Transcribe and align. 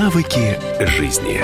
Навыки 0.00 0.58
жизни. 0.86 1.42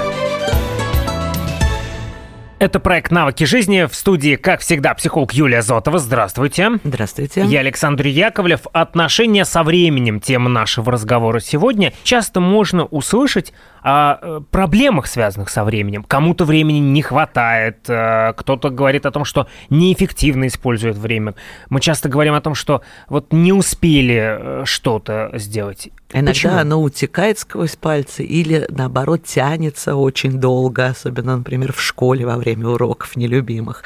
Это 2.58 2.80
проект 2.80 3.10
«Навыки 3.10 3.44
жизни». 3.44 3.84
В 3.84 3.94
студии, 3.94 4.36
как 4.36 4.60
всегда, 4.60 4.94
психолог 4.94 5.34
Юлия 5.34 5.60
Зотова. 5.60 5.98
Здравствуйте. 5.98 6.70
Здравствуйте. 6.82 7.42
Я 7.42 7.60
Александр 7.60 8.06
Яковлев. 8.06 8.62
Отношения 8.72 9.44
со 9.44 9.62
временем– 9.62 10.20
тема 10.22 10.48
нашего 10.48 10.90
разговора 10.90 11.40
сегодня. 11.40 11.92
Часто 12.02 12.40
можно 12.40 12.86
услышать 12.86 13.52
о 13.88 14.18
э, 14.20 14.40
проблемах, 14.50 15.06
связанных 15.06 15.48
со 15.48 15.62
временем. 15.62 16.02
Кому-то 16.02 16.44
времени 16.44 16.80
не 16.80 17.02
хватает, 17.02 17.88
э, 17.88 18.32
кто-то 18.36 18.70
говорит 18.70 19.06
о 19.06 19.12
том, 19.12 19.24
что 19.24 19.46
неэффективно 19.70 20.48
использует 20.48 20.96
время. 20.96 21.36
Мы 21.70 21.80
часто 21.80 22.08
говорим 22.08 22.34
о 22.34 22.40
том, 22.40 22.56
что 22.56 22.82
вот 23.08 23.32
не 23.32 23.52
успели 23.52 24.38
э, 24.40 24.64
что-то 24.64 25.30
сделать. 25.34 25.90
Иногда 26.12 26.32
Почему? 26.32 26.56
оно 26.56 26.82
утекает 26.82 27.38
сквозь 27.38 27.76
пальцы 27.76 28.24
или, 28.24 28.66
наоборот, 28.70 29.22
тянется 29.22 29.94
очень 29.94 30.40
долго, 30.40 30.86
особенно, 30.86 31.36
например, 31.36 31.72
в 31.72 31.80
школе 31.80 32.26
во 32.26 32.38
время 32.38 32.66
уроков 32.66 33.14
нелюбимых. 33.14 33.84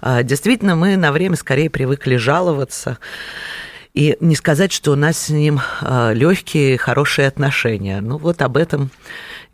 А, 0.00 0.22
действительно, 0.22 0.74
мы 0.74 0.96
на 0.96 1.12
время 1.12 1.36
скорее 1.36 1.68
привыкли 1.68 2.16
жаловаться, 2.16 2.96
и 3.92 4.16
не 4.18 4.34
сказать, 4.34 4.72
что 4.72 4.90
у 4.90 4.96
нас 4.96 5.16
с 5.16 5.28
ним 5.28 5.60
легкие, 5.80 6.78
хорошие 6.78 7.28
отношения. 7.28 8.00
Ну 8.00 8.18
вот 8.18 8.42
об 8.42 8.56
этом 8.56 8.90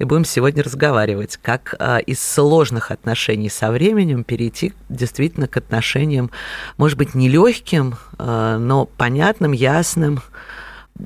и 0.00 0.04
будем 0.04 0.24
сегодня 0.24 0.62
разговаривать, 0.62 1.38
как 1.42 1.74
а, 1.78 1.98
из 1.98 2.20
сложных 2.22 2.90
отношений 2.90 3.50
со 3.50 3.70
временем 3.70 4.24
перейти 4.24 4.72
действительно 4.88 5.46
к 5.46 5.58
отношениям, 5.58 6.30
может 6.78 6.96
быть, 6.96 7.14
нелегким, 7.14 7.96
а, 8.16 8.56
но 8.58 8.86
понятным, 8.86 9.52
ясным 9.52 10.22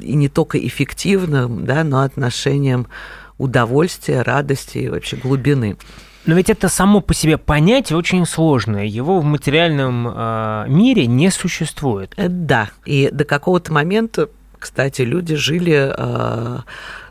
и 0.01 0.15
не 0.15 0.29
только 0.29 0.65
эффективным, 0.65 1.67
да, 1.67 1.83
но 1.83 2.03
отношениям 2.03 2.87
удовольствия, 3.37 4.23
радости 4.23 4.79
и 4.79 4.89
вообще 4.89 5.17
глубины. 5.17 5.77
Но 6.25 6.37
ведь 6.37 6.49
это 6.49 6.69
само 6.69 7.01
по 7.01 7.15
себе 7.15 7.37
понятие 7.37 7.99
очень 7.99 8.25
сложное. 8.25 8.85
Его 8.85 9.19
в 9.19 9.25
материальном 9.25 10.07
э, 10.09 10.67
мире 10.69 11.09
не 11.09 11.31
существует. 11.31 12.15
Да. 12.17 12.71
И 12.87 13.11
до 13.13 13.25
какого-то 13.25 13.73
момента, 13.73 14.29
кстати, 14.57 15.03
люди 15.03 15.35
жили 15.35 15.93
э, 15.95 16.59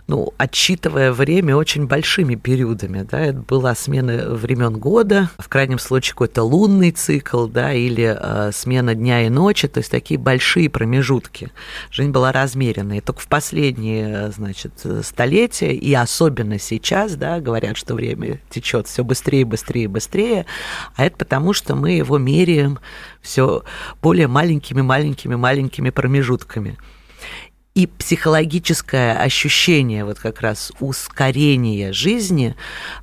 ну, 0.08 0.34
отсчитывая 0.38 1.14
время 1.14 1.56
очень 1.56 1.88
большими 1.88 2.36
периодами. 2.36 3.08
Да? 3.09 3.20
Это 3.20 3.40
была 3.40 3.73
смена 3.73 4.30
времен 4.30 4.78
года, 4.78 5.30
в 5.38 5.48
крайнем 5.48 5.80
случае 5.80 6.12
какой-то 6.14 6.44
лунный 6.44 6.92
цикл, 6.92 7.48
да, 7.48 7.73
или 7.73 8.18
э, 8.20 8.52
смена 8.54 8.96
дня 8.96 9.26
и 9.26 9.30
ночи, 9.30 9.68
то 9.68 9.80
есть 9.80 9.90
такие 9.90 10.20
большие 10.20 10.70
промежутки. 10.70 11.52
Жизнь 11.90 12.12
была 12.12 12.31
размеренной. 12.31 12.98
И 12.98 13.02
только 13.02 13.22
в 13.22 13.28
последние, 13.28 14.31
значит, 14.31 14.74
столетия, 15.04 15.74
и 15.74 15.94
особенно 15.94 16.59
сейчас, 16.59 17.16
да, 17.16 17.40
говорят, 17.40 17.78
что 17.78 17.96
время 17.96 18.40
течет 18.50 18.88
все 18.88 19.04
быстрее, 19.04 19.46
быстрее, 19.46 19.88
быстрее, 19.88 20.46
а 20.96 21.06
это 21.06 21.18
потому, 21.18 21.54
что 21.54 21.76
мы 21.76 21.92
его 21.92 22.18
меряем 22.18 22.80
все 23.22 23.64
более 24.02 24.28
маленькими, 24.28 24.81
маленькими, 24.81 25.36
маленькими 25.36 25.90
промежутками 25.92 26.78
и 27.76 27.88
психологическое 27.88 29.14
ощущение 29.14 30.06
вот 30.06 30.20
как 30.20 30.42
раз 30.42 30.72
ускорения 30.80 31.92
жизни 31.92 32.56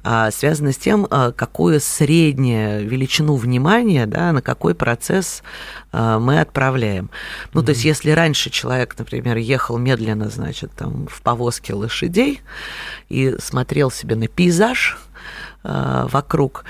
а, 0.04 0.30
связано 0.30 0.72
с 0.72 0.76
тем, 0.76 1.08
а, 1.10 1.32
какую 1.32 1.80
среднюю 1.80 2.88
величину 2.88 3.34
внимания, 3.34 4.06
да, 4.06 4.32
на 4.32 4.42
какой 4.42 4.76
процесс 4.76 5.42
а, 5.90 6.20
мы 6.20 6.40
отправляем. 6.40 7.10
Ну, 7.52 7.60
mm-hmm. 7.60 7.64
то 7.64 7.70
есть, 7.70 7.84
если 7.84 8.10
раньше 8.12 8.50
человек, 8.50 8.94
например, 8.96 9.38
ехал 9.38 9.76
медленно, 9.76 10.28
значит, 10.28 10.70
там, 10.76 11.08
в 11.08 11.20
повозке 11.22 11.74
лошадей 11.74 12.40
и 13.08 13.34
смотрел 13.40 13.90
себе 13.90 14.14
на 14.14 14.28
пейзаж 14.28 14.98
вокруг, 15.62 16.64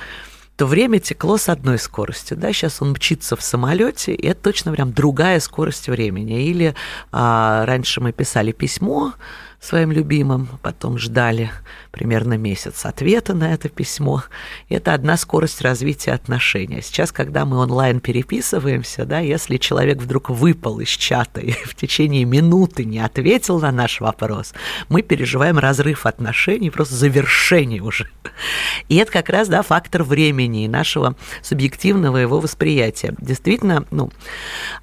то 0.61 0.67
время 0.67 0.99
текло 1.01 1.39
с 1.39 1.49
одной 1.49 1.79
скоростью. 1.79 2.37
Да? 2.37 2.53
Сейчас 2.53 2.83
он 2.83 2.91
мчится 2.91 3.35
в 3.35 3.41
самолете, 3.41 4.13
и 4.13 4.27
это 4.27 4.43
точно 4.43 4.73
прям 4.73 4.93
другая 4.93 5.41
скорость 5.41 5.89
времени. 5.89 6.45
Или 6.45 6.75
а, 7.13 7.65
раньше 7.65 8.03
мы 8.03 8.13
писали 8.13 8.53
письмо, 8.53 9.15
своим 9.59 9.91
любимым, 9.91 10.49
потом 10.61 10.99
ждали 10.99 11.51
примерно 11.91 12.35
месяц 12.35 12.87
ответа 12.87 13.35
на 13.35 13.53
это 13.53 13.69
письмо. 13.69 14.23
Это 14.69 14.95
одна 14.95 15.17
скорость 15.17 15.61
развития 15.61 16.13
отношений. 16.13 16.83
Сейчас, 16.83 17.13
когда 17.13 17.45
мы 17.45 17.59
онлайн 17.59 18.01
переписываемся, 18.01 19.05
да, 19.05 19.19
если 19.19 19.57
человек 19.57 19.99
вдруг 19.99 20.31
выпал 20.31 20.81
из 20.81 20.89
чата 20.89 21.41
и 21.41 21.51
в 21.65 21.75
течение 21.75 22.25
минуты 22.25 22.85
не 22.85 22.99
ответил 23.01 23.61
на 23.61 23.73
наш 23.73 24.01
вопрос, 24.01 24.55
мы 24.89 25.03
переживаем 25.03 25.59
разрыв 25.59 26.07
отношений, 26.07 26.71
просто 26.71 26.95
завершение 26.95 27.83
уже. 27.83 28.09
И 28.89 28.97
это 28.97 29.11
как 29.13 29.29
раз 29.29 29.49
да, 29.49 29.63
фактор 29.63 30.03
времени 30.03 30.65
и 30.65 30.69
нашего 30.69 31.17
субъективного 31.43 32.19
его 32.19 32.41
восприятия. 32.41 33.15
Действительно, 33.21 33.85
ну, 33.91 34.11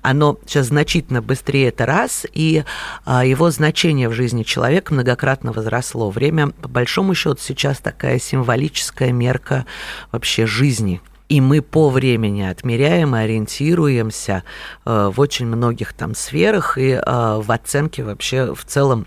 оно 0.01 0.37
сейчас 0.45 0.67
значительно 0.67 1.21
быстрее, 1.21 1.69
это 1.69 1.85
раз, 1.85 2.25
и 2.33 2.63
а, 3.05 3.25
его 3.25 3.49
значение 3.49 4.09
в 4.09 4.13
жизни 4.13 4.43
человека 4.43 4.93
многократно 4.93 5.51
возросло. 5.51 6.09
Время, 6.09 6.49
по 6.49 6.67
большому 6.67 6.96
счету, 7.15 7.39
сейчас 7.41 7.79
такая 7.79 8.19
символическая 8.19 9.11
мерка 9.11 9.65
вообще 10.11 10.45
жизни. 10.45 11.01
И 11.29 11.41
мы 11.41 11.61
по 11.61 11.89
времени 11.89 12.43
отмеряем 12.43 13.15
и 13.15 13.19
ориентируемся 13.19 14.43
э, 14.85 15.11
в 15.13 15.19
очень 15.19 15.45
многих 15.45 15.93
там 15.93 16.15
сферах 16.15 16.77
и 16.77 16.91
э, 16.91 17.01
в 17.05 17.51
оценке 17.51 18.03
вообще 18.03 18.55
в 18.55 18.63
целом 18.63 19.05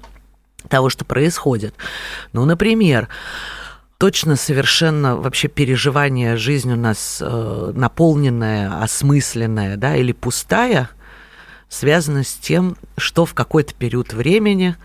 того, 0.69 0.91
что 0.91 1.05
происходит. 1.07 1.75
Ну, 2.35 2.45
например, 2.45 3.09
точно 3.97 4.37
совершенно 4.37 5.17
вообще 5.17 5.49
переживание 5.49 6.37
жизни 6.37 6.73
у 6.73 6.77
нас 6.77 7.19
э, 7.21 7.73
наполненная, 7.75 8.83
осмысленная, 8.83 9.77
да, 9.77 9.97
или 9.97 10.13
пустая, 10.13 10.91
связано 11.69 12.25
с 12.25 12.35
тем, 12.35 12.77
что 12.99 13.25
в 13.25 13.35
какой-то 13.35 13.75
период 13.75 14.13
времени 14.13 14.77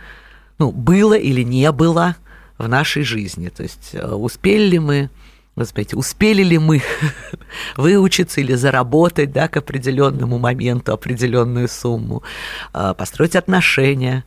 ну, 0.57 0.71
было 0.71 1.15
или 1.15 1.43
не 1.43 1.71
было 1.71 2.15
в 2.57 2.67
нашей 2.67 3.03
жизни. 3.03 3.49
То 3.49 3.63
есть 3.63 3.91
э, 3.93 4.07
успели 4.07 4.69
ли 4.69 4.79
мы 4.79 5.09
Господи, 5.57 5.95
успели 5.95 6.43
ли 6.43 6.57
мы 6.57 6.81
выучиться 7.77 8.41
или 8.41 8.55
заработать 8.55 9.31
да, 9.31 9.47
к 9.47 9.55
определенному 9.55 10.37
моменту 10.37 10.91
определенную 10.91 11.69
сумму, 11.69 12.23
э, 12.73 12.93
построить 12.97 13.37
отношения, 13.37 14.25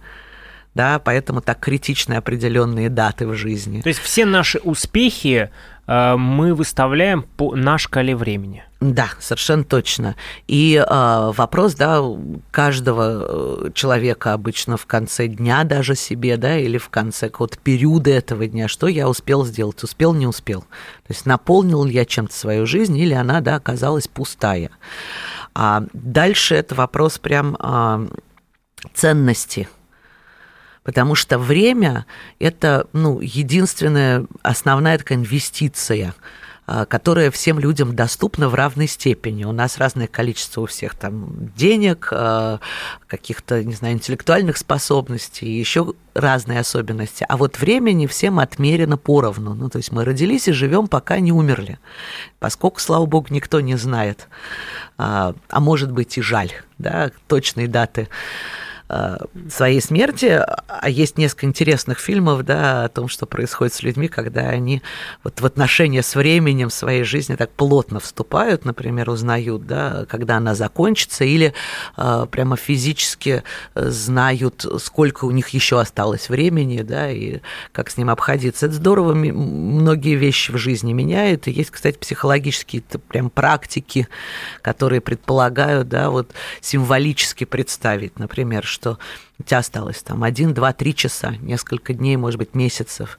да, 0.75 0.99
поэтому 0.99 1.41
так 1.41 1.59
критичны 1.61 2.15
определенные 2.15 2.89
даты 2.89 3.27
в 3.27 3.34
жизни. 3.34 3.81
То 3.81 3.89
есть 3.89 4.01
все 4.01 4.25
наши 4.25 4.59
успехи 4.59 5.51
э, 5.87 6.17
мы 6.17 6.55
выставляем 6.55 7.23
по, 7.23 7.56
на 7.56 7.79
шкале 7.79 8.15
времени. 8.15 8.65
Да, 8.81 9.09
совершенно 9.19 9.65
точно. 9.65 10.15
И 10.47 10.77
э, 10.77 11.33
вопрос, 11.34 11.75
да, 11.75 12.01
каждого 12.53 13.67
э, 13.67 13.71
человека 13.75 14.34
обычно 14.34 14.77
в 14.77 14.87
конце 14.87 15.27
дня 15.27 15.65
даже 15.65 15.97
себе, 15.97 16.37
да, 16.37 16.57
или 16.57 16.78
в 16.78 16.91
конце 16.91 17.28
какого-то 17.28 17.59
периода 17.59 18.11
этого 18.11 18.47
дня, 18.47 18.69
что 18.69 18.87
я 18.87 19.09
успел 19.09 19.45
сделать, 19.45 19.83
успел, 19.83 20.15
не 20.15 20.28
успел. 20.28 20.61
То 20.61 21.12
есть 21.12 21.27
наполнил 21.27 21.83
ли 21.84 21.95
я 21.95 22.05
чем-то 22.05 22.34
свою 22.34 22.67
жизнь, 22.67 22.97
или 22.97 23.15
она, 23.15 23.41
да, 23.41 23.57
оказалась 23.57 24.07
пустая. 24.07 24.71
А 25.55 25.83
дальше 25.93 26.55
это 26.55 26.77
вопрос 26.77 27.19
прям 27.19 27.57
э, 27.59 28.09
ценности– 28.95 29.69
потому 30.88 31.15
что 31.15 31.38
время– 31.38 32.06
это 32.38 32.87
ну, 32.94 33.21
единственная 33.21 34.25
основная 34.41 34.97
такая 34.97 35.19
инвестиция, 35.19 36.15
а, 36.66 36.87
которая 36.87 37.31
всем 37.31 37.59
людям 37.59 37.94
доступна 37.94 38.49
в 38.49 38.54
равной 38.54 38.87
степени. 38.87 39.44
У 39.44 39.53
нас 39.53 39.77
разное 39.77 40.06
количество 40.06 40.62
у 40.62 40.66
всех 40.66 40.94
там 40.94 41.50
денег, 41.54 42.09
а, 42.10 42.60
каких-то, 43.07 43.63
не 43.63 43.74
знаю, 43.74 43.97
интеллектуальных 43.97 44.57
способностей, 44.57 45.59
еще 45.59 45.92
разные 46.15 46.60
особенности. 46.60 47.27
А 47.28 47.36
вот 47.36 47.59
времени 47.59 48.07
всем 48.07 48.39
отмерено 48.39 48.97
поровну. 48.97 49.53
Ну, 49.53 49.68
то 49.68 49.77
есть 49.77 49.92
мы 49.92 50.07
родились 50.07 50.48
и 50.48 50.53
живем, 50.53 50.89
пока 50.89 51.21
не 51.21 51.33
умерли. 51.33 51.78
Поскольку, 52.39 52.80
слава 52.80 53.04
богу, 53.04 53.27
никто 53.28 53.60
не 53.60 53.77
знает, 53.77 54.27
а, 54.97 55.34
а 55.51 55.60
может 55.60 55.92
быть 55.92 56.16
и 56.16 56.22
жаль, 56.22 56.53
да, 56.78 57.10
точные 57.27 57.68
даты 57.68 58.09
своей 59.51 59.81
смерти. 59.81 60.41
А 60.67 60.89
есть 60.89 61.19
несколько 61.19 61.47
интересных 61.47 61.99
фильмов 61.99 62.45
да, 62.45 62.85
о 62.85 62.89
том, 62.89 63.09
что 63.09 63.27
происходит 63.27 63.75
с 63.75 63.83
людьми, 63.83 64.09
когда 64.09 64.49
они 64.49 64.83
вот 65.25 65.41
в 65.41 65.47
отношения 65.47 66.03
с 66.03 66.15
временем 66.15 66.71
своей 66.71 67.03
жизни 67.03 67.35
так 67.35 67.51
плотно 67.51 68.01
вступают, 68.01 68.65
например, 68.65 69.11
узнают, 69.11 69.67
да, 69.67 70.07
когда 70.09 70.39
она 70.39 70.55
закончится, 70.55 71.25
или 71.25 71.53
э, 71.97 72.27
прямо 72.31 72.57
физически 72.57 73.43
знают, 73.75 74.65
сколько 74.81 75.27
у 75.27 75.31
них 75.31 75.51
еще 75.51 75.81
осталось 75.81 76.29
времени, 76.31 76.83
да, 76.83 77.11
и 77.11 77.41
как 77.73 77.91
с 77.91 77.97
ним 77.97 78.11
обходиться. 78.11 78.67
Это 78.67 78.75
здорово, 78.75 79.13
многие 79.15 80.15
вещи 80.15 80.51
в 80.51 80.57
жизни 80.57 80.93
меняет. 80.93 81.47
И 81.47 81.51
есть, 81.51 81.71
кстати, 81.71 81.99
психологические 81.99 82.83
прям 83.09 83.29
практики, 83.29 84.09
которые 84.63 85.01
предполагают, 85.01 85.89
да, 85.89 86.11
вот 86.11 86.33
символически 86.61 87.45
представить, 87.45 88.19
например, 88.19 88.65
что 88.78 88.98
у 89.39 89.42
тебя 89.42 89.59
осталось 89.59 90.03
там 90.03 90.22
один, 90.22 90.54
два, 90.54 90.72
три 90.72 90.95
часа, 90.95 91.34
несколько 91.41 91.95
дней, 91.95 92.16
может 92.16 92.39
быть, 92.39 92.54
месяцев. 92.54 93.19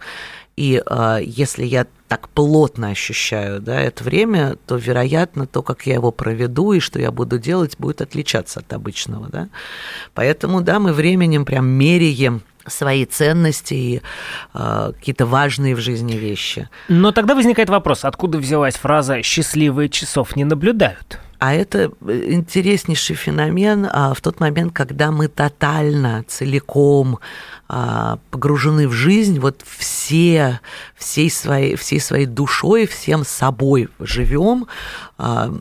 И 0.56 0.82
э, 0.86 1.20
если 1.24 1.66
я 1.66 1.86
так 2.08 2.30
плотно 2.30 2.90
ощущаю 2.90 3.62
да, 3.62 3.80
это 3.80 4.04
время, 4.04 4.58
то, 4.68 4.76
вероятно, 4.76 5.48
то, 5.48 5.62
как 5.62 5.86
я 5.86 5.96
его 5.96 6.12
проведу 6.12 6.74
и 6.74 6.80
что 6.80 7.00
я 7.00 7.12
буду 7.12 7.40
делать, 7.40 7.76
будет 7.78 8.02
отличаться 8.02 8.60
от 8.60 8.74
обычного. 8.74 9.30
Да? 9.30 9.50
Поэтому, 10.14 10.62
да, 10.62 10.80
мы 10.80 10.92
временем 10.92 11.46
прям 11.46 11.68
меряем 11.68 12.42
свои 12.68 13.06
ценности 13.06 13.74
и 13.74 14.02
э, 14.54 14.92
какие-то 14.96 15.26
важные 15.26 15.76
в 15.76 15.80
жизни 15.80 16.14
вещи. 16.14 16.70
Но 16.90 17.12
тогда 17.12 17.36
возникает 17.36 17.70
вопрос, 17.70 18.06
откуда 18.06 18.38
взялась 18.38 18.76
фраза 18.76 19.24
«счастливые 19.24 19.90
часов 19.90 20.36
не 20.36 20.44
наблюдают»? 20.44 21.20
А 21.40 21.54
это 21.54 21.92
э, 22.02 22.34
интереснейший 22.34 23.16
феномен 23.16 23.88
а, 23.90 24.14
в 24.14 24.20
тот 24.20 24.42
момент, 24.42 24.74
когда 24.74 25.10
мы 25.10 25.30
тотально, 25.30 26.26
целиком 26.28 27.20
а, 27.70 28.20
погружены 28.30 28.90
в 28.90 28.92
жизнь, 28.92 29.40
вот 29.40 29.64
все, 29.66 30.60
всей 30.96 31.32
своей, 31.32 31.76
всей 31.78 32.02
своей 32.02 32.26
душой, 32.26 32.88
всем 32.88 33.24
собой 33.24 33.88
живем, 34.00 34.68
а, 35.18 35.54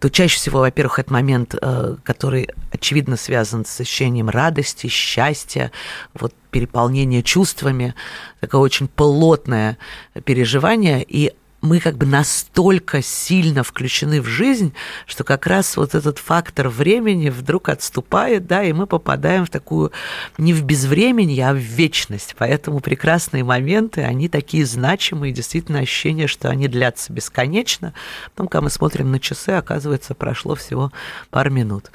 то 0.00 0.10
чаще 0.10 0.36
всего, 0.36 0.58
во-первых, 0.60 0.98
это 0.98 1.12
момент, 1.12 1.54
а, 1.62 1.96
который 2.02 2.48
очевидно 2.72 3.16
связан 3.16 3.64
с 3.64 3.80
ощущением 3.80 4.28
радости, 4.28 4.88
счастья, 4.88 5.70
вот 6.14 6.34
переполнения 6.50 7.22
чувствами, 7.22 7.94
такое 8.40 8.62
очень 8.62 8.88
плотное 8.88 9.78
переживание, 10.24 11.04
и 11.06 11.32
мы 11.64 11.80
как 11.80 11.96
бы 11.96 12.04
настолько 12.04 13.00
сильно 13.00 13.64
включены 13.64 14.20
в 14.20 14.26
жизнь, 14.26 14.74
что 15.06 15.24
как 15.24 15.46
раз 15.46 15.78
вот 15.78 15.94
этот 15.94 16.18
фактор 16.18 16.68
времени 16.68 17.30
вдруг 17.30 17.70
отступает, 17.70 18.46
да, 18.46 18.62
и 18.62 18.74
мы 18.74 18.86
попадаем 18.86 19.46
в 19.46 19.50
такую 19.50 19.90
не 20.36 20.52
в 20.52 20.62
безвременье, 20.62 21.48
а 21.48 21.54
в 21.54 21.56
вечность. 21.56 22.36
Поэтому 22.38 22.80
прекрасные 22.80 23.44
моменты, 23.44 24.02
они 24.02 24.28
такие 24.28 24.66
значимые, 24.66 25.32
действительно 25.32 25.78
ощущение, 25.78 26.26
что 26.26 26.50
они 26.50 26.68
длятся 26.68 27.12
бесконечно. 27.14 27.94
Потом, 28.34 28.48
когда 28.48 28.60
мы 28.60 28.70
смотрим 28.70 29.10
на 29.10 29.18
часы, 29.18 29.50
оказывается, 29.50 30.14
прошло 30.14 30.54
всего 30.54 30.92
пару 31.30 31.50
минут. 31.50 31.90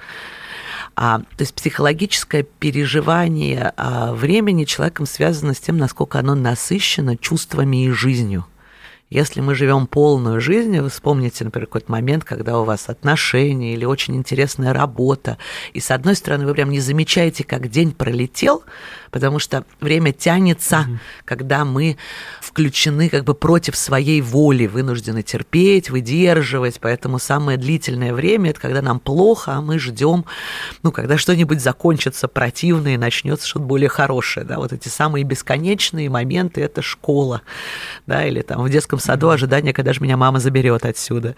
А, 0.95 1.19
то 1.19 1.42
есть 1.42 1.54
психологическое 1.54 2.42
переживание 2.42 3.72
а, 3.77 4.13
времени 4.13 4.63
человеком 4.63 5.06
связано 5.06 5.54
с 5.54 5.60
тем, 5.60 5.77
насколько 5.77 6.18
оно 6.18 6.33
насыщено 6.33 7.15
чувствами 7.18 7.86
и 7.86 7.92
жизнью. 7.92 8.45
Если 9.09 9.41
мы 9.41 9.56
живем 9.56 9.88
полную 9.88 10.39
жизнь, 10.39 10.79
вы 10.79 10.89
вспомните, 10.89 11.44
например, 11.44 11.65
какой-то 11.65 11.91
момент, 11.91 12.23
когда 12.23 12.59
у 12.59 12.63
вас 12.63 12.89
отношения 12.89 13.73
или 13.73 13.83
очень 13.83 14.15
интересная 14.15 14.71
работа, 14.71 15.39
и 15.73 15.79
с 15.79 15.89
одной 15.89 16.15
стороны 16.15 16.45
вы 16.45 16.53
прям 16.53 16.69
не 16.69 16.79
замечаете, 16.79 17.44
как 17.44 17.69
день 17.69 17.91
пролетел, 17.91 18.63
потому 19.09 19.39
что 19.39 19.65
время 19.81 20.11
тянется, 20.11 20.85
mm-hmm. 20.88 20.97
когда 21.25 21.65
мы 21.65 21.97
включены 22.39 23.09
как 23.09 23.23
бы 23.23 23.33
против 23.33 23.75
своей 23.75 24.21
воли, 24.21 24.67
вынуждены 24.67 25.23
терпеть, 25.23 25.89
выдерживать, 25.89 26.79
поэтому 26.79 27.17
самое 27.17 27.57
длительное 27.57 28.13
время 28.13 28.51
это 28.51 28.59
когда 28.59 28.83
нам 28.83 29.00
плохо, 29.00 29.53
а 29.53 29.62
мы 29.62 29.79
ждем, 29.79 30.25
ну, 30.83 30.91
когда 30.91 31.17
что-нибудь 31.17 31.62
закончится 31.62 32.27
противно 32.27 32.94
и 32.94 32.97
начнется 32.97 33.47
что-то 33.47 33.65
более 33.65 33.89
хорошее, 33.89 34.45
да, 34.45 34.57
вот 34.57 34.71
эти 34.71 34.88
самые 34.88 35.23
бесконечные 35.23 36.12
моменты 36.12 36.62
это 36.62 36.83
школа, 36.83 37.41
да, 38.05 38.23
или 38.27 38.41
там 38.41 38.62
в 38.62 38.69
детском 38.69 38.99
саду 39.00 39.30
ожидание, 39.30 39.74
когда 39.74 39.94
же 39.94 40.01
меня 40.01 40.18
мама 40.18 40.40
заберет 40.40 40.86
отсюда. 40.86 41.36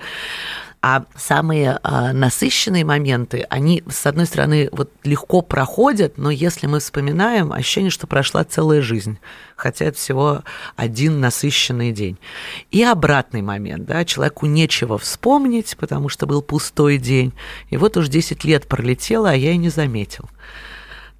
А 0.83 1.05
самые 1.15 1.79
а, 1.83 2.11
насыщенные 2.11 2.83
моменты, 2.83 3.45
они, 3.51 3.83
с 3.87 4.07
одной 4.07 4.25
стороны, 4.25 4.67
вот 4.71 4.89
легко 5.03 5.43
проходят, 5.43 6.17
но 6.17 6.31
если 6.31 6.65
мы 6.65 6.79
вспоминаем, 6.79 7.53
ощущение, 7.53 7.91
что 7.91 8.07
прошла 8.07 8.43
целая 8.43 8.81
жизнь, 8.81 9.19
хотя 9.55 9.85
это 9.85 9.97
всего 9.99 10.43
один 10.75 11.19
насыщенный 11.19 11.91
день. 11.91 12.17
И 12.71 12.83
обратный 12.83 13.43
момент, 13.43 13.85
да, 13.85 14.03
человеку 14.05 14.47
нечего 14.47 14.97
вспомнить, 14.97 15.77
потому 15.79 16.09
что 16.09 16.25
был 16.25 16.41
пустой 16.41 16.97
день, 16.97 17.31
и 17.69 17.77
вот 17.77 17.95
уж 17.95 18.07
10 18.07 18.43
лет 18.43 18.67
пролетело, 18.67 19.29
а 19.29 19.35
я 19.35 19.51
и 19.51 19.57
не 19.57 19.69
заметил. 19.69 20.27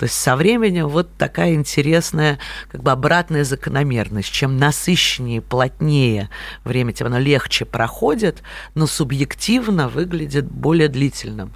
То 0.02 0.06
есть 0.06 0.16
со 0.16 0.36
временем 0.36 0.88
вот 0.88 1.10
такая 1.16 1.54
интересная 1.54 2.40
как 2.72 2.82
бы 2.82 2.90
обратная 2.90 3.44
закономерность. 3.44 4.32
Чем 4.32 4.58
насыщеннее, 4.58 5.42
плотнее 5.42 6.32
время, 6.64 6.92
тем 6.92 7.06
оно 7.06 7.20
легче 7.20 7.66
проходит, 7.66 8.42
но 8.74 8.88
субъективно 8.88 9.90
выглядит 9.90 10.46
более 10.46 10.88
длительным. 10.88 11.52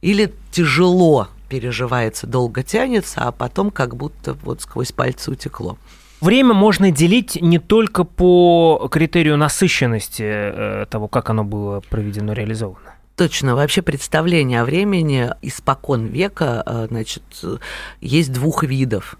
Или 0.00 0.32
тяжело 0.50 1.28
переживается, 1.50 2.26
долго 2.26 2.62
тянется, 2.62 3.20
а 3.20 3.32
потом 3.32 3.70
как 3.70 3.96
будто 3.96 4.32
вот 4.32 4.62
сквозь 4.62 4.92
пальцы 4.92 5.30
утекло. 5.30 5.76
Время 6.22 6.54
можно 6.54 6.90
делить 6.90 7.36
не 7.38 7.58
только 7.58 8.04
по 8.04 8.88
критерию 8.90 9.36
насыщенности 9.36 10.22
э, 10.22 10.86
того, 10.88 11.06
как 11.08 11.28
оно 11.28 11.44
было 11.44 11.80
проведено, 11.80 12.32
реализовано. 12.32 12.94
Точно, 13.16 13.54
вообще 13.54 13.80
представление 13.80 14.62
о 14.62 14.64
времени 14.64 15.30
испокон 15.40 16.06
века, 16.06 16.64
э, 16.66 16.86
значит, 16.90 17.22
есть 18.00 18.32
двух 18.32 18.64
видов. 18.64 19.16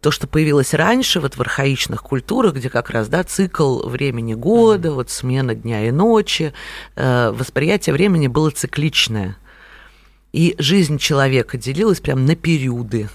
То, 0.00 0.10
что 0.10 0.26
появилось 0.26 0.74
раньше 0.74 1.20
вот 1.20 1.36
в 1.36 1.40
архаичных 1.40 2.02
культурах, 2.02 2.54
где 2.54 2.68
как 2.68 2.90
раз 2.90 3.08
да, 3.08 3.22
цикл 3.22 3.86
времени 3.86 4.34
года, 4.34 4.90
вот 4.90 5.10
смена 5.10 5.54
дня 5.54 5.86
и 5.86 5.92
ночи, 5.92 6.52
э, 6.96 7.30
восприятие 7.30 7.92
времени 7.92 8.26
было 8.26 8.50
цикличное. 8.50 9.36
И 10.32 10.56
жизнь 10.58 10.98
человека 10.98 11.56
делилась 11.56 12.00
прям 12.00 12.26
на 12.26 12.34
периоды 12.34 13.08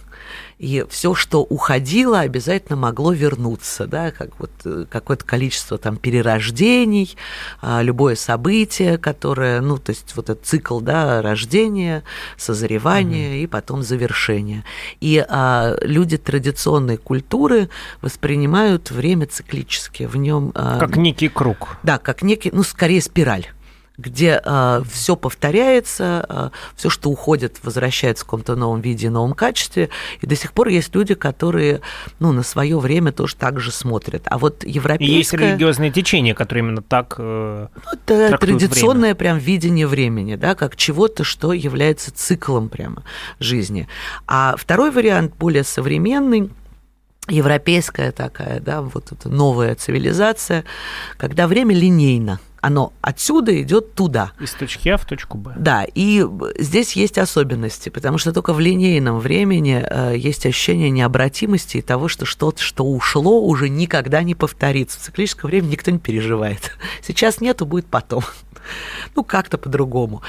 и 0.59 0.85
все, 0.89 1.15
что 1.15 1.41
уходило, 1.41 2.19
обязательно 2.19 2.75
могло 2.75 3.13
вернуться, 3.13 3.87
да, 3.87 4.11
как 4.11 4.37
вот 4.39 4.51
э, 4.65 4.85
какое-то 4.89 5.23
количество 5.23 5.77
там 5.77 5.95
перерождений, 5.95 7.15
а, 7.61 7.81
любое 7.81 8.15
событие, 8.15 8.97
которое, 8.97 9.61
ну, 9.61 9.77
то 9.77 9.91
есть 9.91 10.15
вот 10.17 10.29
этот 10.29 10.45
цикл, 10.45 10.81
да, 10.81 11.21
рождения, 11.21 12.03
созревания 12.35 13.35
mm-hmm. 13.35 13.43
и 13.43 13.47
потом 13.47 13.83
завершения. 13.83 14.65
И 14.99 15.25
а, 15.27 15.77
люди 15.81 16.17
традиционной 16.17 16.97
культуры 16.97 17.69
воспринимают 18.01 18.91
время 18.91 19.27
циклически, 19.27 20.03
в 20.03 20.17
нем 20.17 20.51
а, 20.55 20.77
как 20.77 20.97
некий 20.97 21.29
круг. 21.29 21.77
Да, 21.83 21.99
как 21.99 22.21
некий, 22.21 22.51
ну, 22.51 22.63
скорее 22.63 23.01
спираль 23.01 23.47
где 23.99 24.29
э, 24.29 24.41
а, 24.45 24.81
все 24.89 25.15
повторяется, 25.15 26.03
э, 26.03 26.25
а, 26.29 26.51
все, 26.75 26.89
что 26.89 27.09
уходит, 27.09 27.57
возвращается 27.63 28.23
в 28.23 28.27
каком-то 28.27 28.55
новом 28.55 28.81
виде, 28.81 29.09
новом 29.09 29.33
качестве. 29.33 29.89
И 30.21 30.27
до 30.27 30.35
сих 30.35 30.53
пор 30.53 30.69
есть 30.69 30.95
люди, 30.95 31.15
которые 31.15 31.81
ну, 32.19 32.31
на 32.31 32.43
свое 32.43 32.79
время 32.79 33.11
тоже 33.11 33.35
так 33.35 33.59
же 33.59 33.71
смотрят. 33.71 34.23
А 34.25 34.37
вот 34.37 34.63
европейское... 34.63 35.17
есть 35.17 35.33
религиозные 35.33 35.91
течения, 35.91 36.33
которые 36.33 36.63
именно 36.63 36.81
так 36.81 37.15
э, 37.17 37.67
ну, 37.75 37.91
Это 38.07 38.37
традиционное 38.37 39.01
время. 39.01 39.15
прям 39.15 39.37
видение 39.37 39.87
времени, 39.87 40.35
да, 40.35 40.55
как 40.55 40.75
чего-то, 40.77 41.23
что 41.23 41.51
является 41.51 42.11
циклом 42.15 42.69
прямо 42.69 43.03
жизни. 43.39 43.87
А 44.27 44.55
второй 44.57 44.91
вариант, 44.91 45.33
более 45.37 45.65
современный, 45.65 46.49
европейская 47.27 48.11
такая, 48.11 48.61
да, 48.61 48.81
вот 48.81 49.11
эта 49.11 49.29
новая 49.29 49.75
цивилизация, 49.75 50.63
когда 51.17 51.47
время 51.47 51.75
линейно– 51.75 52.39
оно 52.61 52.93
отсюда 53.01 53.61
идет 53.61 53.95
туда. 53.95 54.31
Из 54.39 54.51
точки 54.51 54.89
А 54.89 54.97
в 54.97 55.05
точку 55.05 55.37
Б. 55.37 55.53
Да, 55.57 55.85
и 55.93 56.25
здесь 56.57 56.93
есть 56.93 57.17
особенности, 57.17 57.89
потому 57.89 58.17
что 58.17 58.33
только 58.33 58.53
в 58.53 58.59
линейном 58.59 59.19
времени 59.19 59.83
э, 59.85 60.17
есть 60.17 60.45
ощущение 60.45 60.89
необратимости 60.89 61.77
и 61.77 61.81
того, 61.81 62.07
что 62.07 62.25
что-то, 62.25 62.61
что 62.61 62.85
ушло, 62.85 63.41
уже 63.41 63.69
никогда 63.69 64.23
не 64.23 64.35
повторится. 64.35 64.99
В 64.99 65.03
циклическое 65.03 65.49
время 65.49 65.67
никто 65.67 65.91
не 65.91 65.99
переживает. 65.99 66.77
Сейчас 67.01 67.41
нету, 67.41 67.65
будет 67.65 67.85
потом. 67.85 68.23
Ну, 69.15 69.23
как-то 69.23 69.57
по-другому. 69.57 70.21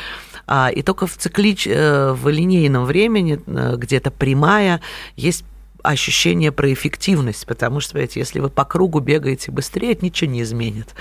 А, 0.46 0.70
и 0.70 0.82
только 0.82 1.06
в, 1.06 1.16
циклич... 1.16 1.66
Э, 1.66 2.12
в 2.12 2.28
линейном 2.28 2.84
времени, 2.84 3.40
э, 3.46 3.74
где-то 3.76 4.10
прямая, 4.10 4.80
есть 5.16 5.44
ощущение 5.82 6.52
про 6.52 6.72
эффективность, 6.72 7.46
потому 7.46 7.80
что, 7.80 7.92
понимаете, 7.94 8.20
если 8.20 8.40
вы 8.40 8.50
по 8.50 8.64
кругу 8.64 9.00
бегаете 9.00 9.50
быстрее, 9.50 9.92
это 9.92 10.04
ничего 10.04 10.30
не 10.30 10.42
изменит. 10.42 10.94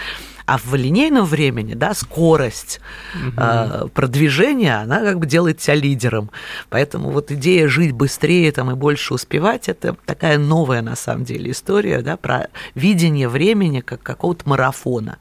А 0.46 0.58
в 0.58 0.74
линейном 0.74 1.26
времени, 1.26 1.76
да, 1.76 1.94
скорость 1.94 2.82
угу. 3.14 3.34
э, 3.38 3.88
продвижения, 3.94 4.78
она 4.78 5.02
как 5.02 5.20
бы 5.20 5.28
делает 5.28 5.60
тебя 5.60 5.76
лидером. 5.76 6.32
Поэтому 6.70 7.12
вот 7.12 7.32
идея 7.32 7.68
жить 7.68 7.92
быстрее 7.92 8.52
там, 8.52 8.72
и 8.72 8.74
больше 8.74 9.14
успевать, 9.14 9.70
это 9.70 9.96
такая 10.06 10.40
новая 10.40 10.82
на 10.82 10.96
самом 10.96 11.24
деле 11.24 11.52
история, 11.52 12.02
да, 12.02 12.18
про 12.18 12.48
видение 12.74 13.30
времени 13.30 13.82
как 13.82 14.02
какого-то 14.02 14.50
марафона 14.50 15.20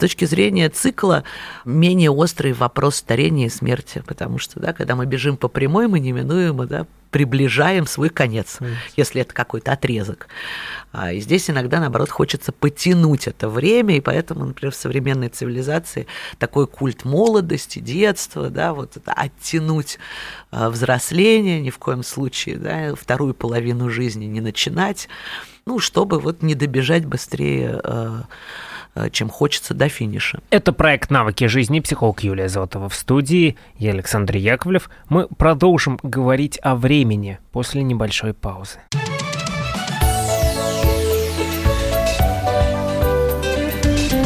точки 0.00 0.24
зрения 0.24 0.68
цикла 0.68 1.24
менее 1.64 2.10
острый 2.10 2.52
вопрос 2.52 2.96
старения 2.96 3.46
и 3.46 3.50
смерти, 3.50 4.02
потому 4.06 4.38
что, 4.38 4.58
да, 4.58 4.72
когда 4.72 4.96
мы 4.96 5.06
бежим 5.06 5.36
по 5.36 5.48
прямой, 5.48 5.86
мы 5.86 6.00
неминуемо, 6.00 6.66
да, 6.66 6.86
приближаем 7.10 7.86
свой 7.86 8.08
конец, 8.08 8.58
mm. 8.60 8.72
если 8.96 9.20
это 9.22 9.34
какой-то 9.34 9.72
отрезок. 9.72 10.28
А, 10.92 11.12
и 11.12 11.20
здесь 11.20 11.50
иногда, 11.50 11.80
наоборот, 11.80 12.08
хочется 12.08 12.52
потянуть 12.52 13.26
это 13.26 13.48
время, 13.48 13.96
и 13.96 14.00
поэтому, 14.00 14.44
например, 14.44 14.72
в 14.72 14.76
современной 14.76 15.28
цивилизации 15.28 16.06
такой 16.38 16.66
культ 16.66 17.04
молодости, 17.04 17.78
детства, 17.80 18.48
да, 18.48 18.72
вот 18.74 18.96
это 18.96 19.12
оттянуть 19.12 19.98
а, 20.50 20.70
взросление, 20.70 21.60
ни 21.60 21.70
в 21.70 21.78
коем 21.78 22.02
случае, 22.02 22.56
да, 22.56 22.94
вторую 22.94 23.34
половину 23.34 23.90
жизни 23.90 24.26
не 24.26 24.40
начинать, 24.40 25.08
ну, 25.66 25.78
чтобы 25.78 26.20
вот 26.20 26.42
не 26.42 26.54
добежать 26.54 27.04
быстрее 27.06 27.80
а, 27.82 28.22
чем 29.10 29.28
хочется 29.28 29.74
до 29.74 29.88
финиша. 29.88 30.40
Это 30.50 30.72
проект 30.72 31.10
«Навыки 31.10 31.46
жизни», 31.46 31.80
психолог 31.80 32.22
Юлия 32.22 32.48
Зотова 32.48 32.88
в 32.88 32.94
студии, 32.94 33.56
я 33.78 33.92
Александр 33.92 34.36
Яковлев. 34.36 34.90
Мы 35.08 35.26
продолжим 35.28 35.98
говорить 36.02 36.58
о 36.62 36.74
времени 36.76 37.38
после 37.52 37.82
небольшой 37.82 38.34
паузы. 38.34 38.78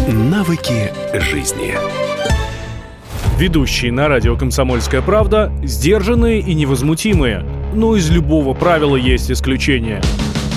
Навыки 0.09 0.93
жизни. 1.15 1.75
Ведущие 3.39 3.91
на 3.91 4.09
радио 4.09 4.37
«Комсомольская 4.37 5.03
правда» 5.03 5.53
сдержанные 5.65 6.41
и 6.41 6.55
невозмутимые. 6.55 7.45
Но 7.75 7.97
из 7.97 8.11
любого 8.11 8.55
правила 8.55 8.97
есть 8.97 9.31
исключение– 9.31 10.01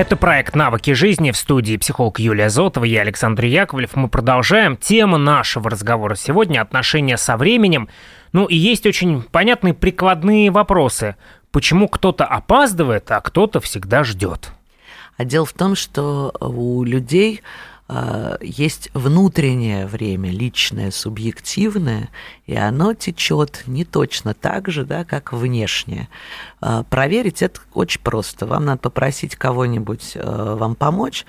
Это 0.00 0.16
проект 0.16 0.56
«Навыки 0.56 0.94
жизни» 0.94 1.30
в 1.30 1.36
студии 1.36 1.76
психолог 1.76 2.18
Юлия 2.20 2.48
Зотова, 2.48 2.84
я 2.84 3.02
Александр 3.02 3.44
Яковлев. 3.44 3.96
Мы 3.96 4.08
продолжаем. 4.08 4.78
Тема 4.78 5.18
нашего 5.18 5.68
разговора 5.68 6.14
сегодня– 6.14 6.60
отношения 6.62 7.18
со 7.18 7.36
временем. 7.36 7.86
Ну 8.32 8.46
и 8.46 8.56
есть 8.56 8.86
очень 8.86 9.20
понятные 9.20 9.74
прикладные 9.74 10.50
вопросы. 10.50 11.16
Почему 11.52 11.86
кто-то 11.86 12.24
опаздывает, 12.24 13.10
а 13.10 13.20
кто-то 13.20 13.60
всегда 13.60 14.02
ждет? 14.02 14.52
А 15.18 15.26
дело 15.26 15.44
в 15.44 15.52
том, 15.52 15.76
что 15.76 16.32
у 16.40 16.82
людей 16.82 17.42
есть 18.40 18.90
внутреннее 18.94 19.86
время, 19.86 20.30
личное, 20.30 20.90
субъективное, 20.90 22.10
и 22.46 22.54
оно 22.54 22.94
течет 22.94 23.64
не 23.66 23.84
точно 23.84 24.34
так 24.34 24.68
же, 24.70 24.84
да, 24.84 25.04
как 25.04 25.32
внешнее. 25.32 26.08
А, 26.60 26.84
проверить 26.84 27.42
это 27.42 27.60
очень 27.74 28.00
просто. 28.00 28.46
Вам 28.46 28.64
надо 28.64 28.80
попросить 28.80 29.34
кого-нибудь 29.34 30.12
а, 30.14 30.56
вам 30.56 30.74
помочь, 30.74 31.24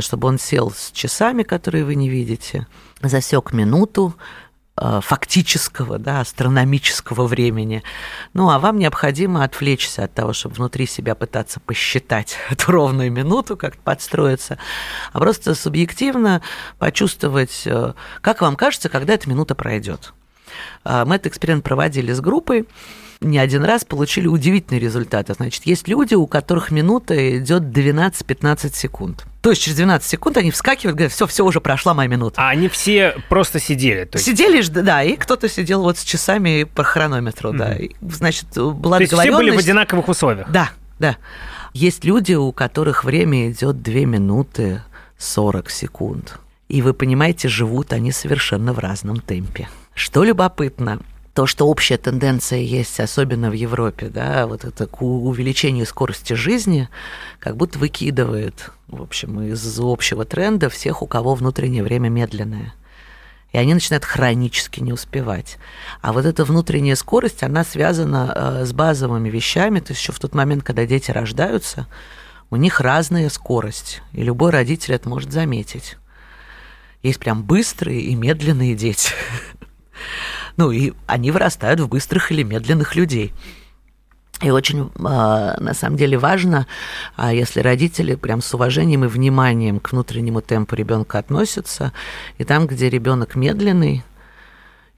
чтобы 0.00 0.28
он 0.28 0.38
сел 0.38 0.70
с 0.70 0.90
часами, 0.92 1.42
которые 1.42 1.84
вы 1.84 1.94
не 1.94 2.08
видите, 2.08 2.66
засек 3.02 3.52
минуту, 3.52 4.14
фактического, 5.02 5.98
да, 5.98 6.20
астрономического 6.20 7.26
времени. 7.26 7.82
Ну, 8.32 8.50
а 8.50 8.58
вам 8.58 8.78
необходимо 8.78 9.44
отвлечься 9.44 10.04
от 10.04 10.14
того, 10.14 10.32
чтобы 10.32 10.54
внутри 10.54 10.86
себя 10.86 11.14
пытаться 11.14 11.60
посчитать 11.60 12.36
эту 12.50 12.72
ровную 12.72 13.12
минуту, 13.12 13.56
как-то 13.56 13.80
подстроиться, 13.82 14.58
а 15.12 15.18
просто 15.18 15.54
субъективно 15.54 16.42
почувствовать, 16.78 17.62
э, 17.66 17.92
как 18.20 18.40
вам 18.40 18.56
кажется, 18.56 18.88
когда 18.88 19.14
эта 19.14 19.28
минута 19.28 19.54
пройдет. 19.54 20.12
Э, 20.84 21.04
мы 21.04 21.16
этот 21.16 21.28
эксперимент 21.28 21.64
проводили 21.64 22.12
с 22.12 22.20
группой, 22.20 22.66
не 23.20 23.38
один 23.38 23.64
раз 23.64 23.84
получили 23.84 24.26
удивительные 24.26 24.80
результаты. 24.80 25.34
Значит, 25.34 25.66
есть 25.66 25.88
люди, 25.88 26.14
у 26.14 26.26
которых 26.26 26.70
минута 26.70 27.38
идет 27.38 27.64
12-15 27.64 28.74
секунд. 28.74 29.26
То 29.42 29.50
есть 29.50 29.62
через 29.62 29.76
12 29.76 30.08
секунд 30.08 30.36
они 30.38 30.50
вскакивают, 30.50 30.96
говорят, 30.96 31.12
все, 31.12 31.26
все, 31.26 31.44
уже 31.44 31.60
прошла 31.60 31.94
моя 31.94 32.08
минута. 32.08 32.40
А 32.40 32.48
они 32.48 32.68
все 32.68 33.14
просто 33.28 33.58
сидели? 33.58 34.04
То 34.04 34.16
есть... 34.16 34.26
Сидели, 34.26 34.62
да, 34.62 35.02
и 35.02 35.16
кто-то 35.16 35.48
сидел 35.48 35.82
вот 35.82 35.98
с 35.98 36.04
часами 36.04 36.64
по 36.64 36.82
хронометру, 36.82 37.52
mm-hmm. 37.52 37.58
да. 37.58 37.74
И, 37.74 37.90
значит, 38.00 38.46
была 38.54 38.96
То 38.96 39.02
есть 39.02 39.14
все 39.14 39.32
были 39.32 39.50
в 39.50 39.58
одинаковых 39.58 40.08
условиях? 40.08 40.50
Да, 40.50 40.70
да. 40.98 41.16
Есть 41.72 42.04
люди, 42.04 42.34
у 42.34 42.52
которых 42.52 43.04
время 43.04 43.50
идет 43.50 43.82
2 43.82 43.94
минуты 44.00 44.82
40 45.18 45.70
секунд. 45.70 46.38
И 46.68 46.82
вы 46.82 46.94
понимаете, 46.94 47.48
живут 47.48 47.92
они 47.92 48.12
совершенно 48.12 48.72
в 48.72 48.78
разном 48.78 49.20
темпе. 49.20 49.68
Что 49.94 50.24
любопытно, 50.24 51.00
то, 51.34 51.46
что 51.46 51.68
общая 51.68 51.96
тенденция 51.96 52.58
есть, 52.58 52.98
особенно 52.98 53.50
в 53.50 53.54
Европе, 53.54 54.08
да, 54.08 54.46
вот 54.46 54.64
это 54.64 54.86
к 54.86 55.02
увеличению 55.02 55.86
скорости 55.86 56.32
жизни, 56.32 56.88
как 57.38 57.56
будто 57.56 57.78
выкидывает, 57.78 58.70
в 58.88 59.00
общем, 59.00 59.40
из 59.40 59.78
общего 59.80 60.24
тренда 60.24 60.68
всех, 60.68 61.02
у 61.02 61.06
кого 61.06 61.34
внутреннее 61.34 61.84
время 61.84 62.08
медленное. 62.08 62.74
И 63.52 63.58
они 63.58 63.74
начинают 63.74 64.04
хронически 64.04 64.80
не 64.80 64.92
успевать. 64.92 65.58
А 66.02 66.12
вот 66.12 66.24
эта 66.24 66.44
внутренняя 66.44 66.94
скорость, 66.94 67.42
она 67.42 67.64
связана 67.64 68.32
э, 68.34 68.64
с 68.64 68.72
базовыми 68.72 69.28
вещами. 69.28 69.80
То 69.80 69.90
есть 69.90 70.00
еще 70.00 70.12
в 70.12 70.20
тот 70.20 70.34
момент, 70.34 70.62
когда 70.62 70.86
дети 70.86 71.10
рождаются, 71.10 71.88
у 72.50 72.56
них 72.56 72.80
разная 72.80 73.28
скорость. 73.28 74.02
И 74.12 74.22
любой 74.22 74.50
родитель 74.50 74.94
это 74.94 75.08
может 75.08 75.32
заметить. 75.32 75.96
Есть 77.02 77.18
прям 77.18 77.42
быстрые 77.42 78.00
и 78.02 78.14
медленные 78.14 78.76
дети. 78.76 79.10
Ну, 80.60 80.70
и 80.72 80.92
они 81.06 81.30
вырастают 81.30 81.80
в 81.80 81.88
быстрых 81.88 82.30
или 82.30 82.42
медленных 82.42 82.94
людей. 82.94 83.32
И 84.42 84.50
очень, 84.50 84.90
а, 85.02 85.58
на 85.58 85.72
самом 85.72 85.96
деле, 85.96 86.18
важно, 86.18 86.66
а, 87.16 87.32
если 87.32 87.60
родители 87.60 88.14
прям 88.14 88.42
с 88.42 88.52
уважением 88.52 89.06
и 89.06 89.08
вниманием 89.08 89.80
к 89.80 89.90
внутреннему 89.92 90.42
темпу 90.42 90.74
ребенка 90.74 91.18
относятся, 91.18 91.94
и 92.36 92.44
там, 92.44 92.66
где 92.66 92.90
ребенок 92.90 93.36
медленный, 93.36 94.04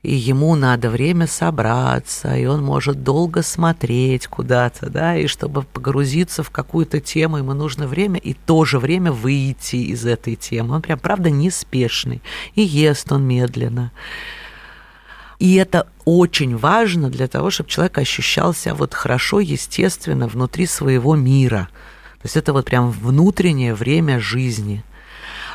и 0.03 0.13
ему 0.13 0.57
надо 0.57 0.91
время 0.91 1.29
собраться, 1.29 2.35
и 2.35 2.45
он 2.45 2.65
может 2.65 3.05
долго 3.05 3.43
смотреть 3.43 4.27
куда-то, 4.27 4.91
да, 4.91 5.17
и 5.17 5.29
чтобы 5.29 5.63
погрузиться 5.63 6.43
в 6.43 6.51
какую-то 6.51 6.99
тему, 6.99 7.37
ему 7.37 7.55
нужно 7.55 7.87
время, 7.87 8.19
и 8.19 8.35
тоже 8.35 8.81
время 8.81 9.13
выйти 9.13 9.77
из 9.77 10.07
этой 10.07 10.35
темы. 10.35 10.75
Он 10.75 10.83
прям, 10.83 10.99
правда, 10.99 11.31
неспешный, 11.31 12.21
и 12.57 12.63
ест 12.63 13.13
он 13.13 13.23
медленно. 13.29 13.93
И 15.43 15.57
это 15.57 15.89
очень 16.05 16.57
важно 16.57 17.11
для 17.11 17.27
того, 17.27 17.51
чтобы 17.51 17.69
человек 17.69 17.99
ощущал 17.99 18.55
себя 18.55 18.77
вот 18.77 18.95
хорошо, 18.95 19.41
естественно, 19.41 20.29
внутри 20.29 20.67
своего 20.67 21.17
мира. 21.17 21.69
То 22.21 22.27
есть 22.27 22.37
это 22.37 22.53
вот 22.53 22.67
прям 22.67 22.93
внутреннее 22.93 23.75
время 23.75 24.21
жизни– 24.21 24.85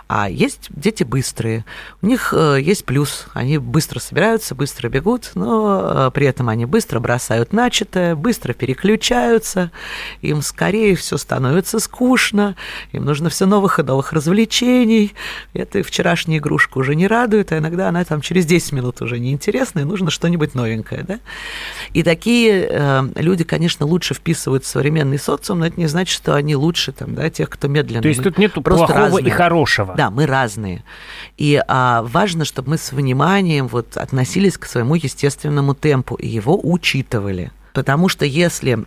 а 0.07 0.29
есть 0.29 0.69
дети 0.69 1.03
быстрые. 1.03 1.65
У 2.01 2.07
них 2.07 2.33
э, 2.35 2.59
есть 2.61 2.85
плюс. 2.85 3.25
Они 3.33 3.57
быстро 3.57 3.99
собираются, 3.99 4.55
быстро 4.55 4.87
бегут, 4.87 5.31
но 5.35 6.07
э, 6.07 6.11
при 6.13 6.25
этом 6.25 6.47
они 6.47 6.65
быстро 6.65 6.99
бросают 7.01 7.51
начатое, 7.51 8.15
быстро 8.15 8.53
переключаются. 8.53 9.69
Им 10.21 10.41
скорее 10.41 10.95
все 10.95 11.17
становится 11.17 11.79
скучно. 11.79 12.55
Им 12.93 13.03
нужно 13.03 13.29
все 13.29 13.45
новых 13.45 13.79
и 13.79 13.83
новых 13.83 14.13
развлечений. 14.13 15.13
Эта 15.53 15.83
вчерашняя 15.83 16.37
игрушка 16.37 16.77
уже 16.77 16.95
не 16.95 17.07
радует, 17.07 17.51
а 17.51 17.57
иногда 17.57 17.89
она 17.89 18.05
там 18.05 18.21
через 18.21 18.45
10 18.45 18.71
минут 18.71 19.01
уже 19.01 19.19
неинтересна, 19.19 19.81
и 19.81 19.83
нужно 19.83 20.09
что-нибудь 20.09 20.55
новенькое. 20.55 21.03
Да? 21.03 21.19
И 21.91 22.03
такие 22.03 22.67
э, 22.69 23.09
люди, 23.15 23.43
конечно, 23.43 23.85
лучше 23.85 24.13
вписывают 24.13 24.63
в 24.63 24.67
современный 24.67 25.19
социум, 25.19 25.59
но 25.59 25.67
это 25.67 25.77
не 25.77 25.87
значит, 25.87 26.15
что 26.15 26.33
они 26.33 26.55
лучше 26.55 26.93
там, 26.93 27.13
да, 27.13 27.29
тех, 27.29 27.49
кто 27.49 27.67
медленно. 27.67 28.01
То 28.01 28.07
есть 28.07 28.23
тут 28.23 28.37
нет 28.37 28.53
плохого 28.53 28.93
разные. 28.93 29.25
и 29.25 29.29
хорошего. 29.29 29.96
Да, 29.97 30.11
мы 30.11 30.27
разные. 30.27 30.83
И 31.37 31.59
а, 31.67 32.03
важно, 32.03 32.45
чтобы 32.45 32.69
мы 32.69 32.77
с 32.77 32.91
вниманием 32.91 33.67
вот 33.67 33.97
относились 33.97 34.55
к 34.55 34.67
своему 34.67 34.93
естественному 34.93 35.73
темпу 35.73 36.13
и 36.13 36.27
его 36.27 36.59
учитывали. 36.61 37.51
Потому 37.73 38.07
что 38.07 38.23
если 38.23 38.85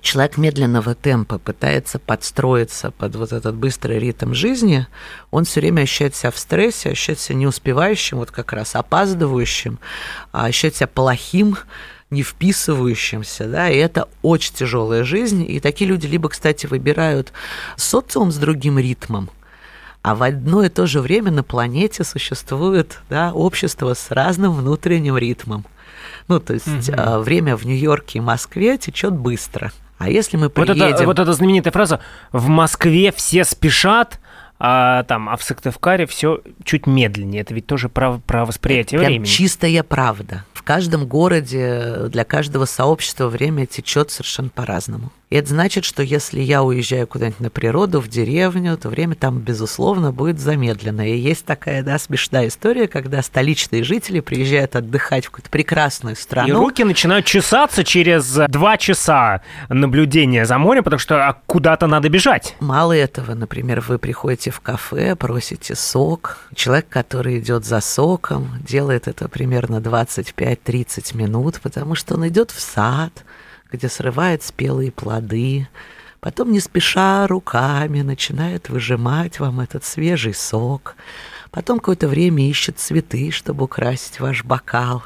человек 0.00 0.38
медленного 0.38 0.94
темпа 0.94 1.38
пытается 1.38 1.98
подстроиться 1.98 2.90
под 2.90 3.16
вот 3.16 3.32
этот 3.32 3.54
быстрый 3.54 3.98
ритм 3.98 4.32
жизни, 4.32 4.86
он 5.30 5.44
все 5.44 5.60
время 5.60 5.82
ощущает 5.82 6.14
себя 6.14 6.30
в 6.30 6.38
стрессе, 6.38 6.88
ощущает 6.88 7.20
себя 7.20 7.36
неуспевающим, 7.36 8.16
вот 8.16 8.30
как 8.30 8.54
раз 8.54 8.74
опаздывающим, 8.74 9.78
а 10.32 10.46
ощущает 10.46 10.76
себя 10.76 10.86
плохим, 10.86 11.58
не 12.08 12.22
вписывающимся, 12.22 13.46
да, 13.46 13.68
и 13.68 13.76
это 13.76 14.08
очень 14.22 14.54
тяжелая 14.54 15.04
жизнь. 15.04 15.44
И 15.46 15.60
такие 15.60 15.86
люди 15.86 16.06
либо, 16.06 16.30
кстати, 16.30 16.64
выбирают 16.64 17.34
социум 17.76 18.32
с 18.32 18.36
другим 18.36 18.78
ритмом, 18.78 19.28
А 20.02 20.14
в 20.14 20.22
одно 20.22 20.62
и 20.62 20.68
то 20.68 20.86
же 20.86 21.00
время 21.00 21.30
на 21.30 21.42
планете 21.42 22.04
существует 22.04 23.00
да, 23.10 23.32
общество 23.32 23.94
с 23.94 24.10
разным 24.10 24.52
внутренним 24.52 25.18
ритмом. 25.18 25.66
Ну, 26.28 26.40
то 26.40 26.54
есть 26.54 26.88
угу. 26.88 27.18
время 27.20 27.56
в 27.56 27.66
Нью-Йорке 27.66 28.18
и 28.18 28.22
Москве 28.22 28.78
течет 28.78 29.12
быстро. 29.12 29.72
А 29.98 30.08
если 30.08 30.38
мы 30.38 30.48
приедем... 30.48 30.78
Вот, 30.78 30.94
это, 30.94 31.04
вот 31.04 31.18
эта 31.18 31.32
знаменитая 31.34 31.72
фраза 31.72 32.00
«в 32.32 32.48
Москве 32.48 33.12
все 33.12 33.44
спешат», 33.44 34.18
а, 34.62 35.04
там, 35.04 35.28
а 35.28 35.36
в 35.36 35.42
Сыктывкаре 35.42 36.06
все 36.06 36.42
чуть 36.64 36.86
медленнее. 36.86 37.40
Это 37.40 37.54
ведь 37.54 37.66
тоже 37.66 37.88
про, 37.88 38.18
про 38.18 38.44
восприятие 38.44 39.00
это 39.00 39.08
времени. 39.08 39.26
чистая 39.26 39.82
правда. 39.82 40.44
В 40.52 40.62
каждом 40.62 41.06
городе 41.06 42.08
для 42.08 42.24
каждого 42.24 42.66
сообщества 42.66 43.28
время 43.28 43.66
течет 43.66 44.10
совершенно 44.10 44.50
по-разному. 44.50 45.12
И 45.30 45.36
это 45.36 45.48
значит, 45.48 45.84
что 45.84 46.02
если 46.02 46.40
я 46.40 46.64
уезжаю 46.64 47.06
куда-нибудь 47.06 47.38
на 47.38 47.50
природу, 47.50 48.00
в 48.00 48.08
деревню, 48.08 48.76
то 48.76 48.88
время 48.88 49.14
там, 49.14 49.38
безусловно, 49.38 50.10
будет 50.12 50.40
замедлено. 50.40 51.04
И 51.04 51.16
есть 51.16 51.44
такая, 51.44 51.84
да, 51.84 52.00
смешная 52.00 52.48
история, 52.48 52.88
когда 52.88 53.22
столичные 53.22 53.84
жители 53.84 54.18
приезжают 54.18 54.74
отдыхать 54.74 55.26
в 55.26 55.30
какую-то 55.30 55.48
прекрасную 55.48 56.16
страну. 56.16 56.48
И 56.48 56.52
руки 56.52 56.82
начинают 56.82 57.26
чесаться 57.26 57.84
через 57.84 58.40
два 58.48 58.76
часа 58.76 59.42
наблюдения 59.68 60.44
за 60.44 60.58
морем, 60.58 60.82
потому 60.82 60.98
что 60.98 61.28
а 61.28 61.40
куда-то 61.46 61.86
надо 61.86 62.08
бежать. 62.08 62.56
Мало 62.58 62.92
этого, 62.92 63.34
например, 63.34 63.80
вы 63.80 63.98
приходите 63.98 64.50
в 64.50 64.60
кафе, 64.60 65.14
просите 65.14 65.76
сок. 65.76 66.38
Человек, 66.56 66.88
который 66.88 67.38
идет 67.38 67.64
за 67.64 67.80
соком, 67.80 68.58
делает 68.66 69.06
это 69.06 69.28
примерно 69.28 69.76
25-30 69.76 71.16
минут, 71.16 71.60
потому 71.62 71.94
что 71.94 72.14
он 72.14 72.26
идет 72.26 72.50
в 72.50 72.58
сад, 72.58 73.24
где 73.72 73.88
срывает 73.88 74.42
спелые 74.42 74.90
плоды, 74.90 75.68
потом 76.20 76.52
не 76.52 76.60
спеша 76.60 77.26
руками 77.26 78.02
начинает 78.02 78.68
выжимать 78.68 79.40
вам 79.40 79.60
этот 79.60 79.84
свежий 79.84 80.34
сок, 80.34 80.96
потом 81.50 81.78
какое-то 81.78 82.08
время 82.08 82.48
ищет 82.48 82.78
цветы, 82.78 83.30
чтобы 83.30 83.64
украсить 83.64 84.20
ваш 84.20 84.44
бокал. 84.44 85.04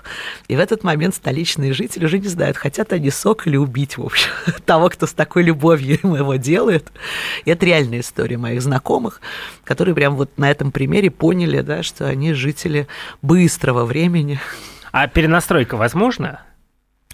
И 0.48 0.56
в 0.56 0.60
этот 0.60 0.82
момент 0.82 1.14
столичные 1.14 1.72
жители 1.72 2.04
уже 2.04 2.18
не 2.18 2.28
знают, 2.28 2.56
хотят 2.56 2.92
они 2.92 3.10
сок 3.10 3.46
или 3.46 3.56
убить, 3.56 3.96
в 3.96 4.04
общем, 4.04 4.30
того, 4.66 4.88
кто 4.88 5.06
с 5.06 5.12
такой 5.12 5.42
любовью 5.44 5.98
его 6.02 6.34
делает. 6.36 6.92
И 7.44 7.50
это 7.50 7.64
реальная 7.64 8.00
история 8.00 8.38
моих 8.38 8.62
знакомых, 8.62 9.20
которые 9.64 9.94
прям 9.94 10.16
вот 10.16 10.36
на 10.36 10.50
этом 10.50 10.72
примере 10.72 11.10
поняли, 11.10 11.60
да, 11.60 11.82
что 11.82 12.06
они 12.06 12.32
жители 12.32 12.88
быстрого 13.22 13.84
времени. 13.84 14.40
А 14.92 15.06
перенастройка 15.08 15.76
возможна? 15.76 16.40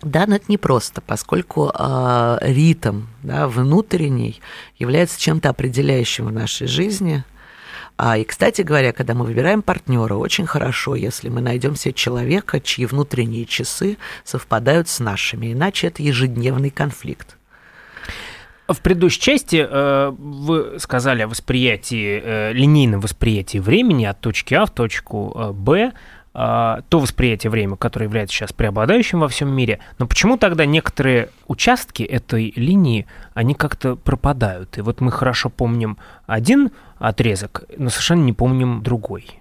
Да, 0.03 0.25
но 0.27 0.37
это 0.37 0.47
непросто, 0.49 1.01
поскольку 1.01 1.71
э, 1.73 2.39
ритм 2.41 3.03
да, 3.23 3.47
внутренний 3.49 4.41
является 4.79 5.21
чем-то 5.21 5.51
определяющим 5.51 6.27
в 6.27 6.33
нашей 6.33 6.67
жизни. 6.67 7.23
А, 7.99 8.17
и, 8.17 8.25
кстати 8.25 8.63
говоря, 8.63 8.93
когда 8.93 9.13
мы 9.13 9.27
выбираем 9.27 9.61
партнера, 9.61 10.15
очень 10.15 10.47
хорошо, 10.47 10.95
если 10.95 11.29
мы 11.29 11.43
найдем 11.43 11.77
себе 11.77 11.93
человека, 11.93 12.59
чьи 12.59 12.87
внутренние 12.87 13.45
часы 13.45 13.99
совпадают 14.25 14.89
с 14.89 15.01
нашими, 15.01 15.53
иначе 15.53 15.89
это 15.89 16.03
ежедневный 16.03 16.71
конфликт. 16.71 17.37
В 18.73 18.81
предыдущей 18.81 19.21
части 19.21 19.67
э, 19.69 20.11
вы 20.17 20.79
сказали 20.79 21.23
о 21.23 21.29
восприятии, 21.29 22.23
э, 22.25 22.53
линейном 22.53 23.01
восприятии 23.01 23.59
времени 23.59 24.05
от 24.05 24.21
точки 24.21 24.55
А 24.55 24.65
в 24.65 24.71
точку 24.71 25.33
э, 25.35 25.53
Б. 25.53 25.93
А, 26.33 26.83
то 26.89 27.01
восприятие 27.01 27.51
времени, 27.51 27.77
которое 27.77 28.07
является 28.07 28.37
сейчас 28.37 28.53
преобладающим 28.53 29.19
во 29.19 29.29
всем 29.29 29.49
мире, 29.53 29.81
но 29.99 30.07
почему 30.07 30.37
тогда 30.37 30.65
некоторые 30.65 31.31
участки 31.49 32.05
этой 32.05 32.53
линии, 32.55 33.07
они 33.35 33.55
как-то 33.55 33.97
пропадают? 33.97 34.79
И 34.79 34.81
вот 34.81 35.01
мы 35.01 35.11
хорошо 35.11 35.49
помним 35.51 35.99
один 36.27 36.71
отрезок, 36.99 37.65
но 37.77 37.91
совершенно 37.91 38.23
не 38.23 38.33
помним 38.33 38.83
другой. 38.83 39.41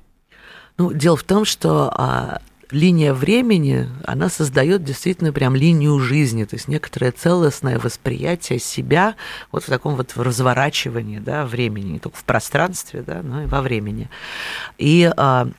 Ну, 0.79 0.91
дело 0.91 1.15
в 1.15 1.23
том, 1.23 1.45
что 1.45 1.91
а, 1.93 2.41
линия 2.71 3.13
времени, 3.13 3.87
она 4.05 4.27
создает 4.29 4.83
действительно 4.83 5.31
прям 5.31 5.55
линию 5.55 5.99
жизни, 5.99 6.43
то 6.45 6.55
есть 6.55 6.67
некоторое 6.67 7.11
целостное 7.11 7.77
восприятие 7.77 8.57
себя 8.57 9.15
вот 9.51 9.63
в 9.63 9.67
таком 9.67 9.95
вот 9.95 10.13
разворачивании 10.15 11.19
да, 11.19 11.45
времени, 11.45 11.91
не 11.91 11.99
только 11.99 12.17
в 12.17 12.23
пространстве, 12.23 13.03
да, 13.05 13.21
но 13.21 13.43
и 13.43 13.45
во 13.45 13.61
времени. 13.61 14.09
И 14.79 15.11
а, 15.15 15.49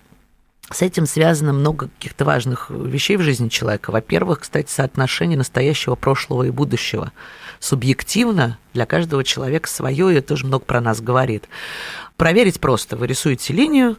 с 0.70 0.82
этим 0.82 1.06
связано 1.06 1.52
много 1.52 1.88
каких-то 1.88 2.24
важных 2.24 2.70
вещей 2.70 3.16
в 3.16 3.22
жизни 3.22 3.48
человека. 3.48 3.90
Во-первых, 3.90 4.40
кстати, 4.40 4.70
соотношение 4.70 5.36
настоящего, 5.36 5.96
прошлого 5.96 6.44
и 6.44 6.50
будущего. 6.50 7.12
Субъективно 7.58 8.58
для 8.72 8.86
каждого 8.86 9.24
человека 9.24 9.68
свое, 9.68 10.12
и 10.12 10.16
это 10.16 10.28
тоже 10.28 10.46
много 10.46 10.64
про 10.64 10.80
нас 10.80 11.00
говорит. 11.00 11.48
Проверить 12.16 12.60
просто. 12.60 12.96
Вы 12.96 13.08
рисуете 13.08 13.52
линию, 13.52 13.96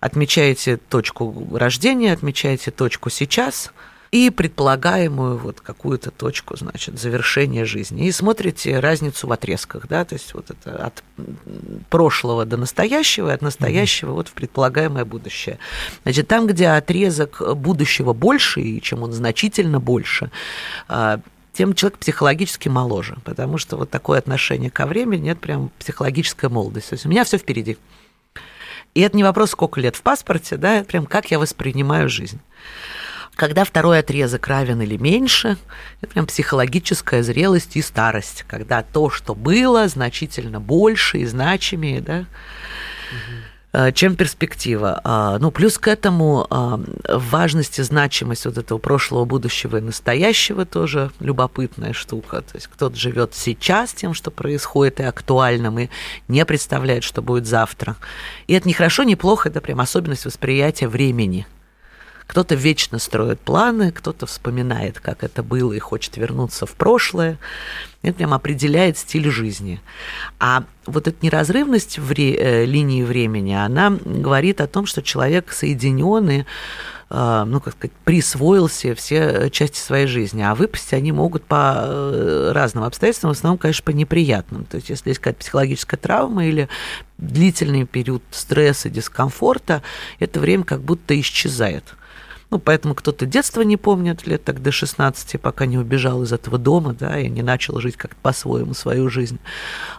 отмечаете 0.00 0.76
точку 0.76 1.56
рождения, 1.56 2.12
отмечаете 2.12 2.70
точку 2.70 3.10
сейчас– 3.10 3.72
и 4.14 4.30
предполагаемую 4.30 5.38
вот 5.38 5.60
какую-то 5.60 6.12
точку, 6.12 6.56
значит, 6.56 7.00
завершения 7.00 7.64
жизни. 7.64 8.06
И 8.06 8.12
смотрите 8.12 8.78
разницу 8.78 9.26
в 9.26 9.32
отрезках, 9.32 9.88
да, 9.88 10.04
то 10.04 10.14
есть 10.14 10.34
вот 10.34 10.52
это 10.52 10.86
от 10.86 11.02
прошлого 11.90 12.44
до 12.44 12.56
настоящего, 12.56 13.30
и 13.30 13.34
от 13.34 13.42
настоящего 13.42 14.10
mm-hmm. 14.10 14.14
вот 14.14 14.28
в 14.28 14.32
предполагаемое 14.34 15.04
будущее. 15.04 15.58
Значит, 16.04 16.28
там, 16.28 16.46
где 16.46 16.68
отрезок 16.68 17.42
будущего 17.56 18.12
больше, 18.12 18.60
и 18.60 18.80
чем 18.80 19.02
он 19.02 19.10
значительно 19.10 19.80
больше, 19.80 20.30
а, 20.86 21.18
тем 21.52 21.74
человек 21.74 21.98
психологически 21.98 22.68
моложе, 22.68 23.16
потому 23.24 23.58
что 23.58 23.76
вот 23.76 23.90
такое 23.90 24.20
отношение 24.20 24.70
ко 24.70 24.86
времени, 24.86 25.32
это 25.32 25.40
прям 25.40 25.72
психологическая 25.80 26.48
молодость. 26.48 26.90
То 26.90 26.94
есть 26.94 27.04
у 27.04 27.08
меня 27.08 27.24
все 27.24 27.36
впереди. 27.36 27.78
И 28.94 29.00
это 29.00 29.16
не 29.16 29.24
вопрос, 29.24 29.50
сколько 29.50 29.80
лет 29.80 29.96
в 29.96 30.02
паспорте, 30.02 30.56
да, 30.56 30.76
это 30.76 30.86
прям 30.86 31.04
как 31.04 31.32
я 31.32 31.40
воспринимаю 31.40 32.08
жизнь. 32.08 32.38
Когда 33.36 33.64
второй 33.64 33.98
отрезок 33.98 34.46
равен 34.46 34.80
или 34.80 34.96
меньше, 34.96 35.56
это 36.00 36.12
прям 36.12 36.26
психологическая 36.26 37.22
зрелость 37.22 37.76
и 37.76 37.82
старость, 37.82 38.44
когда 38.46 38.82
то, 38.82 39.10
что 39.10 39.34
было, 39.34 39.88
значительно 39.88 40.60
больше 40.60 41.18
и 41.18 41.26
значимее, 41.26 42.00
да, 42.00 42.26
угу. 43.72 43.92
чем 43.92 44.14
перспектива. 44.14 45.00
А, 45.02 45.38
ну, 45.40 45.50
плюс 45.50 45.78
к 45.78 45.88
этому 45.88 46.46
а, 46.48 46.80
важность 47.08 47.80
и 47.80 47.82
значимость 47.82 48.44
вот 48.46 48.56
этого 48.56 48.78
прошлого, 48.78 49.24
будущего 49.24 49.78
и 49.78 49.80
настоящего 49.80 50.64
тоже 50.64 51.10
любопытная 51.18 51.92
штука. 51.92 52.42
То 52.42 52.54
есть 52.54 52.68
кто-то 52.68 52.94
живет 52.94 53.34
сейчас 53.34 53.92
тем, 53.94 54.14
что 54.14 54.30
происходит, 54.30 55.00
и 55.00 55.02
актуальным, 55.02 55.80
и 55.80 55.88
не 56.28 56.44
представляет, 56.44 57.02
что 57.02 57.20
будет 57.20 57.46
завтра. 57.46 57.96
И 58.46 58.54
это 58.54 58.68
не 58.68 58.74
хорошо, 58.74 59.02
не 59.02 59.16
плохо, 59.16 59.48
это 59.48 59.60
прям 59.60 59.80
особенность 59.80 60.24
восприятия 60.24 60.86
времени– 60.86 61.48
кто-то 62.26 62.54
вечно 62.54 62.98
строит 62.98 63.40
планы, 63.40 63.92
кто-то 63.92 64.26
вспоминает, 64.26 64.98
как 64.98 65.22
это 65.22 65.42
было 65.42 65.72
и 65.72 65.78
хочет 65.78 66.16
вернуться 66.16 66.66
в 66.66 66.72
прошлое. 66.72 67.38
Это 68.02 68.14
прям 68.14 68.34
определяет 68.34 68.98
стиль 68.98 69.30
жизни. 69.30 69.80
А 70.40 70.64
вот 70.86 71.06
эта 71.06 71.16
неразрывность 71.24 71.98
в 71.98 72.12
ре- 72.12 72.36
э, 72.36 72.64
линии 72.64 73.02
времени, 73.02 73.52
она 73.52 73.90
говорит 74.04 74.60
о 74.60 74.66
том, 74.66 74.86
что 74.86 75.02
человек 75.02 75.52
соединенный 75.52 76.46
э, 77.10 77.44
ну, 77.46 77.60
как 77.60 77.74
сказать, 77.74 77.92
присвоил 78.04 78.68
себе 78.68 78.94
все 78.94 79.50
части 79.50 79.78
своей 79.78 80.06
жизни, 80.06 80.42
а 80.42 80.54
выпасть 80.54 80.92
они 80.94 81.12
могут 81.12 81.44
по 81.44 81.74
э, 81.76 82.52
разным 82.52 82.84
обстоятельствам, 82.84 83.32
в 83.32 83.36
основном, 83.36 83.58
конечно, 83.58 83.84
по 83.84 83.90
неприятным. 83.90 84.64
То 84.64 84.76
есть, 84.76 84.88
если 84.88 85.10
есть 85.10 85.20
какая-то 85.20 85.40
психологическая 85.40 85.98
травма 86.00 86.46
или 86.46 86.68
длительный 87.18 87.86
период 87.86 88.22
стресса, 88.30 88.88
дискомфорта, 88.88 89.82
это 90.18 90.40
время 90.40 90.64
как 90.64 90.80
будто 90.80 91.18
исчезает. 91.18 91.84
Ну, 92.54 92.60
поэтому 92.60 92.94
кто-то 92.94 93.26
детство 93.26 93.62
не 93.62 93.76
помнит, 93.76 94.28
лет 94.28 94.44
так 94.44 94.62
до 94.62 94.70
16, 94.70 95.40
пока 95.40 95.66
не 95.66 95.76
убежал 95.76 96.22
из 96.22 96.32
этого 96.32 96.56
дома, 96.56 96.94
да, 96.94 97.18
и 97.18 97.28
не 97.28 97.42
начал 97.42 97.80
жить 97.80 97.96
как-то 97.96 98.16
по-своему 98.22 98.74
свою 98.74 99.08
жизнь. 99.08 99.40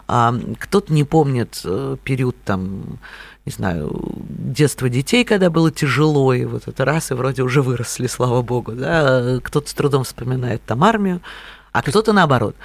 А 0.08 0.34
кто-то 0.58 0.90
не 0.90 1.04
помнит 1.04 1.60
э, 1.64 1.98
период 2.02 2.34
там 2.46 2.98
не 3.44 3.52
знаю, 3.52 3.94
детство 4.30 4.88
детей, 4.88 5.22
когда 5.24 5.50
было 5.50 5.70
тяжело, 5.70 6.32
и 6.32 6.46
вот 6.46 6.66
это 6.66 6.86
раз, 6.86 7.10
и 7.10 7.14
вроде 7.14 7.42
уже 7.42 7.60
выросли, 7.60 8.06
слава 8.06 8.40
богу, 8.40 8.72
да, 8.72 9.38
кто-то 9.42 9.68
с 9.68 9.74
трудом 9.74 10.04
вспоминает 10.04 10.62
там 10.64 10.82
армию, 10.82 11.20
а 11.72 11.82
кто-то 11.82 12.14
наоборот. 12.14 12.56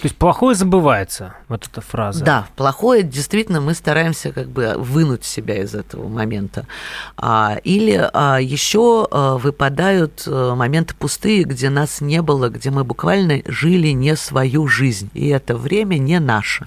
То 0.00 0.06
есть 0.06 0.16
плохое 0.16 0.54
забывается, 0.54 1.34
вот 1.48 1.66
эта 1.66 1.82
фраза. 1.82 2.24
Да, 2.24 2.46
плохое 2.56 3.02
действительно 3.02 3.60
мы 3.60 3.74
стараемся 3.74 4.32
как 4.32 4.48
бы 4.48 4.74
вынуть 4.78 5.24
себя 5.24 5.62
из 5.62 5.74
этого 5.74 6.08
момента. 6.08 6.66
А, 7.18 7.58
или 7.64 8.08
а, 8.14 8.38
еще 8.38 9.06
а, 9.10 9.36
выпадают 9.36 10.26
моменты 10.26 10.94
пустые, 10.94 11.44
где 11.44 11.68
нас 11.68 12.00
не 12.00 12.22
было, 12.22 12.48
где 12.48 12.70
мы 12.70 12.82
буквально 12.82 13.42
жили 13.44 13.88
не 13.88 14.16
свою 14.16 14.66
жизнь, 14.68 15.10
и 15.12 15.28
это 15.28 15.54
время 15.54 15.98
не 15.98 16.18
наше. 16.18 16.66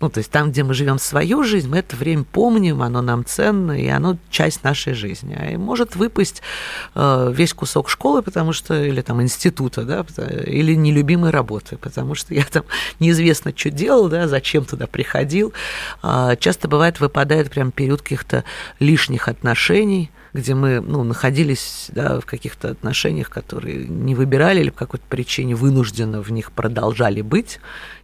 Ну, 0.00 0.08
то 0.08 0.18
есть 0.18 0.30
там, 0.30 0.52
где 0.52 0.62
мы 0.62 0.74
живем 0.74 0.98
свою 0.98 1.42
жизнь, 1.42 1.68
мы 1.68 1.78
это 1.78 1.96
время 1.96 2.22
помним, 2.22 2.82
оно 2.82 3.02
нам 3.02 3.24
ценно, 3.24 3.72
и 3.72 3.88
оно 3.88 4.16
часть 4.30 4.62
нашей 4.62 4.92
жизни. 4.92 5.36
А 5.36 5.58
может 5.58 5.96
выпасть 5.96 6.40
э, 6.94 7.32
весь 7.34 7.52
кусок 7.52 7.90
школы, 7.90 8.22
потому 8.22 8.52
что, 8.52 8.80
или 8.80 9.00
там 9.00 9.20
института, 9.20 9.82
да, 9.82 10.06
или 10.46 10.74
нелюбимой 10.74 11.30
работы, 11.30 11.76
потому 11.78 12.14
что 12.14 12.32
я 12.32 12.44
там 12.44 12.62
неизвестно, 13.00 13.52
что 13.56 13.70
делал, 13.70 14.08
да, 14.08 14.28
зачем 14.28 14.64
туда 14.64 14.86
приходил. 14.86 15.52
Э, 16.04 16.36
часто 16.38 16.68
бывает, 16.68 17.00
выпадает 17.00 17.50
прям 17.50 17.72
период 17.72 18.02
каких-то 18.02 18.44
лишних 18.78 19.26
отношений, 19.26 20.12
где 20.32 20.54
мы 20.54 20.80
ну, 20.80 21.04
находились 21.04 21.86
да, 21.92 22.20
в 22.20 22.26
каких-то 22.26 22.70
отношениях, 22.70 23.30
которые 23.30 23.86
не 23.86 24.14
выбирали 24.14 24.60
или 24.60 24.70
по 24.70 24.80
какой-то 24.80 25.04
причине 25.08 25.54
вынужденно 25.54 26.22
в 26.22 26.30
них 26.30 26.52
продолжали 26.52 27.20
быть. 27.20 27.60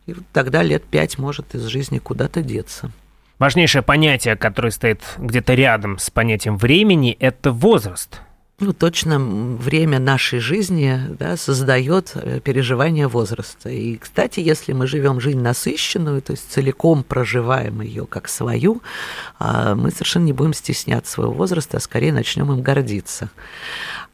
И 0.06 0.14
тогда 0.32 0.62
лет 0.62 0.84
пять 0.84 1.18
может 1.18 1.54
из 1.54 1.62
жизни 1.64 1.98
куда-то 1.98 2.42
деться. 2.42 2.90
Важнейшее 3.38 3.82
понятие, 3.82 4.36
которое 4.36 4.70
стоит 4.70 5.02
где-то 5.18 5.54
рядом 5.54 5.98
с 5.98 6.10
понятием 6.10 6.56
времени, 6.56 7.16
это 7.18 7.50
возраст. 7.50 8.20
Ну, 8.64 8.72
точно 8.72 9.18
время 9.18 9.98
нашей 9.98 10.38
жизни 10.38 10.98
да, 11.18 11.36
создает 11.36 12.12
э, 12.14 12.40
переживание 12.40 13.08
возраста. 13.08 13.68
И, 13.68 13.98
кстати, 13.98 14.40
если 14.40 14.72
мы 14.72 14.86
живем 14.86 15.20
жизнь 15.20 15.40
насыщенную, 15.40 16.22
то 16.22 16.32
есть 16.32 16.50
целиком 16.50 17.02
проживаем 17.02 17.82
ее 17.82 18.06
как 18.06 18.26
свою, 18.26 18.80
а, 19.38 19.74
мы 19.74 19.90
совершенно 19.90 20.24
не 20.24 20.32
будем 20.32 20.54
стеснять 20.54 21.06
своего 21.06 21.34
возраста, 21.34 21.76
а 21.76 21.80
скорее 21.80 22.14
начнем 22.14 22.50
им 22.52 22.62
гордиться 22.62 23.28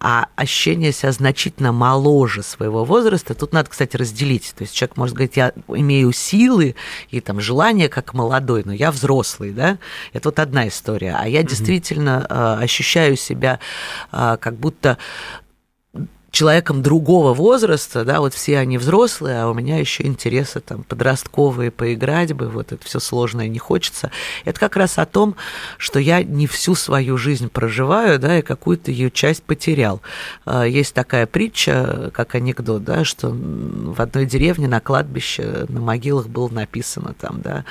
а 0.00 0.28
ощущение 0.34 0.92
себя 0.92 1.12
значительно 1.12 1.72
моложе 1.72 2.42
своего 2.42 2.84
возраста, 2.86 3.34
тут 3.34 3.52
надо, 3.52 3.68
кстати, 3.68 3.98
разделить. 3.98 4.54
То 4.56 4.62
есть 4.64 4.74
человек 4.74 4.96
может 4.96 5.14
говорить, 5.14 5.36
я 5.36 5.52
имею 5.68 6.10
силы 6.12 6.74
и 7.10 7.20
там 7.20 7.38
желание 7.38 7.90
как 7.90 8.14
молодой, 8.14 8.62
но 8.64 8.72
я 8.72 8.92
взрослый, 8.92 9.52
да? 9.52 9.78
Это 10.14 10.30
вот 10.30 10.38
одна 10.38 10.66
история. 10.68 11.16
А 11.20 11.28
я 11.28 11.42
mm-hmm. 11.42 11.46
действительно 11.46 12.26
э, 12.28 12.64
ощущаю 12.64 13.16
себя 13.16 13.60
э, 14.10 14.38
как 14.40 14.54
будто 14.54 14.98
человеком 16.30 16.82
другого 16.82 17.34
возраста, 17.34 18.04
да, 18.04 18.20
вот 18.20 18.34
все 18.34 18.58
они 18.58 18.78
взрослые, 18.78 19.42
а 19.42 19.48
у 19.48 19.54
меня 19.54 19.78
еще 19.78 20.06
интересы 20.06 20.60
там 20.60 20.84
подростковые, 20.84 21.70
поиграть 21.70 22.32
бы, 22.32 22.48
вот 22.48 22.72
это 22.72 22.84
все 22.84 23.00
сложное 23.00 23.48
не 23.48 23.58
хочется. 23.58 24.10
Это 24.44 24.60
как 24.60 24.76
раз 24.76 24.98
о 24.98 25.06
том, 25.06 25.34
что 25.76 25.98
я 25.98 26.22
не 26.22 26.46
всю 26.46 26.74
свою 26.74 27.16
жизнь 27.16 27.48
проживаю, 27.48 28.18
да, 28.18 28.38
и 28.38 28.42
какую-то 28.42 28.90
ее 28.90 29.10
часть 29.10 29.42
потерял. 29.42 30.00
А, 30.44 30.64
есть 30.64 30.94
такая 30.94 31.26
притча, 31.26 32.10
как 32.12 32.34
анекдот, 32.34 32.84
да, 32.84 33.04
что 33.04 33.30
в 33.30 34.00
одной 34.00 34.26
деревне 34.26 34.68
на 34.68 34.80
кладбище 34.80 35.66
на 35.68 35.80
могилах 35.80 36.28
было 36.28 36.48
написано 36.48 37.14
там, 37.14 37.40
да, 37.42 37.64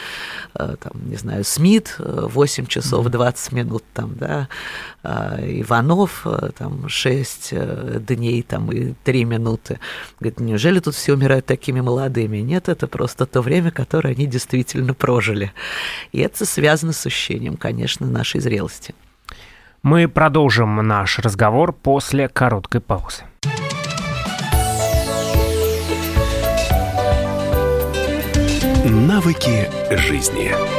а, 0.53 0.75
там, 0.75 0.91
не 1.09 1.15
знаю, 1.15 1.45
Смит 1.45 1.95
8 1.97 2.65
часов 2.65 3.07
20 3.07 3.51
минут 3.53 3.83
там, 3.93 4.15
да, 4.15 4.49
а, 5.01 5.37
Иванов 5.39 6.25
там 6.57 6.89
6 6.89 7.49
э, 7.51 7.99
дней 8.05 8.41
там 8.49 8.71
и 8.71 8.93
три 9.03 9.23
минуты. 9.23 9.79
Говорит, 10.19 10.39
неужели 10.39 10.79
тут 10.79 10.95
все 10.95 11.13
умирают 11.13 11.45
такими 11.45 11.79
молодыми? 11.79 12.37
Нет, 12.37 12.67
это 12.67 12.87
просто 12.87 13.25
то 13.25 13.41
время, 13.41 13.71
которое 13.71 14.13
они 14.13 14.25
действительно 14.25 14.93
прожили. 14.93 15.53
И 16.11 16.19
это 16.19 16.45
связано 16.45 16.91
с 16.91 17.05
ощущением, 17.05 17.55
конечно, 17.55 18.07
нашей 18.07 18.41
зрелости. 18.41 18.93
Мы 19.83 20.09
продолжим 20.09 20.75
наш 20.75 21.19
разговор 21.19 21.71
после 21.71 22.27
короткой 22.27 22.81
паузы. 22.81 23.23
Навыки 28.85 29.69
жизни. 29.91 30.78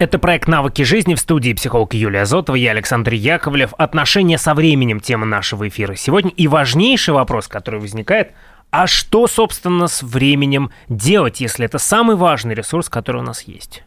Это 0.00 0.18
проект 0.18 0.48
«Навыки 0.48 0.80
жизни» 0.80 1.14
в 1.14 1.20
студии 1.20 1.52
психолог 1.52 1.92
Юлия 1.92 2.24
Зотова, 2.24 2.56
я 2.56 2.70
Александр 2.70 3.12
Яковлев. 3.12 3.74
Отношения 3.76 4.38
со 4.38 4.54
временем– 4.54 4.98
тема 5.00 5.26
нашего 5.26 5.68
эфира 5.68 5.94
сегодня. 5.94 6.30
И 6.30 6.48
важнейший 6.48 7.12
вопрос, 7.12 7.48
который 7.48 7.80
возникает– 7.80 8.32
а 8.70 8.86
что, 8.86 9.26
собственно, 9.26 9.88
с 9.88 10.02
временем 10.02 10.70
делать, 10.88 11.42
если 11.42 11.66
это 11.66 11.78
самый 11.78 12.16
важный 12.16 12.54
ресурс, 12.54 12.88
который 12.88 13.20
у 13.20 13.24
нас 13.24 13.42
есть? 13.42 13.82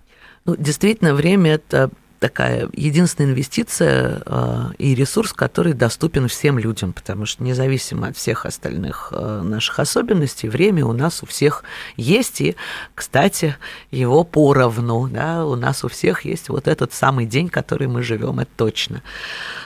Ну, 0.45 0.55
действительно, 0.55 1.15
время– 1.15 1.51
это 1.53 1.89
такая 2.23 2.69
единственная 2.71 3.31
инвестиция 3.31 4.23
э, 4.25 4.63
и 4.77 4.95
ресурс, 4.95 5.33
который 5.33 5.73
доступен 5.73 6.29
всем 6.29 6.57
людям, 6.57 6.93
потому 6.93 7.25
что 7.25 7.43
независимо 7.43 8.07
от 8.07 8.15
всех 8.15 8.45
остальных 8.45 9.11
э, 9.11 9.41
наших 9.43 9.79
особенностей, 9.79 10.47
время 10.47 10.85
у 10.85 10.93
нас 10.93 11.21
у 11.21 11.25
всех 11.25 11.65
есть, 11.97 12.39
и, 12.39 12.55
кстати, 12.95 13.57
его 13.91 14.23
поровну, 14.23 15.09
да, 15.09 15.45
у 15.45 15.57
нас 15.57 15.83
у 15.83 15.89
всех 15.89 16.23
есть 16.23 16.47
вот 16.47 16.69
этот 16.69 16.93
самый 16.93 17.25
день, 17.25 17.49
который 17.49 17.89
мы 17.89 18.03
живем, 18.03 18.39
это 18.39 18.51
точно. 18.55 19.03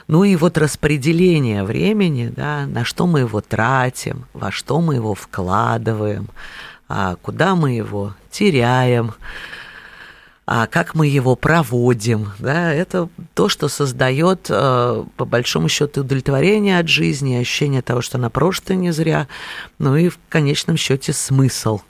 Ну 0.07 0.23
и 0.23 0.35
вот 0.35 0.57
распределение 0.57 1.63
времени, 1.63 2.33
да, 2.35 2.65
на 2.65 2.83
что 2.85 3.05
мы 3.05 3.19
его 3.19 3.39
тратим, 3.39 4.25
во 4.33 4.49
что 4.51 4.81
мы 4.81 4.95
его 4.95 5.13
вкладываем, 5.13 6.27
а 6.89 7.17
куда 7.17 7.53
мы 7.55 7.73
его 7.73 8.15
теряем, 8.31 9.13
а 10.49 10.65
как 10.65 10.95
мы 10.95 11.07
его 11.07 11.35
проводим, 11.35 12.29
да, 12.39 12.73
это 12.73 13.09
то, 13.33 13.49
что 13.49 13.67
создает 13.67 14.47
э, 14.49 15.03
по 15.17 15.25
большому 15.25 15.67
счету 15.67 16.01
удовлетворение 16.01 16.79
от 16.79 16.87
жизни, 16.87 17.35
ощущение 17.35 17.81
того, 17.81 18.01
что 18.01 18.17
она 18.17 18.29
прожита 18.29 18.73
не 18.73 18.91
зря, 18.91 19.27
ну 19.77 19.97
и 19.97 20.07
в 20.07 20.17
конечном 20.29 20.77
счете 20.77 21.11
смысл 21.11 21.81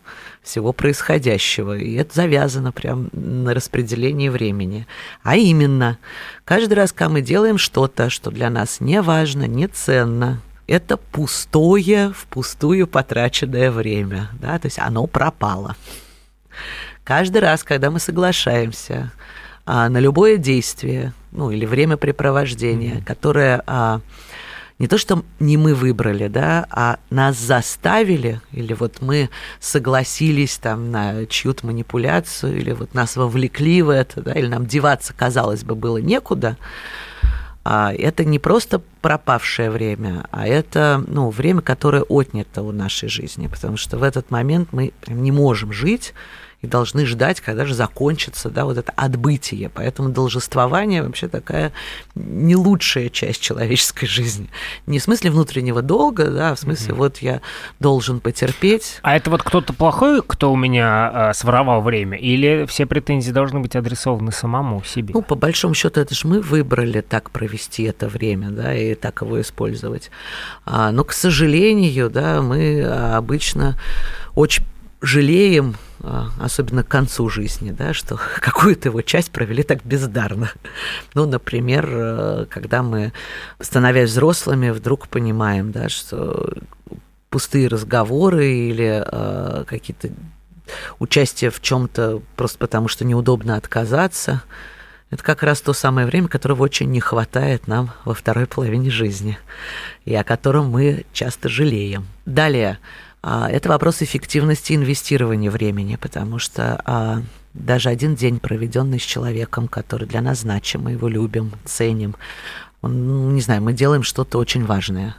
всего 0.42 0.74
происходящего. 0.74 1.78
И 1.78 1.94
это 1.94 2.16
завязано 2.16 2.72
прям 2.72 3.10
на 3.14 3.54
распределении 3.54 4.30
времени. 4.30 4.88
А 5.22 5.36
именно, 5.36 6.00
каждый 6.44 6.74
раз, 6.74 6.92
когда 6.92 7.14
мы 7.14 7.22
делаем 7.22 7.60
что-то, 7.60 8.10
что 8.10 8.32
для 8.32 8.50
нас 8.50 8.80
не 8.80 9.04
важно, 9.04 9.44
не 9.44 9.68
ценно, 9.68 10.42
это 10.66 10.98
пустое, 10.98 12.12
впустую 12.12 12.88
потраченное 12.88 13.70
время, 13.70 14.32
да, 14.42 14.58
то 14.58 14.66
есть 14.66 14.80
оно 14.80 15.06
пропало. 15.06 15.76
Каждый 17.08 17.38
раз, 17.38 17.64
когда 17.64 17.90
мы 17.90 18.02
соглашаемся 18.02 19.14
а, 19.66 19.88
на 19.88 19.98
любое 19.98 20.36
действие, 20.36 21.14
ну 21.32 21.52
или 21.52 21.66
времяпрепровождение, 21.66 22.96
mm-hmm. 22.96 23.06
которое 23.06 23.64
а, 23.66 24.02
не 24.78 24.90
то, 24.90 24.98
что 24.98 25.24
не 25.40 25.56
мы 25.56 25.74
выбрали, 25.74 26.28
да, 26.28 26.68
а 26.70 27.00
нас 27.10 27.38
заставили, 27.38 28.42
или 28.52 28.74
вот 28.74 28.98
мы 29.00 29.30
согласились 29.62 30.58
там 30.58 30.92
на 30.92 31.26
чью-то 31.28 31.66
манипуляцию, 31.68 32.58
или 32.58 32.74
вот 32.74 32.94
нас 32.94 33.16
вовлекли 33.16 33.82
в 33.82 33.90
это, 33.90 34.22
да, 34.22 34.34
или 34.34 34.48
нам 34.48 34.66
деваться, 34.66 35.14
казалось 35.14 35.64
бы, 35.64 35.76
было 35.76 36.00
некуда, 36.00 36.58
а 37.64 37.94
это 37.94 38.26
не 38.26 38.38
просто 38.38 38.82
пропавшее 39.02 39.72
время, 39.72 40.26
а 40.32 40.46
это 40.46 41.02
ну, 41.08 41.30
время, 41.30 41.62
которое 41.62 42.04
отнято 42.04 42.64
у 42.64 42.74
нашей 42.74 43.08
жизни, 43.08 43.48
потому 43.48 43.78
что 43.78 43.98
в 43.98 44.04
этот 44.04 44.30
момент 44.30 44.74
мы 44.74 44.92
не 45.08 45.32
можем 45.32 45.72
жить, 45.72 46.14
и 46.62 46.68
должны 46.68 47.06
ждать, 47.06 47.40
когда 47.40 47.66
же 47.66 47.76
закончится 47.76 48.50
да, 48.50 48.66
вот 48.66 48.78
это 48.78 48.92
отбытие. 48.96 49.70
Поэтому 49.70 50.10
должествование 50.10 51.04
вообще 51.04 51.28
такая 51.28 51.72
не 52.16 52.56
лучшая 52.56 53.10
часть 53.10 53.42
человеческой 53.42 54.08
жизни. 54.08 54.50
Не 54.88 54.98
в 54.98 55.04
смысле 55.04 55.30
внутреннего 55.32 55.84
долга, 55.84 56.26
да, 56.26 56.52
а 56.52 56.56
в 56.56 56.60
смысле 56.60 56.94
mm-hmm. 56.94 56.98
вот 56.98 57.18
я 57.20 57.42
должен 57.80 58.20
потерпеть. 58.20 59.00
А 59.04 59.16
это 59.16 59.30
вот 59.30 59.44
кто-то 59.44 59.74
плохой, 59.74 60.24
кто 60.26 60.52
у 60.52 60.56
меня 60.56 61.30
э, 61.30 61.34
своровал 61.34 61.82
время, 61.82 62.18
или 62.18 62.66
все 62.68 62.88
претензии 62.88 63.32
должны 63.32 63.60
быть 63.60 63.76
адресованы 63.76 64.32
самому 64.32 64.84
себе? 64.84 65.12
Ну, 65.14 65.22
по 65.22 65.36
большому 65.36 65.76
счету, 65.76 66.00
это 66.00 66.16
же 66.16 66.28
мы 66.28 66.42
выбрали 66.42 67.02
так 67.02 67.30
провести 67.30 67.84
это 67.84 68.08
время, 68.08 68.50
да, 68.50 68.74
и 68.74 68.96
так 68.96 69.22
его 69.22 69.40
использовать. 69.40 70.10
А, 70.66 70.92
но, 70.92 71.04
к 71.04 71.14
сожалению, 71.14 72.10
да, 72.10 72.42
мы 72.42 72.84
обычно 72.84 73.78
очень 74.34 74.64
жалеем, 75.02 75.76
а, 75.76 75.87
особенно 76.40 76.84
к 76.84 76.88
концу 76.88 77.30
жизни, 77.30 77.72
да, 77.72 77.94
что 77.94 78.20
какую-то 78.40 78.90
его 78.90 79.02
часть 79.02 79.32
провели 79.32 79.64
так 79.64 79.84
бездарно. 79.84 80.52
Ну, 81.14 81.26
например, 81.26 81.88
э, 81.90 82.46
когда 82.50 82.84
мы, 82.84 83.14
становясь 83.60 84.10
взрослыми, 84.10 84.70
вдруг 84.70 85.08
понимаем, 85.08 85.72
да, 85.72 85.90
что 85.90 86.54
пустые 87.30 87.68
разговоры 87.68 88.48
или 88.48 89.04
э, 89.06 89.64
какие-то 89.66 90.10
участие 91.00 91.50
в 91.50 91.62
чем-то 91.62 92.22
просто 92.36 92.58
потому, 92.58 92.88
что 92.88 93.06
неудобно 93.06 93.56
отказаться. 93.56 94.44
Это 95.10 95.24
как 95.24 95.42
раз 95.42 95.62
то 95.62 95.72
самое 95.72 96.06
время, 96.06 96.28
которого 96.28 96.64
очень 96.64 96.92
не 96.92 97.00
хватает 97.00 97.68
нам 97.68 97.92
во 98.04 98.14
второй 98.14 98.46
половине 98.46 98.90
жизни, 98.90 99.38
и 100.04 100.14
о 100.14 100.26
котором 100.26 100.70
мы 100.70 101.06
часто 101.14 101.48
жалеем. 101.48 102.08
Далее, 102.26 102.80
а, 102.82 103.07
это 103.24 103.70
вопрос 103.70 104.02
эффективности 104.02 104.74
инвестирования 104.74 105.52
времени, 105.52 105.96
потому 105.96 106.40
что 106.40 106.82
а, 106.86 107.22
даже 107.54 107.90
один 107.90 108.16
день, 108.16 108.40
проведенный 108.40 109.00
с 109.00 109.04
человеком, 109.04 109.68
который 109.68 110.08
для 110.08 110.22
нас 110.22 110.40
значим, 110.40 110.84
мы 110.84 110.92
его 110.92 111.08
любим, 111.08 111.52
ценим, 111.66 112.16
он, 112.82 113.08
ну, 113.08 113.32
не 113.32 113.42
знаю, 113.42 113.62
мы 113.62 113.74
делаем 113.74 114.04
что-то 114.04 114.38
очень 114.38 114.66
важное, 114.66 115.16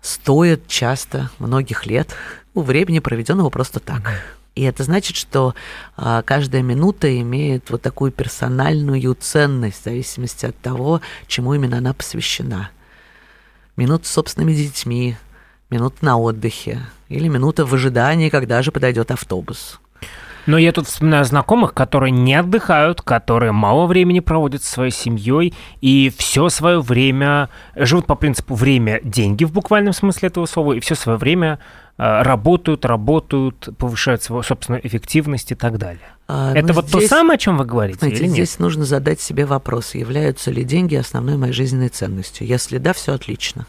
стоит 0.00 0.66
часто 0.66 1.30
многих 1.38 1.86
лет 1.86 2.14
у 2.54 2.62
времени, 2.62 2.98
проведенного 2.98 3.50
просто 3.50 3.80
так. 3.80 4.12
И 4.54 4.62
это 4.62 4.84
значит, 4.84 5.16
что 5.16 5.54
а, 5.96 6.22
каждая 6.22 6.62
минута 6.62 7.18
имеет 7.20 7.70
вот 7.70 7.80
такую 7.80 8.12
персональную 8.12 9.14
ценность 9.14 9.80
в 9.80 9.84
зависимости 9.84 10.44
от 10.44 10.58
того, 10.58 11.00
чему 11.26 11.54
именно 11.54 11.78
она 11.78 11.94
посвящена. 11.94 12.70
Минута 13.76 14.06
с 14.06 14.12
собственными 14.12 14.52
детьми, 14.52 15.16
минута 15.70 16.04
на 16.04 16.18
отдыхе 16.18 16.82
или 17.12 17.28
минута 17.28 17.66
в 17.66 17.74
ожидании, 17.74 18.28
когда 18.28 18.62
же 18.62 18.72
подойдет 18.72 19.10
автобус. 19.10 19.80
Но 20.46 20.58
я 20.58 20.72
тут 20.72 20.88
вспоминаю 20.88 21.24
знакомых, 21.24 21.72
которые 21.72 22.10
не 22.10 22.34
отдыхают, 22.34 23.00
которые 23.00 23.52
мало 23.52 23.86
времени 23.86 24.20
проводят 24.20 24.62
со 24.64 24.72
своей 24.72 24.90
семьей 24.90 25.54
и 25.80 26.12
все 26.16 26.48
свое 26.48 26.80
время 26.80 27.48
живут 27.76 28.06
по 28.06 28.16
принципу 28.16 28.54
время 28.54 29.00
деньги 29.04 29.44
в 29.44 29.52
буквальном 29.52 29.92
смысле 29.92 30.28
этого 30.28 30.46
слова, 30.46 30.72
и 30.72 30.80
все 30.80 30.96
свое 30.96 31.16
время 31.16 31.60
э, 31.96 32.22
работают, 32.22 32.84
работают, 32.84 33.68
повышают 33.78 34.22
свою 34.22 34.42
собственную 34.42 34.84
эффективность 34.84 35.52
и 35.52 35.54
так 35.54 35.78
далее. 35.78 36.00
А, 36.26 36.52
Это 36.54 36.68
ну, 36.68 36.74
вот 36.74 36.88
здесь, 36.88 37.08
то 37.08 37.16
самое, 37.16 37.36
о 37.36 37.38
чем 37.38 37.56
вы 37.56 37.64
говорите? 37.64 38.00
Знаете, 38.00 38.24
или 38.24 38.28
здесь 38.28 38.58
нужно 38.58 38.84
задать 38.84 39.20
себе 39.20 39.46
вопрос, 39.46 39.94
являются 39.94 40.50
ли 40.50 40.64
деньги 40.64 40.96
основной 40.96 41.36
моей 41.36 41.52
жизненной 41.52 41.88
ценностью. 41.88 42.46
Если 42.46 42.78
да, 42.78 42.92
все 42.92 43.12
отлично 43.12 43.66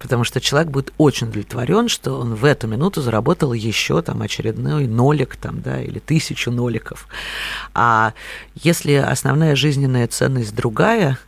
потому 0.00 0.24
что 0.24 0.40
человек 0.40 0.70
будет 0.70 0.92
очень 0.96 1.28
удовлетворен, 1.28 1.88
что 1.88 2.18
он 2.18 2.34
в 2.34 2.46
эту 2.46 2.66
минуту 2.66 3.02
заработал 3.02 3.52
еще 3.52 4.00
там 4.00 4.22
очередной 4.22 4.86
нолик 4.86 5.36
там, 5.36 5.60
да, 5.60 5.80
или 5.80 5.98
тысячу 5.98 6.50
ноликов. 6.50 7.06
А 7.74 8.14
если 8.54 8.94
основная 8.94 9.54
жизненная 9.54 10.08
ценность 10.08 10.56
другая, 10.56 11.18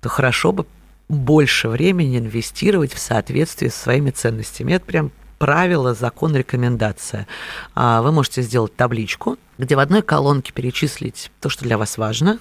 то 0.00 0.08
хорошо 0.08 0.50
бы 0.50 0.66
больше 1.08 1.68
времени 1.68 2.18
инвестировать 2.18 2.92
в 2.92 2.98
соответствии 2.98 3.68
со 3.68 3.78
своими 3.78 4.10
ценностями. 4.10 4.72
Это 4.72 4.84
прям 4.84 5.12
правило, 5.38 5.94
закон, 5.94 6.34
рекомендация. 6.34 7.28
А 7.76 8.02
вы 8.02 8.10
можете 8.10 8.42
сделать 8.42 8.74
табличку, 8.74 9.38
где 9.56 9.76
в 9.76 9.78
одной 9.78 10.02
колонке 10.02 10.52
перечислить 10.52 11.30
то, 11.40 11.48
что 11.48 11.62
для 11.62 11.78
вас 11.78 11.96
важно, 11.96 12.40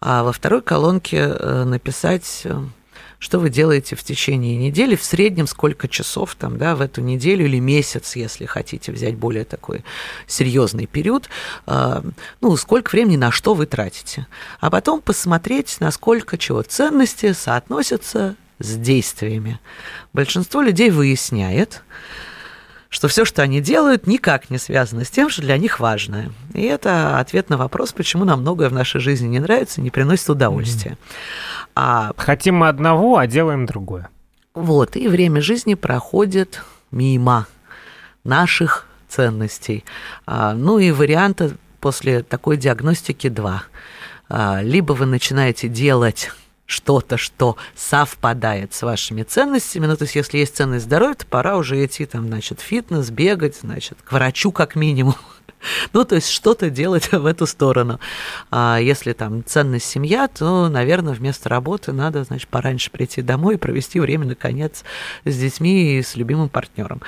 а 0.00 0.24
во 0.24 0.32
второй 0.32 0.60
колонке 0.60 1.18
э, 1.18 1.64
написать 1.64 2.42
э, 2.44 2.60
что 3.18 3.38
вы 3.38 3.50
делаете 3.50 3.96
в 3.96 4.02
течение 4.02 4.56
недели, 4.56 4.96
в 4.96 5.02
среднем 5.02 5.46
сколько 5.46 5.88
часов 5.88 6.34
там, 6.34 6.58
да, 6.58 6.76
в 6.76 6.80
эту 6.80 7.00
неделю 7.00 7.46
или 7.46 7.58
месяц, 7.58 8.16
если 8.16 8.46
хотите 8.46 8.92
взять 8.92 9.16
более 9.16 9.44
такой 9.44 9.84
серьезный 10.26 10.86
период, 10.86 11.28
э, 11.66 12.02
ну, 12.40 12.56
сколько 12.56 12.90
времени 12.90 13.16
на 13.16 13.30
что 13.30 13.54
вы 13.54 13.66
тратите. 13.66 14.26
А 14.60 14.70
потом 14.70 15.00
посмотреть, 15.00 15.76
насколько 15.80 16.38
чего 16.38 16.62
ценности 16.62 17.32
соотносятся 17.32 18.36
с 18.58 18.76
действиями. 18.76 19.60
Большинство 20.12 20.62
людей 20.62 20.90
выясняет, 20.90 21.82
что 22.96 23.08
все, 23.08 23.26
что 23.26 23.42
они 23.42 23.60
делают, 23.60 24.06
никак 24.06 24.48
не 24.48 24.56
связано 24.56 25.04
с 25.04 25.10
тем, 25.10 25.28
что 25.28 25.42
для 25.42 25.58
них 25.58 25.80
важно. 25.80 26.32
И 26.54 26.62
это 26.62 27.18
ответ 27.18 27.50
на 27.50 27.58
вопрос, 27.58 27.92
почему 27.92 28.24
нам 28.24 28.40
многое 28.40 28.70
в 28.70 28.72
нашей 28.72 29.02
жизни 29.02 29.26
не 29.26 29.38
нравится, 29.38 29.82
не 29.82 29.90
приносит 29.90 30.30
удовольствия. 30.30 30.92
Mm-hmm. 30.92 31.68
А... 31.74 32.12
Хотим 32.16 32.56
мы 32.56 32.68
одного, 32.68 33.18
а 33.18 33.26
делаем 33.26 33.66
другое. 33.66 34.08
Вот, 34.54 34.96
и 34.96 35.08
время 35.08 35.42
жизни 35.42 35.74
проходит 35.74 36.62
мимо 36.90 37.46
наших 38.24 38.86
ценностей. 39.10 39.84
А, 40.24 40.54
ну 40.54 40.78
и 40.78 40.90
варианта 40.90 41.52
после 41.80 42.22
такой 42.22 42.56
диагностики 42.56 43.28
два. 43.28 43.64
А, 44.30 44.62
либо 44.62 44.94
вы 44.94 45.04
начинаете 45.04 45.68
делать 45.68 46.30
что-то, 46.66 47.16
что 47.16 47.56
совпадает 47.74 48.74
с 48.74 48.82
вашими 48.82 49.22
ценностями. 49.22 49.86
Ну, 49.86 49.96
то 49.96 50.04
есть, 50.04 50.16
если 50.16 50.38
есть 50.38 50.56
ценность 50.56 50.84
здоровья, 50.84 51.14
то 51.14 51.26
пора 51.26 51.56
уже 51.56 51.84
идти 51.84 52.04
там, 52.06 52.26
значит, 52.26 52.60
фитнес, 52.60 53.10
бегать, 53.10 53.56
значит, 53.56 53.98
к 54.04 54.12
врачу 54.12 54.52
как 54.52 54.74
минимум. 54.76 55.14
Ну, 55.92 56.04
то 56.04 56.14
есть 56.16 56.28
что-то 56.28 56.70
делать 56.70 57.10
в 57.10 57.24
эту 57.26 57.46
сторону. 57.46 57.98
А 58.50 58.78
если 58.78 59.14
там 59.14 59.42
ценность 59.44 59.86
семья, 59.86 60.28
то, 60.28 60.68
наверное, 60.68 61.14
вместо 61.14 61.48
работы 61.48 61.92
надо, 61.92 62.22
значит, 62.24 62.48
пораньше 62.48 62.90
прийти 62.90 63.22
домой 63.22 63.54
и 63.54 63.58
провести 63.58 63.98
время, 63.98 64.26
наконец, 64.26 64.84
с 65.24 65.36
детьми 65.36 65.98
и 65.98 66.02
с 66.02 66.14
любимым 66.14 66.50
партнером. 66.50 67.00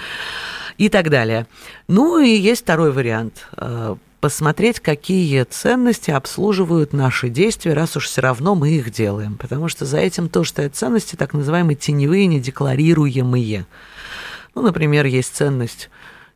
И 0.78 0.88
так 0.88 1.10
далее. 1.10 1.46
Ну, 1.88 2.18
и 2.18 2.30
есть 2.30 2.62
второй 2.62 2.90
вариант 2.90 3.46
а, 3.52 3.96
посмотреть, 4.20 4.80
какие 4.80 5.44
ценности 5.44 6.10
обслуживают 6.10 6.92
наши 6.92 7.28
действия, 7.28 7.74
раз 7.74 7.96
уж 7.96 8.06
все 8.06 8.20
равно 8.20 8.54
мы 8.54 8.70
их 8.70 8.90
делаем. 8.90 9.36
Потому 9.36 9.68
что 9.68 9.84
за 9.84 9.98
этим 9.98 10.28
тоже 10.28 10.50
стоят 10.50 10.76
ценности, 10.76 11.16
так 11.16 11.34
называемые 11.34 11.76
теневые, 11.76 12.26
недекларируемые. 12.26 13.66
Ну, 14.54 14.62
например, 14.62 15.06
есть 15.06 15.34
ценность 15.34 15.90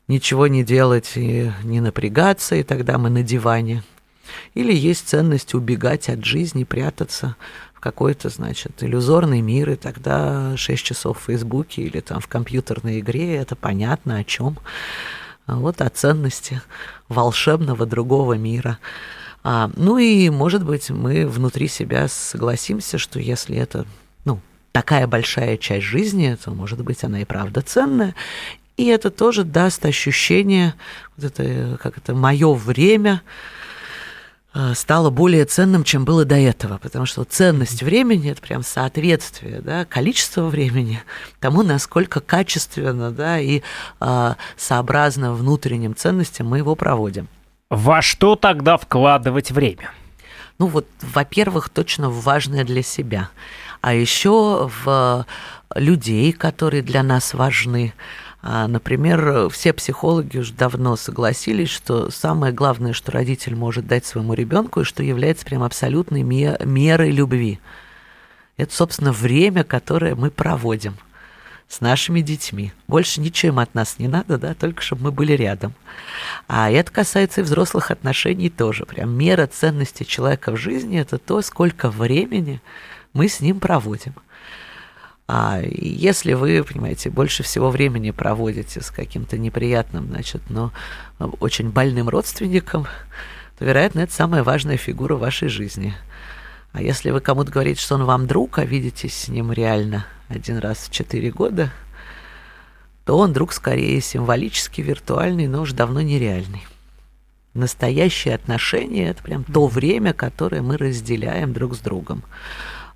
ничего 0.08 0.46
не 0.46 0.64
делать 0.64 1.12
и 1.16 1.50
не 1.64 1.80
напрягаться, 1.80 2.54
и 2.54 2.62
тогда 2.62 2.98
мы 2.98 3.10
на 3.10 3.22
диване. 3.22 3.82
Или 4.54 4.72
есть 4.74 5.08
ценность 5.08 5.54
убегать 5.54 6.08
от 6.08 6.24
жизни, 6.24 6.64
прятаться 6.64 7.36
в 7.74 7.80
какой-то, 7.80 8.28
значит, 8.28 8.82
иллюзорный 8.82 9.40
мир, 9.40 9.70
и 9.70 9.76
тогда 9.76 10.56
6 10.56 10.82
часов 10.82 11.18
в 11.18 11.24
Фейсбуке 11.24 11.82
или 11.82 12.00
там 12.00 12.20
в 12.20 12.28
компьютерной 12.28 13.00
игре, 13.00 13.36
это 13.36 13.56
понятно 13.56 14.18
о 14.18 14.24
чем. 14.24 14.58
А 15.46 15.56
вот 15.56 15.80
о 15.80 15.88
ценности 15.88 16.62
волшебного 17.08 17.86
другого 17.86 18.34
мира. 18.34 18.78
А, 19.42 19.70
ну 19.76 19.98
и, 19.98 20.30
может 20.30 20.64
быть, 20.64 20.90
мы 20.90 21.26
внутри 21.26 21.68
себя 21.68 22.06
согласимся, 22.08 22.98
что 22.98 23.18
если 23.18 23.56
это, 23.56 23.86
ну, 24.24 24.40
такая 24.70 25.06
большая 25.06 25.56
часть 25.56 25.84
жизни, 25.84 26.36
то, 26.42 26.52
может 26.52 26.82
быть, 26.82 27.02
она 27.02 27.20
и 27.20 27.24
правда 27.24 27.60
ценная. 27.60 28.14
И 28.76 28.86
это 28.86 29.10
тоже 29.10 29.44
даст 29.44 29.84
ощущение, 29.84 30.74
вот 31.16 31.26
это, 31.26 31.76
как 31.82 31.98
это, 31.98 32.14
мое 32.14 32.52
время, 32.54 33.22
стало 34.74 35.10
более 35.10 35.44
ценным, 35.44 35.82
чем 35.82 36.04
было 36.04 36.24
до 36.24 36.36
этого, 36.36 36.78
потому 36.78 37.06
что 37.06 37.24
ценность 37.24 37.82
времени 37.82 38.30
это 38.30 38.42
прям 38.42 38.62
соответствие, 38.62 39.60
да, 39.60 39.84
количество 39.84 40.46
времени 40.46 41.02
тому, 41.40 41.62
насколько 41.62 42.20
качественно, 42.20 43.10
да, 43.10 43.38
и 43.38 43.62
э, 44.00 44.34
сообразно 44.56 45.32
внутренним 45.32 45.96
ценностям 45.96 46.48
мы 46.48 46.58
его 46.58 46.74
проводим. 46.74 47.28
Во 47.70 48.02
что 48.02 48.36
тогда 48.36 48.76
вкладывать 48.76 49.50
время? 49.50 49.90
Ну 50.58 50.66
вот, 50.66 50.86
во-первых, 51.00 51.70
точно 51.70 52.10
важное 52.10 52.64
для 52.64 52.82
себя, 52.82 53.30
а 53.80 53.94
еще 53.94 54.70
в 54.84 55.26
людей, 55.74 56.32
которые 56.32 56.82
для 56.82 57.02
нас 57.02 57.32
важны, 57.34 57.94
Например, 58.42 59.48
все 59.50 59.72
психологи 59.72 60.38
уже 60.38 60.52
давно 60.52 60.96
согласились, 60.96 61.70
что 61.70 62.10
самое 62.10 62.52
главное, 62.52 62.92
что 62.92 63.12
родитель 63.12 63.54
может 63.54 63.86
дать 63.86 64.04
своему 64.04 64.34
ребенку, 64.34 64.80
и 64.80 64.84
что 64.84 65.02
является 65.02 65.44
прям 65.44 65.62
абсолютной 65.62 66.22
мерой 66.22 67.10
любви. 67.12 67.60
Это, 68.56 68.74
собственно, 68.74 69.12
время, 69.12 69.62
которое 69.62 70.16
мы 70.16 70.30
проводим 70.30 70.96
с 71.68 71.80
нашими 71.80 72.20
детьми. 72.20 72.72
Больше 72.86 73.20
ничем 73.20 73.58
от 73.58 73.74
нас 73.74 73.98
не 73.98 74.08
надо, 74.08 74.36
да, 74.36 74.54
только 74.54 74.82
чтобы 74.82 75.04
мы 75.04 75.12
были 75.12 75.32
рядом. 75.32 75.72
А 76.46 76.70
это 76.70 76.92
касается 76.92 77.40
и 77.40 77.44
взрослых 77.44 77.90
отношений 77.90 78.50
тоже. 78.50 78.84
Прям 78.84 79.16
мера 79.16 79.46
ценности 79.46 80.02
человека 80.02 80.52
в 80.52 80.56
жизни– 80.56 81.00
это 81.00 81.16
то, 81.16 81.40
сколько 81.40 81.90
времени 81.90 82.60
мы 83.14 83.28
с 83.28 83.40
ним 83.40 83.58
проводим. 83.58 84.14
А 85.34 85.62
если 85.64 86.34
вы, 86.34 86.62
понимаете, 86.62 87.08
больше 87.08 87.42
всего 87.42 87.70
времени 87.70 88.10
проводите 88.10 88.82
с 88.82 88.90
каким-то 88.90 89.38
неприятным, 89.38 90.08
значит, 90.08 90.42
но 90.50 90.74
очень 91.40 91.70
больным 91.70 92.10
родственником, 92.10 92.86
то, 93.58 93.64
вероятно, 93.64 94.00
это 94.00 94.12
самая 94.12 94.44
важная 94.44 94.76
фигура 94.76 95.14
в 95.14 95.20
вашей 95.20 95.48
жизни. 95.48 95.94
А 96.72 96.82
если 96.82 97.10
вы 97.10 97.22
кому-то 97.22 97.50
говорите, 97.50 97.80
что 97.80 97.94
он 97.94 98.04
вам 98.04 98.26
друг, 98.26 98.58
а 98.58 98.66
видитесь 98.66 99.14
с 99.14 99.28
ним 99.28 99.52
реально 99.52 100.04
один 100.28 100.58
раз 100.58 100.80
в 100.80 100.90
четыре 100.90 101.30
года, 101.30 101.72
то 103.06 103.16
он 103.16 103.32
друг 103.32 103.54
скорее 103.54 104.02
символический, 104.02 104.82
виртуальный, 104.82 105.46
но 105.46 105.62
уж 105.62 105.72
давно 105.72 106.02
нереальный. 106.02 106.66
Настоящие 107.54 108.34
отношения– 108.34 109.08
это 109.08 109.22
прям 109.22 109.44
то 109.44 109.66
время, 109.66 110.12
которое 110.12 110.60
мы 110.60 110.76
разделяем 110.76 111.54
друг 111.54 111.74
с 111.74 111.78
другом. 111.78 112.22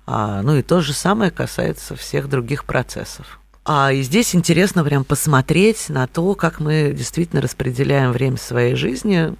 А, 0.07 0.41
ну 0.41 0.55
и 0.55 0.61
то 0.61 0.79
же 0.79 0.93
самое 0.93 1.31
касается 1.31 1.95
всех 1.95 2.29
других 2.29 2.63
процессов. 2.63 3.39
А, 3.65 3.91
и 3.91 4.01
здесь 4.01 4.33
интересно 4.33 4.85
прям 4.85 5.03
посмотреть 5.03 5.89
на 5.89 6.07
то, 6.07 6.33
как 6.33 6.61
мы 6.61 6.93
действительно 6.95 7.41
распределяем 7.41 8.13
время 8.13 8.37
своей 8.37 8.75
жизни, 8.75 9.35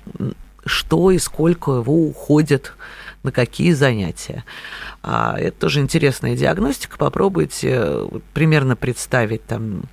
что 0.65 1.11
и 1.11 1.17
сколько 1.17 1.71
его 1.71 1.93
уходит 1.93 2.73
на 3.23 3.31
какие 3.31 3.71
занятия. 3.71 4.43
А, 5.01 5.37
это 5.39 5.57
тоже 5.61 5.79
интересная 5.79 6.35
диагностика. 6.35 6.97
Попробуйте 6.97 7.69
э, 7.79 8.07
примерно 8.33 8.75
представить 8.75 9.45
там 9.45 9.83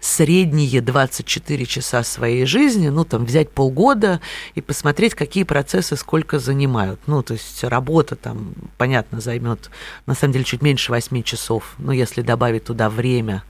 средние 0.00 0.80
24 0.80 1.66
часа 1.66 2.02
своей 2.02 2.46
жизни, 2.46 2.88
ну, 2.88 3.04
там, 3.04 3.24
взять 3.24 3.50
полгода 3.50 4.20
и 4.54 4.60
посмотреть, 4.60 5.14
какие 5.14 5.44
процессы 5.44 5.96
сколько 5.96 6.38
занимают. 6.38 7.00
Ну, 7.06 7.22
то 7.22 7.34
есть 7.34 7.62
работа 7.62 8.16
там, 8.16 8.54
понятно, 8.78 9.20
займет, 9.20 9.70
на 10.06 10.14
самом 10.14 10.32
деле, 10.32 10.44
чуть 10.44 10.62
меньше 10.62 10.90
8 10.90 11.22
часов, 11.22 11.74
но 11.78 11.92
если 11.92 12.22
добавить 12.22 12.64
туда 12.64 12.88
время, 12.88 13.42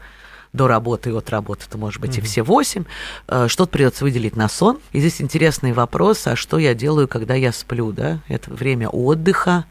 до 0.53 0.67
работы 0.67 1.11
и 1.11 1.13
от 1.13 1.31
работы, 1.31 1.67
то 1.71 1.79
может 1.79 2.01
быть 2.01 2.17
mm-hmm. 2.17 2.23
и 2.23 2.25
все 2.25 2.43
8. 2.43 2.85
Э, 3.29 3.47
что-то 3.49 3.71
придется 3.71 4.03
выделить 4.03 4.35
на 4.35 4.49
сон. 4.49 4.81
И 4.91 4.99
здесь 4.99 5.21
интересный 5.21 5.73
вопрос, 5.73 6.27
а 6.27 6.35
что 6.35 6.59
я 6.59 6.75
делаю, 6.75 7.07
когда 7.07 7.35
я 7.35 7.53
сплю, 7.53 7.93
да? 7.93 8.19
Это 8.27 8.53
время 8.53 8.89
отдыха, 8.89 9.67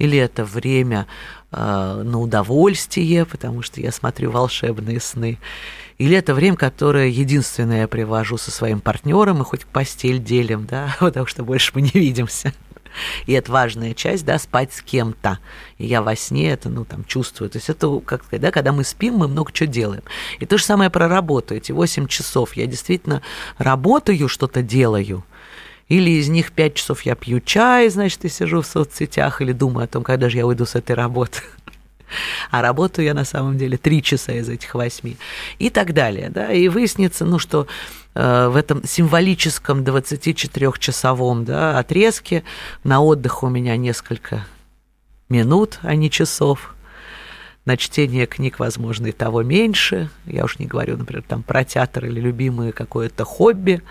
или 0.00 0.18
это 0.18 0.44
время 0.44 1.06
э, 1.52 2.02
на 2.04 2.20
удовольствие, 2.20 3.24
потому 3.26 3.62
что 3.62 3.80
я 3.80 3.92
смотрю 3.92 4.30
волшебные 4.30 5.00
сны, 5.00 5.38
или 6.00 6.16
это 6.16 6.32
время, 6.32 6.56
которое 6.56 7.08
единственное 7.08 7.82
я 7.82 7.86
привожу 7.86 8.38
со 8.38 8.50
своим 8.50 8.80
партнером, 8.80 9.42
и 9.42 9.44
хоть 9.44 9.66
постель 9.66 10.18
делим, 10.18 10.64
да, 10.64 10.96
потому 11.00 11.26
что 11.26 11.44
больше 11.44 11.72
мы 11.74 11.82
не 11.82 11.90
видимся. 11.90 12.54
И 13.26 13.34
это 13.34 13.52
важная 13.52 13.92
часть, 13.92 14.24
да, 14.24 14.38
спать 14.38 14.72
с 14.72 14.80
кем-то. 14.80 15.40
И 15.76 15.86
я 15.86 16.00
во 16.00 16.16
сне 16.16 16.52
это, 16.52 16.70
ну, 16.70 16.86
там, 16.86 17.04
чувствую. 17.04 17.50
То 17.50 17.58
есть 17.58 17.68
это, 17.68 18.00
как 18.00 18.24
сказать, 18.24 18.40
да, 18.40 18.50
когда 18.50 18.72
мы 18.72 18.82
спим, 18.82 19.16
мы 19.16 19.28
много 19.28 19.52
чего 19.52 19.70
делаем. 19.70 20.02
И 20.38 20.46
то 20.46 20.56
же 20.56 20.64
самое 20.64 20.88
про 20.88 21.06
работу. 21.06 21.54
Эти 21.54 21.70
8 21.70 22.06
часов 22.06 22.56
я 22.56 22.64
действительно 22.64 23.20
работаю, 23.58 24.26
что-то 24.30 24.62
делаю, 24.62 25.22
или 25.88 26.12
из 26.12 26.30
них 26.30 26.52
5 26.52 26.74
часов 26.76 27.02
я 27.02 27.14
пью 27.14 27.40
чай, 27.40 27.90
значит, 27.90 28.24
и 28.24 28.30
сижу 28.30 28.62
в 28.62 28.66
соцсетях, 28.66 29.42
или 29.42 29.52
думаю 29.52 29.84
о 29.84 29.88
том, 29.88 30.02
когда 30.02 30.30
же 30.30 30.38
я 30.38 30.46
уйду 30.46 30.64
с 30.64 30.76
этой 30.76 30.96
работы. 30.96 31.40
А 32.50 32.62
работаю 32.62 33.06
я 33.06 33.14
на 33.14 33.24
самом 33.24 33.58
деле 33.58 33.76
три 33.76 34.02
часа 34.02 34.32
из 34.32 34.48
этих 34.48 34.74
восьми. 34.74 35.16
И 35.58 35.70
так 35.70 35.92
далее. 35.92 36.30
Да? 36.30 36.52
И 36.52 36.68
выяснится, 36.68 37.24
ну, 37.24 37.38
что 37.38 37.66
э, 38.14 38.48
в 38.48 38.56
этом 38.56 38.84
символическом 38.84 39.82
24-часовом 39.82 41.44
да, 41.44 41.78
отрезке 41.78 42.44
на 42.84 43.00
отдых 43.00 43.42
у 43.42 43.48
меня 43.48 43.76
несколько 43.76 44.46
минут, 45.28 45.78
а 45.82 45.94
не 45.94 46.10
часов. 46.10 46.74
На 47.66 47.76
чтение 47.76 48.26
книг, 48.26 48.58
возможно, 48.58 49.08
и 49.08 49.12
того 49.12 49.42
меньше. 49.42 50.08
Я 50.24 50.44
уж 50.44 50.58
не 50.58 50.66
говорю, 50.66 50.96
например, 50.96 51.22
там 51.22 51.42
про 51.42 51.62
театр 51.62 52.06
или 52.06 52.18
любимое 52.18 52.72
какое-то 52.72 53.24
хобби. 53.24 53.82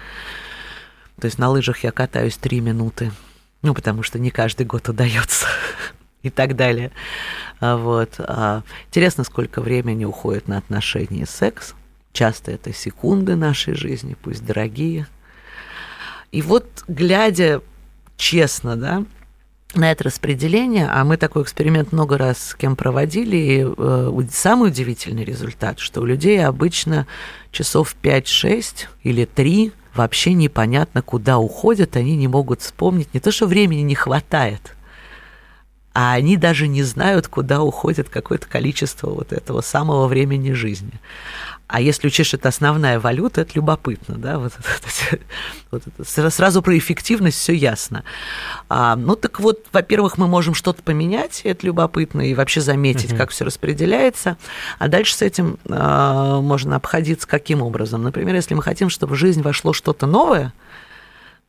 То 1.21 1.25
есть 1.25 1.37
на 1.37 1.49
лыжах 1.49 1.83
я 1.83 1.91
катаюсь 1.91 2.35
три 2.37 2.61
минуты. 2.61 3.11
Ну, 3.61 3.73
потому 3.73 4.03
что 4.03 4.19
не 4.19 4.31
каждый 4.31 4.65
год 4.65 4.89
удается. 4.89 5.45
и 6.23 6.29
так 6.29 6.55
далее. 6.55 6.91
А 7.59 7.77
вот. 7.77 8.15
А 8.19 8.63
интересно, 8.87 9.23
сколько 9.23 9.61
времени 9.61 10.05
уходит 10.05 10.47
на 10.47 10.57
отношения 10.57 11.23
и 11.23 11.25
секс. 11.25 11.73
Часто 12.11 12.51
это 12.51 12.73
секунды 12.73 13.35
нашей 13.35 13.75
жизни, 13.75 14.15
пусть 14.21 14.45
дорогие. 14.45 15.07
И 16.31 16.41
вот, 16.41 16.65
глядя 16.87 17.61
честно, 18.17 18.75
да, 18.75 19.03
на 19.75 19.91
это 19.91 20.05
распределение, 20.05 20.87
а 20.87 21.03
мы 21.03 21.17
такой 21.17 21.43
эксперимент 21.43 21.91
много 21.91 22.17
раз 22.17 22.39
с 22.39 22.55
кем 22.55 22.75
проводили, 22.75 23.37
и 23.37 23.65
э, 23.65 24.21
самый 24.31 24.69
удивительный 24.69 25.23
результат, 25.23 25.77
что 25.79 26.01
у 26.01 26.05
людей 26.05 26.43
обычно 26.43 27.05
часов 27.51 27.95
5-6 28.01 28.87
или 29.03 29.25
3 29.25 29.71
вообще 29.93 30.33
непонятно, 30.33 31.03
куда 31.03 31.37
уходят, 31.37 31.95
они 31.95 32.17
не 32.17 32.27
могут 32.27 32.61
вспомнить. 32.61 33.13
Не 33.13 33.19
то, 33.19 33.31
что 33.31 33.45
времени 33.45 33.81
не 33.81 33.95
хватает– 33.95 34.75
а 36.01 36.13
они 36.13 36.37
даже 36.37 36.69
не 36.69 36.81
знают, 36.81 37.27
куда 37.27 37.61
уходит 37.61 38.07
какое-то 38.07 38.47
количество 38.47 39.09
вот 39.09 39.33
этого 39.33 39.59
самого 39.59 40.07
времени 40.07 40.53
жизни. 40.53 40.93
А 41.67 41.81
если 41.81 42.07
учесть, 42.07 42.29
что 42.29 42.37
это 42.37 42.47
основная 42.47 43.01
валюта, 43.01 43.41
это 43.41 43.51
любопытно, 43.55 44.15
да, 44.15 44.39
вот, 44.39 44.53
это, 44.57 45.19
вот 45.71 45.83
это, 45.85 46.29
сразу 46.29 46.61
про 46.61 46.77
эффективность 46.77 47.37
все 47.37 47.51
ясно. 47.51 48.05
А, 48.69 48.95
ну 48.95 49.17
так 49.17 49.41
вот, 49.41 49.65
во-первых, 49.73 50.17
мы 50.17 50.29
можем 50.29 50.53
что-то 50.53 50.81
поменять, 50.83 51.41
это 51.43 51.65
любопытно, 51.65 52.21
и 52.21 52.33
вообще 52.33 52.61
заметить, 52.61 53.11
uh-huh. 53.11 53.17
как 53.17 53.31
все 53.31 53.43
распределяется. 53.43 54.37
А 54.77 54.87
дальше 54.87 55.13
с 55.13 55.21
этим 55.21 55.59
а, 55.67 56.39
можно 56.39 56.77
обходиться 56.77 57.27
каким 57.27 57.61
образом? 57.61 58.03
Например, 58.03 58.35
если 58.35 58.53
мы 58.53 58.63
хотим, 58.63 58.89
чтобы 58.89 59.15
в 59.15 59.17
жизнь 59.17 59.41
вошло 59.41 59.73
что-то 59.73 60.07
новое, 60.07 60.53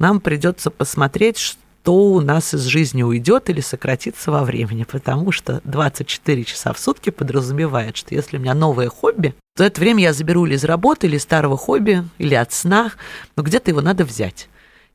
нам 0.01 0.19
придется 0.19 0.73
посмотреть, 0.73 1.57
что 1.83 1.95
у 1.95 2.21
нас 2.21 2.53
из 2.55 2.65
жизни 2.65 3.03
уйдет 3.03 3.49
или 3.49 3.61
сократится 3.61 4.31
во 4.31 4.45
времени, 4.45 4.85
потому 4.85 5.33
что 5.33 5.61
24 5.65 6.45
часа 6.45 6.73
в 6.73 6.79
сутки 6.79 7.11
подразумевает, 7.11 7.97
что 7.97 8.15
если 8.15 8.37
у 8.37 8.41
меня 8.41 8.55
новое 8.55 8.89
хобби, 8.89 9.35
то 9.57 9.65
это 9.65 9.81
время 9.81 10.03
я 10.03 10.13
заберу 10.13 10.47
или 10.47 10.55
из 10.55 10.65
работы, 10.65 11.07
или 11.07 11.17
старого 11.17 11.57
хобби, 11.57 12.05
или 12.19 12.35
от 12.35 12.53
сна, 12.53 12.93
но 13.37 13.43
где-то 13.43 13.71
его 13.71 13.81
надо 13.81 14.05
взять. 14.05 14.49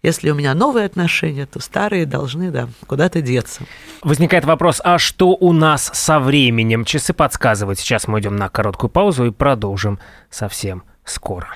Если 0.03 0.29
у 0.29 0.35
меня 0.35 0.53
новые 0.53 0.85
отношения, 0.85 1.47
то 1.47 1.59
старые 1.59 2.05
должны, 2.05 2.51
да, 2.51 2.69
куда-то 2.85 3.21
деться. 3.21 3.63
Возникает 4.03 4.45
вопрос, 4.45 4.79
а 4.83 4.99
что 4.99 5.29
у 5.29 5.51
нас 5.51 5.89
со 5.93 6.19
временем? 6.19 6.85
Часы 6.85 7.13
подсказывают. 7.13 7.79
Сейчас 7.79 8.07
мы 8.07 8.19
идем 8.19 8.35
на 8.35 8.49
короткую 8.49 8.91
паузу 8.91 9.25
и 9.25 9.31
продолжим 9.31 9.97
совсем 10.29 10.83
скоро. 11.03 11.55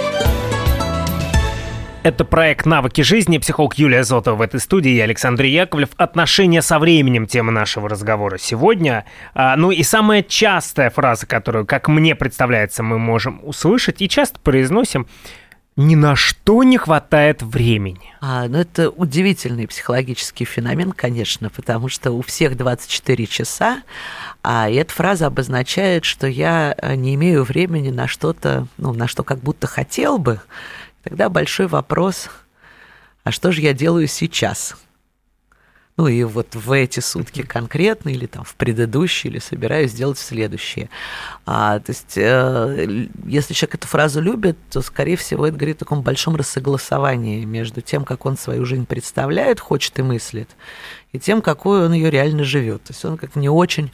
Это 2.03 2.25
проект 2.25 2.65
«Навыки 2.65 3.01
жизни». 3.01 3.37
Психолог 3.37 3.75
Юлия 3.75 4.03
Зотова 4.03 4.35
в 4.35 4.41
этой 4.41 4.59
студии. 4.59 4.89
Я 4.89 5.03
Александр 5.03 5.43
Яковлев. 5.43 5.89
Отношения 5.97 6.63
со 6.63 6.79
временем– 6.79 7.25
тема 7.27 7.51
нашего 7.51 7.87
разговора 7.87 8.39
сегодня. 8.39 9.05
А, 9.35 9.55
ну 9.55 9.69
и 9.69 9.83
самая 9.83 10.23
частая 10.23 10.89
фраза, 10.89 11.27
которую, 11.27 11.67
как 11.67 11.87
мне 11.87 12.15
представляется, 12.15 12.81
мы 12.81 12.97
можем 12.97 13.39
услышать 13.43 14.01
и 14.01 14.09
часто 14.09 14.39
произносим– 14.39 15.05
ни 15.77 15.95
на 15.95 16.17
что 16.17 16.63
не 16.63 16.77
хватает 16.77 17.41
времени. 17.41 18.13
А, 18.19 18.47
ну, 18.47 18.57
это 18.57 18.89
удивительный 18.89 19.67
психологический 19.67 20.43
феномен, 20.43 20.91
конечно, 20.91 21.49
потому 21.49 21.87
что 21.87 22.11
у 22.11 22.21
всех 22.21 22.57
24 22.57 23.25
часа, 23.25 23.81
а 24.43 24.69
эта 24.69 24.93
фраза 24.93 25.27
обозначает, 25.27 26.03
что 26.03 26.27
я 26.27 26.75
не 26.95 27.15
имею 27.15 27.43
времени 27.43 27.89
на 27.89 28.07
что-то, 28.09 28.67
ну, 28.77 28.91
на 28.93 29.07
что 29.07 29.23
как 29.23 29.39
будто 29.39 29.65
хотел 29.65 30.17
бы, 30.17 30.41
Тогда 31.03 31.29
большой 31.29 31.67
вопрос, 31.67 32.29
а 33.23 33.31
что 33.31 33.51
же 33.51 33.61
я 33.61 33.73
делаю 33.73 34.07
сейчас? 34.07 34.75
Ну 35.97 36.07
и 36.07 36.23
вот 36.23 36.55
в 36.55 36.71
эти 36.71 36.99
сутки 36.99 37.43
конкретно, 37.43 38.09
или 38.09 38.25
там 38.25 38.43
в 38.43 38.55
предыдущие, 38.55 39.31
или 39.31 39.39
собираюсь 39.39 39.91
сделать 39.91 40.17
в 40.17 40.23
следующие. 40.23 40.89
А, 41.45 41.79
то 41.79 41.91
есть, 41.91 42.17
э, 42.17 43.07
если 43.25 43.53
человек 43.53 43.75
эту 43.75 43.87
фразу 43.87 44.21
любит, 44.21 44.57
то, 44.71 44.81
скорее 44.81 45.17
всего, 45.17 45.45
это 45.45 45.57
говорит 45.57 45.77
о 45.77 45.79
таком 45.79 46.01
большом 46.01 46.37
рассогласовании 46.37 47.43
между 47.43 47.81
тем, 47.81 48.05
как 48.05 48.25
он 48.25 48.37
свою 48.37 48.65
жизнь 48.65 48.85
представляет, 48.85 49.59
хочет 49.59 49.99
и 49.99 50.01
мыслит, 50.01 50.49
и 51.11 51.19
тем, 51.19 51.41
какой 51.41 51.85
он 51.85 51.93
ее 51.93 52.09
реально 52.09 52.45
живет. 52.45 52.83
То 52.83 52.93
есть 52.93 53.03
он 53.03 53.17
как 53.17 53.35
не 53.35 53.49
очень 53.49 53.91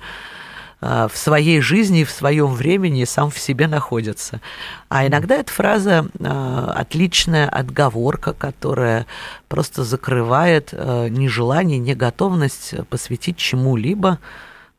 в 0.80 1.12
своей 1.16 1.60
жизни 1.60 2.02
и 2.02 2.04
в 2.04 2.12
своем 2.12 2.54
времени 2.54 3.04
сам 3.04 3.32
в 3.32 3.40
себе 3.40 3.68
находится. 3.68 4.42
А 4.90 5.08
иногда 5.08 5.36
эта 5.36 5.52
фраза 5.52 6.08
а, 6.20 6.74
отличная 6.76 7.50
отговорка, 7.50 8.34
которая 8.34 9.08
просто 9.48 9.84
закрывает 9.84 10.70
а, 10.74 11.08
нежелание, 11.08 11.80
неготовность 11.80 12.76
посвятить 12.90 13.38
чему-либо 13.38 14.20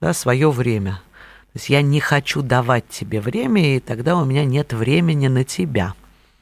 да, 0.00 0.12
свое 0.12 0.50
время. 0.50 1.00
То 1.52 1.56
есть 1.56 1.70
я 1.70 1.82
не 1.82 1.98
хочу 1.98 2.42
давать 2.42 2.88
тебе 2.88 3.20
время, 3.20 3.76
и 3.76 3.80
тогда 3.80 4.16
у 4.16 4.24
меня 4.24 4.44
нет 4.44 4.72
времени 4.72 5.26
на 5.26 5.42
тебя. 5.42 5.94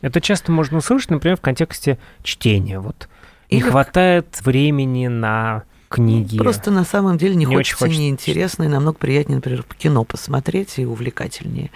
Это 0.02 0.20
часто 0.20 0.52
можно 0.52 0.78
услышать, 0.78 1.10
например, 1.10 1.38
в 1.38 1.40
контексте 1.40 1.98
чтения. 2.22 2.78
Вот 2.78 3.08
Или... 3.48 3.62
не 3.62 3.70
хватает 3.70 4.40
времени 4.42 5.06
на 5.06 5.62
книги. 5.88 6.38
Просто 6.38 6.70
на 6.70 6.84
самом 6.84 7.18
деле 7.18 7.34
не, 7.34 7.44
не 7.44 7.54
хочется, 7.54 7.84
хочется 7.84 8.00
неинтересно 8.00 8.64
и 8.64 8.68
намного 8.68 8.98
приятнее, 8.98 9.36
например, 9.36 9.64
кино 9.78 10.04
посмотреть 10.04 10.78
и 10.78 10.84
увлекательнее. 10.84 11.70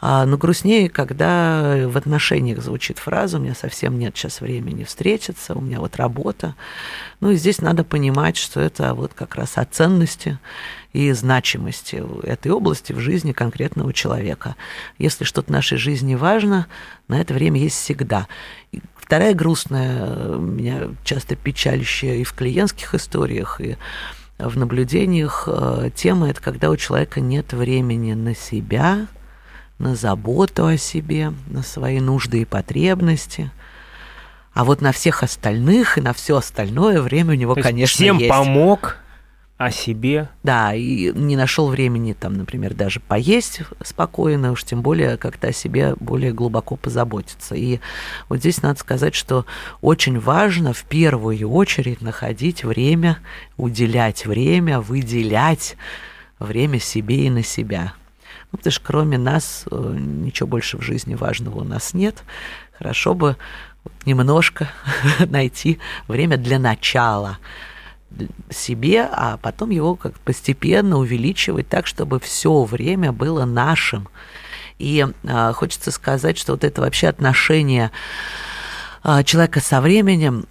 А, 0.00 0.24
но 0.26 0.36
грустнее, 0.36 0.88
когда 0.88 1.86
в 1.86 1.96
отношениях 1.96 2.60
звучит 2.62 2.98
фраза 2.98 3.38
«у 3.38 3.40
меня 3.40 3.54
совсем 3.54 3.98
нет 3.98 4.16
сейчас 4.16 4.40
времени 4.40 4.84
встретиться, 4.84 5.54
у 5.54 5.60
меня 5.60 5.80
вот 5.80 5.96
работа». 5.96 6.54
Ну 7.20 7.30
и 7.30 7.36
здесь 7.36 7.60
надо 7.60 7.84
понимать, 7.84 8.36
что 8.36 8.60
это 8.60 8.94
вот 8.94 9.14
как 9.14 9.34
раз 9.36 9.56
о 9.56 9.64
ценности 9.64 10.38
и 10.92 11.10
значимости 11.12 12.02
этой 12.24 12.52
области 12.52 12.92
в 12.92 12.98
жизни 12.98 13.32
конкретного 13.32 13.92
человека. 13.92 14.56
Если 14.98 15.24
что-то 15.24 15.48
в 15.48 15.50
нашей 15.50 15.78
жизни 15.78 16.14
важно, 16.14 16.66
на 17.08 17.20
это 17.20 17.32
время 17.32 17.60
есть 17.60 17.76
всегда. 17.76 18.26
И 18.72 18.80
вторая 19.12 19.34
грустная, 19.34 20.38
меня 20.38 20.88
часто 21.04 21.36
печалищая 21.36 22.14
и 22.14 22.24
в 22.24 22.32
клиентских 22.32 22.94
историях, 22.94 23.60
и 23.60 23.76
в 24.38 24.56
наблюдениях 24.56 25.46
э, 25.52 25.90
тема– 25.94 26.30
это 26.30 26.40
когда 26.40 26.70
у 26.70 26.78
человека 26.78 27.20
нет 27.20 27.52
времени 27.52 28.14
на 28.14 28.34
себя, 28.34 29.06
на 29.78 29.96
заботу 29.96 30.64
о 30.64 30.78
себе, 30.78 31.34
на 31.48 31.62
свои 31.62 32.00
нужды 32.00 32.40
и 32.40 32.44
потребности– 32.46 33.50
а 34.54 34.64
вот 34.64 34.82
на 34.82 34.92
всех 34.92 35.22
остальных 35.22 35.96
и 35.96 36.02
на 36.02 36.12
все 36.12 36.36
остальное 36.36 37.00
время 37.00 37.30
у 37.30 37.36
него, 37.36 37.54
То 37.54 37.62
конечно, 37.62 37.94
всем 37.94 38.18
есть. 38.18 38.28
помог, 38.28 38.98
о 39.58 39.70
себе. 39.70 40.28
Да, 40.42 40.74
и 40.74 41.12
не 41.12 41.36
нашел 41.36 41.68
времени 41.68 42.14
там, 42.14 42.34
например, 42.34 42.74
даже 42.74 43.00
поесть 43.00 43.60
спокойно, 43.82 44.52
уж 44.52 44.64
тем 44.64 44.82
более 44.82 45.16
как-то 45.16 45.48
о 45.48 45.52
себе 45.52 45.94
более 46.00 46.32
глубоко 46.32 46.76
позаботиться. 46.76 47.54
И 47.54 47.80
вот 48.28 48.38
здесь 48.38 48.62
надо 48.62 48.80
сказать, 48.80 49.14
что 49.14 49.46
очень 49.80 50.18
важно 50.18 50.72
в 50.72 50.84
первую 50.84 51.48
очередь 51.50 52.00
находить 52.00 52.64
время, 52.64 53.18
уделять 53.56 54.26
время, 54.26 54.80
выделять 54.80 55.76
время 56.38 56.80
себе 56.80 57.26
и 57.26 57.30
на 57.30 57.42
себя. 57.42 57.94
Ну, 58.50 58.58
потому 58.58 58.72
что 58.72 58.84
кроме 58.84 59.18
нас 59.18 59.64
э, 59.70 59.96
ничего 59.98 60.46
больше 60.46 60.76
в 60.76 60.82
жизни 60.82 61.14
важного 61.14 61.60
у 61.60 61.64
нас 61.64 61.94
нет. 61.94 62.22
Хорошо 62.76 63.14
бы 63.14 63.36
немножко 64.04 64.68
найти 65.20 65.78
время 66.08 66.36
для 66.36 66.58
начала 66.58 67.38
себе, 68.50 69.08
а 69.10 69.36
потом 69.36 69.70
его 69.70 69.96
как 69.96 70.18
постепенно 70.20 70.98
увеличивать 70.98 71.68
так, 71.68 71.86
чтобы 71.86 72.20
все 72.20 72.64
время 72.64 73.12
было 73.12 73.44
нашим. 73.44 74.08
И 74.78 75.06
э, 75.22 75.52
хочется 75.54 75.90
сказать, 75.90 76.38
что 76.38 76.52
вот 76.52 76.64
это 76.64 76.80
вообще 76.80 77.08
отношение 77.08 77.90
э, 79.04 79.22
человека 79.24 79.60
со 79.60 79.80
временем, 79.80 80.46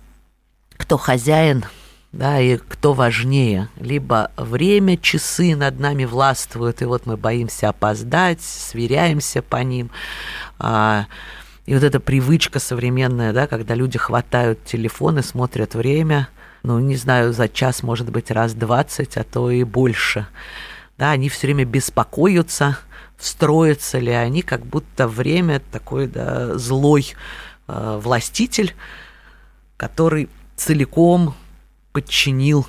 кто 0.78 0.98
хозяин, 0.98 1.66
да, 2.12 2.40
и 2.40 2.58
кто 2.58 2.94
важнее. 2.94 3.70
Либо 3.78 4.32
время, 4.38 4.98
часы 4.98 5.56
над 5.56 5.80
нами 5.80 6.06
властвуют, 6.06 6.82
и 6.82 6.86
вот 6.86 7.06
мы 7.06 7.18
боимся 7.18 7.70
опоздать, 7.70 8.42
сверяемся 8.42 9.42
по 9.42 9.58
ним. 9.58 9.92
А, 10.60 11.06
и 11.66 11.74
вот 11.74 11.84
эта 11.84 12.00
привычка 12.00 12.60
современная, 12.60 13.34
да, 13.34 13.48
когда 13.48 13.76
люди 13.76 13.98
хватают 13.98 14.64
телефон 14.66 15.20
и 15.20 15.24
смотрят 15.24 15.76
время– 15.76 16.28
ну, 16.64 16.80
не 16.80 16.96
знаю, 16.96 17.34
за 17.34 17.48
час, 17.48 17.84
может 17.84 18.10
быть, 18.10 18.32
раз 18.32 18.54
двадцать, 18.54 19.18
а 19.18 19.24
то 19.24 19.50
и 19.50 19.64
больше. 19.64 20.28
Да, 20.98 21.12
они 21.12 21.30
все 21.30 21.48
время 21.48 21.66
беспокоятся, 21.66 22.78
встроятся 23.18 24.00
ли 24.00 24.12
они, 24.12 24.42
как 24.42 24.66
будто 24.66 25.08
время 25.08 25.62
такой, 25.72 26.08
да, 26.08 26.58
злой 26.58 27.14
э, 27.68 28.00
властитель, 28.02 28.76
который 29.78 30.30
целиком 30.56 31.34
подчинил 31.92 32.68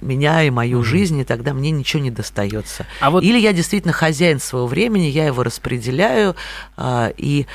меня 0.00 0.42
и 0.42 0.50
мою 0.50 0.80
mm-hmm. 0.80 0.84
жизнь, 0.84 1.18
и 1.18 1.24
тогда 1.24 1.54
мне 1.54 1.70
ничего 1.70 2.02
не 2.02 2.10
достается. 2.10 2.86
А 3.00 3.10
вот... 3.10 3.22
Или 3.22 3.38
я 3.38 3.52
действительно 3.52 3.92
хозяин 3.92 4.40
своего 4.40 4.66
времени, 4.66 5.04
я 5.04 5.26
его 5.26 5.42
распределяю, 5.42 6.34
э, 6.76 7.12
и 7.16 7.46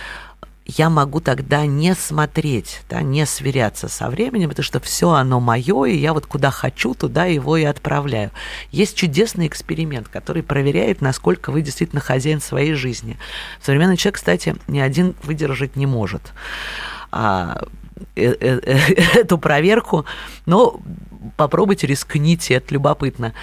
я 0.66 0.90
могу 0.90 1.20
тогда 1.20 1.66
не 1.66 1.96
смотреть, 1.96 2.82
да, 2.90 3.02
не 3.02 3.26
сверяться 3.26 3.88
со 3.88 4.10
временем, 4.10 4.50
потому 4.50 4.64
что 4.64 4.80
все 4.80 5.12
оно 5.12 5.40
мое, 5.40 5.86
и 5.86 5.98
я 5.98 6.14
вот 6.14 6.28
куда 6.28 6.52
хочу, 6.52 6.94
туда 6.94 7.26
его 7.26 7.58
и 7.58 7.64
отправляю. 7.64 8.32
Есть 8.72 8.96
чудесный 8.96 9.48
эксперимент, 9.48 10.08
который 10.08 10.44
проверяет, 10.44 11.02
насколько 11.02 11.52
вы 11.52 11.62
действительно 11.62 12.02
хозяин 12.02 12.42
своей 12.42 12.74
жизни. 12.74 13.18
Современный 13.62 13.98
человек, 13.98 14.16
кстати, 14.16 14.56
ни 14.68 14.80
один 14.80 15.16
выдержать 15.24 15.76
не 15.76 15.88
может 15.88 16.32
а, 17.12 17.64
э, 18.16 18.36
э, 18.40 18.60
э, 18.64 18.94
эту 19.20 19.38
проверку, 19.40 20.06
но 20.46 20.80
попробуйте, 21.38 21.88
рискните, 21.88 22.56
это 22.56 22.74
любопытно. 22.74 23.34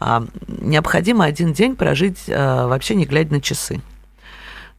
А, 0.00 0.24
необходимо 0.46 1.24
один 1.24 1.52
день 1.54 1.76
прожить 1.76 2.24
вообще 2.26 2.94
не 2.94 3.06
глядя 3.06 3.32
на 3.32 3.40
часы. 3.40 3.80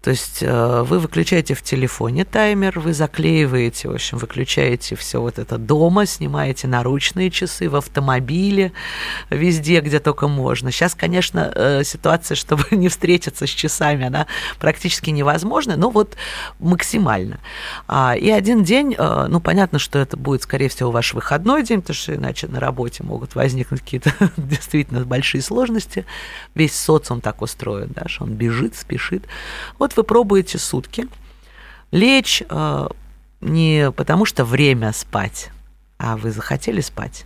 То 0.02 0.12
есть 0.12 0.42
э, 0.42 0.82
вы 0.84 1.00
выключаете 1.00 1.54
в 1.56 1.62
телефоне 1.62 2.24
таймер, 2.24 2.80
вы 2.80 2.94
заклеиваете, 2.94 3.90
в 3.90 3.94
общем, 3.94 4.18
выключаете 4.18 4.96
все 4.96 5.20
вот 5.20 5.40
это 5.40 5.58
дома, 5.58 6.06
снимаете 6.06 6.68
наручные 6.68 7.30
часы 7.30 7.70
в 7.70 7.76
автомобиле, 7.76 8.72
везде, 9.30 9.82
где 9.82 10.00
только 10.00 10.30
можно. 10.30 10.72
Сейчас, 10.72 10.96
конечно, 10.96 11.52
э, 11.54 11.84
ситуация, 11.84 12.36
чтобы 12.40 12.64
не 12.72 12.88
встретиться 12.88 13.46
с 13.46 13.50
часами, 13.50 14.06
она 14.06 14.28
практически 14.58 15.10
невозможна, 15.10 15.76
но 15.76 15.90
вот 15.90 16.16
максимально. 16.60 17.40
А, 17.88 18.16
и 18.16 18.30
один 18.30 18.64
день, 18.64 18.96
э, 18.98 19.26
ну, 19.28 19.42
понятно, 19.42 19.80
что 19.80 20.00
это 20.00 20.16
будет, 20.16 20.44
скорее 20.44 20.70
всего, 20.70 20.92
ваш 20.92 21.14
выходной 21.14 21.64
день, 21.64 21.82
потому 21.82 21.96
что 21.96 22.16
иначе 22.16 22.48
на 22.48 22.62
работе 22.62 23.04
могут 23.04 23.36
возникнуть 23.36 23.82
какие-то 23.82 24.14
действительно 24.38 25.04
большие 25.04 25.42
сложности. 25.42 26.06
Весь 26.56 26.74
социум 26.74 27.20
так 27.20 27.42
устроен, 27.42 27.92
да, 27.94 28.08
что 28.08 28.24
он 28.24 28.36
бежит, 28.36 28.78
спешит. 28.78 29.26
Вот 29.78 29.89
вот 29.90 29.98
вы 29.98 30.04
пробуете 30.04 30.60
сутки 30.60 31.08
лечь 31.92 32.44
э, 32.48 32.88
не 33.42 33.92
потому, 33.92 34.26
что 34.26 34.46
время 34.46 34.94
спать, 34.94 35.50
а 35.98 36.16
вы 36.16 36.32
захотели 36.32 36.82
спать. 36.82 37.26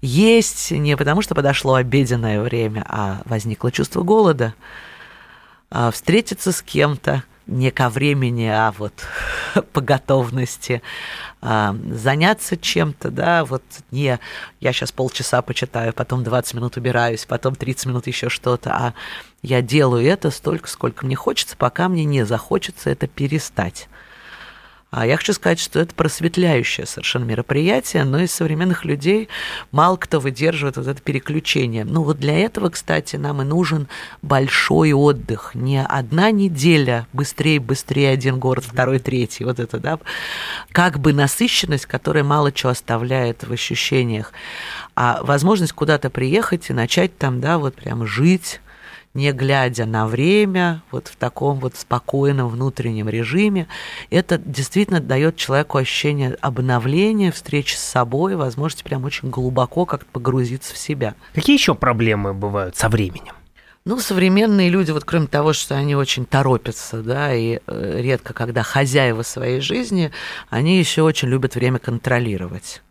Есть 0.00 0.72
не 0.72 0.96
потому, 0.96 1.22
что 1.22 1.36
подошло 1.36 1.74
обеденное 1.74 2.40
время, 2.40 2.84
а 2.88 3.22
возникло 3.26 3.70
чувство 3.70 4.02
голода. 4.02 4.54
Э, 5.70 5.90
встретиться 5.92 6.50
с 6.50 6.62
кем-то 6.62 7.22
не 7.46 7.70
ко 7.70 7.88
времени, 7.88 8.46
а 8.46 8.72
вот 8.72 8.92
по 9.72 9.80
готовности 9.80 10.82
а, 11.42 11.76
заняться 11.90 12.56
чем-то, 12.56 13.10
да, 13.10 13.44
вот 13.44 13.62
не 13.90 14.18
я 14.60 14.72
сейчас 14.72 14.92
полчаса 14.92 15.42
почитаю, 15.42 15.92
потом 15.92 16.24
20 16.24 16.54
минут 16.54 16.76
убираюсь, 16.76 17.26
потом 17.26 17.54
30 17.54 17.86
минут 17.86 18.06
еще 18.06 18.28
что-то, 18.28 18.72
а 18.72 18.94
я 19.42 19.60
делаю 19.60 20.06
это 20.06 20.30
столько, 20.30 20.68
сколько 20.68 21.04
мне 21.04 21.16
хочется, 21.16 21.56
пока 21.56 21.88
мне 21.88 22.04
не 22.04 22.24
захочется 22.24 22.90
это 22.90 23.06
перестать. 23.06 23.88
А 24.96 25.06
я 25.06 25.16
хочу 25.16 25.32
сказать, 25.32 25.58
что 25.58 25.80
это 25.80 25.92
просветляющее 25.92 26.86
совершенно 26.86 27.24
мероприятие, 27.24 28.04
но 28.04 28.20
из 28.20 28.32
современных 28.32 28.84
людей 28.84 29.28
мало 29.72 29.96
кто 29.96 30.20
выдерживает 30.20 30.76
вот 30.76 30.86
это 30.86 31.02
переключение. 31.02 31.84
Ну 31.84 32.04
вот 32.04 32.20
для 32.20 32.38
этого, 32.38 32.70
кстати, 32.70 33.16
нам 33.16 33.42
и 33.42 33.44
нужен 33.44 33.88
большой 34.22 34.92
отдых. 34.92 35.50
Не 35.54 35.82
одна 35.84 36.30
неделя, 36.30 37.08
быстрее, 37.12 37.58
быстрее, 37.58 38.10
один 38.10 38.38
город, 38.38 38.66
второй, 38.68 39.00
третий, 39.00 39.42
вот 39.42 39.58
это, 39.58 39.80
да, 39.80 39.98
как 40.70 41.00
бы 41.00 41.12
насыщенность, 41.12 41.86
которая 41.86 42.22
мало 42.22 42.52
чего 42.52 42.70
оставляет 42.70 43.42
в 43.42 43.52
ощущениях, 43.52 44.32
а 44.94 45.24
возможность 45.24 45.72
куда-то 45.72 46.08
приехать 46.08 46.70
и 46.70 46.72
начать 46.72 47.18
там, 47.18 47.40
да, 47.40 47.58
вот 47.58 47.74
прям 47.74 48.06
жить, 48.06 48.60
не 49.14 49.32
глядя 49.32 49.86
на 49.86 50.06
время, 50.06 50.82
вот 50.90 51.06
в 51.08 51.16
таком 51.16 51.60
вот 51.60 51.76
спокойном 51.76 52.48
внутреннем 52.48 53.08
режиме, 53.08 53.68
это 54.10 54.38
действительно 54.38 55.00
дает 55.00 55.36
человеку 55.36 55.78
ощущение 55.78 56.36
обновления, 56.40 57.30
встречи 57.30 57.76
с 57.76 57.80
собой, 57.80 58.34
возможности 58.34 58.82
прям 58.82 59.04
очень 59.04 59.30
глубоко 59.30 59.86
как-то 59.86 60.06
погрузиться 60.12 60.74
в 60.74 60.78
себя. 60.78 61.14
Какие 61.32 61.56
еще 61.56 61.74
проблемы 61.74 62.34
бывают 62.34 62.76
со 62.76 62.88
временем? 62.88 63.34
Ну, 63.86 63.98
современные 64.00 64.70
люди, 64.70 64.90
вот 64.92 65.04
кроме 65.04 65.26
того, 65.26 65.52
что 65.52 65.76
они 65.76 65.94
очень 65.94 66.24
торопятся, 66.24 67.02
да, 67.02 67.34
и 67.34 67.60
э, 67.66 68.00
редко, 68.00 68.32
когда 68.32 68.62
хозяева 68.62 69.22
своей 69.22 69.60
жизни, 69.60 70.10
они 70.48 70.78
еще 70.78 71.02
очень 71.02 71.28
любят 71.28 71.54
время 71.54 71.78
контролировать. 71.78 72.82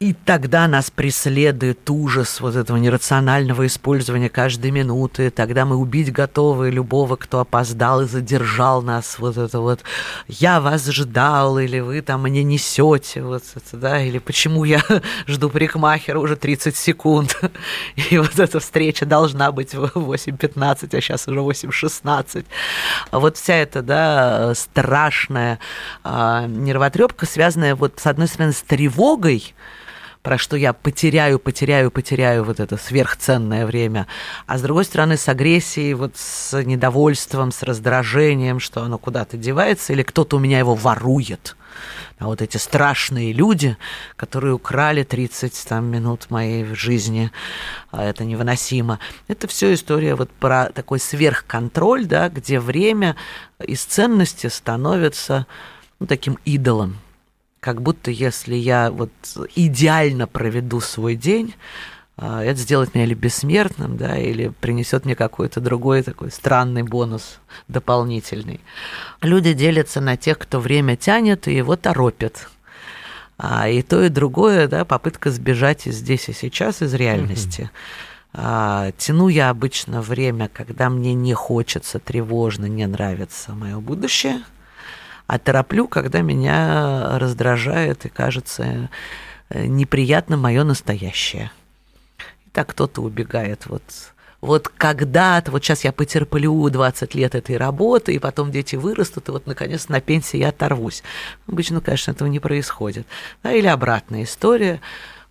И 0.00 0.12
тогда 0.12 0.68
нас 0.68 0.92
преследует 0.92 1.90
ужас 1.90 2.40
вот 2.40 2.54
этого 2.54 2.76
нерационального 2.76 3.66
использования 3.66 4.28
каждой 4.28 4.70
минуты. 4.70 5.30
Тогда 5.30 5.64
мы 5.64 5.74
убить 5.74 6.12
готовы 6.12 6.70
любого, 6.70 7.16
кто 7.16 7.40
опоздал 7.40 8.02
и 8.02 8.06
задержал 8.06 8.80
нас. 8.80 9.18
Вот 9.18 9.36
это 9.36 9.58
вот 9.58 9.82
«я 10.28 10.60
вас 10.60 10.86
ждал» 10.86 11.58
или 11.58 11.80
«вы 11.80 12.00
там 12.00 12.22
мне 12.22 12.44
несете», 12.44 13.24
вот 13.24 13.42
это, 13.56 13.76
да, 13.76 14.00
или 14.00 14.18
«почему 14.20 14.62
я 14.62 14.84
жду 15.26 15.50
парикмахера 15.50 16.20
уже 16.20 16.36
30 16.36 16.76
секунд». 16.76 17.36
И 17.96 18.18
вот 18.18 18.38
эта 18.38 18.60
встреча 18.60 19.04
должна 19.04 19.50
быть 19.50 19.74
в 19.74 19.82
8.15, 19.96 20.96
а 20.96 21.00
сейчас 21.00 21.26
уже 21.26 21.40
8.16. 21.40 22.46
Вот 23.10 23.36
вся 23.36 23.54
эта, 23.54 23.82
да, 23.82 24.54
страшная 24.54 25.58
а, 26.04 26.46
нервотрепка, 26.46 27.26
связанная 27.26 27.74
вот 27.74 27.94
с 27.98 28.06
одной 28.06 28.28
стороны 28.28 28.52
с 28.52 28.62
тревогой, 28.62 29.56
про 30.22 30.38
что 30.38 30.56
я 30.56 30.72
потеряю, 30.72 31.38
потеряю, 31.38 31.90
потеряю 31.90 32.44
вот 32.44 32.60
это 32.60 32.76
сверхценное 32.76 33.66
время. 33.66 34.06
А 34.46 34.58
с 34.58 34.62
другой 34.62 34.84
стороны, 34.84 35.16
с 35.16 35.28
агрессией, 35.28 35.94
вот 35.94 36.16
с 36.16 36.62
недовольством, 36.62 37.52
с 37.52 37.62
раздражением, 37.62 38.60
что 38.60 38.82
оно 38.82 38.98
куда-то 38.98 39.36
девается, 39.36 39.92
или 39.92 40.02
кто-то 40.02 40.36
у 40.36 40.38
меня 40.40 40.58
его 40.58 40.74
ворует. 40.74 41.56
А 42.18 42.26
вот 42.26 42.42
эти 42.42 42.56
страшные 42.56 43.32
люди, 43.32 43.76
которые 44.16 44.54
украли 44.54 45.04
30 45.04 45.66
там, 45.68 45.84
минут 45.84 46.30
моей 46.30 46.64
жизни, 46.74 47.30
а 47.92 48.04
это 48.04 48.24
невыносимо. 48.24 48.98
Это 49.28 49.46
все 49.46 49.72
история 49.72 50.16
вот 50.16 50.30
про 50.30 50.70
такой 50.72 50.98
сверхконтроль, 50.98 52.06
да, 52.06 52.28
где 52.28 52.58
время 52.58 53.14
из 53.64 53.84
ценности 53.84 54.48
становится 54.48 55.46
ну, 56.00 56.06
таким 56.06 56.38
идолом. 56.44 56.98
Как 57.60 57.82
будто 57.82 58.10
если 58.10 58.54
я 58.54 58.90
вот 58.90 59.10
идеально 59.56 60.26
проведу 60.26 60.80
свой 60.80 61.16
день, 61.16 61.54
а, 62.16 62.42
это 62.42 62.58
сделает 62.58 62.94
меня 62.94 63.04
или 63.04 63.14
бессмертным, 63.14 63.96
да, 63.96 64.16
или 64.16 64.52
принесет 64.60 65.04
мне 65.04 65.14
какой-то 65.14 65.60
другой 65.60 66.02
такой 66.02 66.30
странный 66.30 66.82
бонус 66.82 67.38
дополнительный. 67.68 68.60
Люди 69.22 69.52
делятся 69.52 70.00
на 70.00 70.16
тех, 70.16 70.38
кто 70.38 70.58
время 70.60 70.96
тянет 70.96 71.46
и 71.46 71.54
его 71.54 71.76
торопит. 71.76 72.48
А, 73.38 73.68
и 73.68 73.82
то, 73.82 74.02
и 74.04 74.08
другое, 74.08 74.66
да, 74.66 74.84
попытка 74.84 75.30
сбежать 75.30 75.86
из 75.86 75.96
здесь 75.96 76.28
и 76.28 76.32
сейчас, 76.32 76.82
из 76.82 76.92
реальности. 76.92 77.70
А, 78.32 78.90
тяну 78.98 79.28
я 79.28 79.50
обычно 79.50 80.02
время, 80.02 80.50
когда 80.52 80.90
мне 80.90 81.14
не 81.14 81.34
хочется, 81.34 82.00
тревожно, 82.00 82.66
не 82.66 82.86
нравится 82.86 83.52
мое 83.52 83.78
будущее, 83.78 84.42
а 85.28 85.38
тороплю, 85.38 85.86
когда 85.86 86.22
меня 86.22 87.20
раздражает 87.20 88.04
и 88.04 88.08
кажется 88.08 88.90
э, 89.50 89.66
неприятно 89.66 90.36
мое 90.36 90.64
настоящее 90.64 91.52
так 92.58 92.70
кто-то 92.70 93.02
убегает 93.02 93.66
вот 93.66 93.84
вот 94.40 94.68
когда-то, 94.68 95.50
вот 95.50 95.64
сейчас 95.64 95.82
я 95.82 95.92
потерплю 95.92 96.68
20 96.68 97.14
лет 97.16 97.34
этой 97.34 97.56
работы, 97.56 98.14
и 98.14 98.20
потом 98.20 98.52
дети 98.52 98.76
вырастут, 98.76 99.28
и 99.28 99.32
вот, 99.32 99.48
наконец, 99.48 99.88
на 99.88 100.00
пенсии 100.00 100.36
я 100.36 100.50
оторвусь. 100.50 101.02
Обычно, 101.48 101.80
конечно, 101.80 102.12
этого 102.12 102.28
не 102.28 102.38
происходит. 102.38 103.04
Да, 103.42 103.52
или 103.52 103.66
обратная 103.66 104.22
история. 104.22 104.80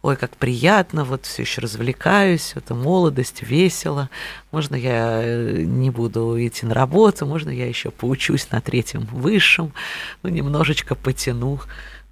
Ой, 0.03 0.15
как 0.15 0.37
приятно, 0.37 1.03
вот 1.03 1.25
все 1.25 1.41
еще 1.41 1.59
развлекаюсь, 1.61 2.53
это 2.55 2.75
молодость, 2.75 3.41
весело. 3.41 4.09
Можно 4.51 4.75
я 4.75 5.21
э, 5.23 5.63
не 5.63 5.89
буду 5.89 6.35
идти 6.39 6.67
на 6.67 6.75
работу, 6.75 7.25
можно 7.25 7.49
я 7.49 7.67
еще 7.67 7.89
поучусь 7.89 8.49
на 8.51 8.61
третьем 8.61 9.07
высшем, 9.11 9.73
ну, 10.21 10.29
немножечко 10.29 10.93
потяну, 10.93 11.59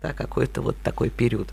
да, 0.02 0.14
какой-то 0.14 0.62
вот 0.62 0.76
такой 0.84 1.10
период. 1.10 1.48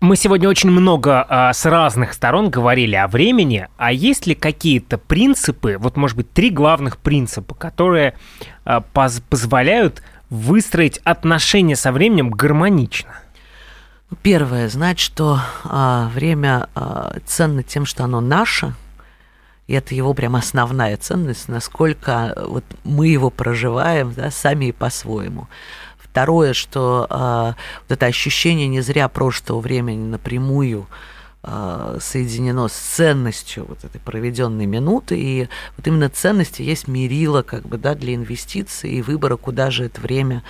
Мы 0.00 0.14
сегодня 0.16 0.48
очень 0.48 0.70
много 0.70 1.26
а, 1.28 1.52
с 1.52 1.64
разных 1.64 2.12
сторон 2.12 2.50
говорили 2.50 2.94
о 2.94 3.08
времени, 3.08 3.66
а 3.76 3.92
есть 3.92 4.26
ли 4.26 4.34
какие-то 4.34 4.98
принципы, 4.98 5.78
вот 5.80 5.96
может 5.96 6.16
быть 6.18 6.30
три 6.32 6.50
главных 6.50 6.98
принципа, 6.98 7.54
которые 7.54 8.14
а, 8.64 8.82
поз 8.82 9.20
позволяют 9.28 10.02
выстроить 10.28 10.98
отношения 10.98 11.76
со 11.76 11.92
временем 11.92 12.30
гармонично? 12.30 13.14
Первое, 14.22 14.68
знать, 14.68 15.00
что 15.00 15.40
а, 15.64 16.08
время 16.14 16.68
а, 16.74 17.16
ценно 17.24 17.64
тем, 17.64 17.84
что 17.86 18.04
оно 18.04 18.20
наше, 18.20 18.74
и 19.66 19.72
это 19.72 19.96
его 19.96 20.14
прям 20.14 20.36
основная 20.36 20.96
ценность, 20.96 21.48
насколько 21.48 22.40
вот 22.46 22.64
мы 22.84 23.08
его 23.08 23.30
проживаем, 23.30 24.12
да, 24.14 24.30
сами 24.30 24.66
и 24.66 24.72
по-своему. 24.72 25.48
Второе, 25.98 26.54
что 26.54 27.06
э, 27.10 27.60
вот 27.82 27.92
это 27.94 28.06
ощущение 28.06 28.68
не 28.68 28.80
зря 28.80 29.08
прошлого 29.08 29.60
времени 29.60 30.08
напрямую 30.08 30.86
соединено 32.00 32.68
с 32.68 32.72
ценностью 32.72 33.66
вот 33.68 33.84
этой 33.84 34.00
проведенной 34.00 34.66
минуты, 34.66 35.18
и 35.18 35.48
вот 35.76 35.86
именно 35.86 36.08
ценности 36.08 36.62
есть 36.62 36.88
мерило 36.88 37.42
как 37.42 37.62
бы, 37.62 37.78
да, 37.78 37.94
для 37.94 38.14
инвестиций 38.14 38.90
и 38.90 39.02
выбора, 39.02 39.36
куда 39.36 39.70
же 39.70 39.84
это 39.84 40.00
время 40.00 40.42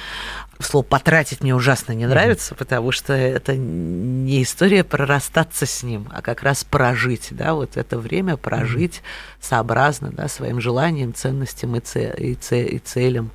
слово 0.58 0.84
потратить 0.84 1.42
мне 1.42 1.54
ужасно 1.54 1.92
не 1.92 2.06
нравится, 2.06 2.54
mm-hmm. 2.54 2.58
потому 2.58 2.92
что 2.92 3.12
это 3.12 3.56
не 3.56 4.42
история 4.42 4.84
про 4.84 5.04
расстаться 5.04 5.66
с 5.66 5.82
ним, 5.82 6.08
а 6.12 6.22
как 6.22 6.42
раз 6.42 6.64
прожить, 6.64 7.28
да, 7.30 7.54
вот 7.54 7.76
это 7.76 7.98
время 7.98 8.36
прожить 8.36 8.96
mm-hmm. 8.96 9.46
сообразно, 9.48 10.12
да, 10.12 10.28
своим 10.28 10.60
желаниям, 10.60 11.12
ценностям 11.12 11.76
и, 11.76 11.80
це- 11.80 12.14
и, 12.18 12.34
це- 12.34 12.64
и 12.64 12.78
целям. 12.78 13.30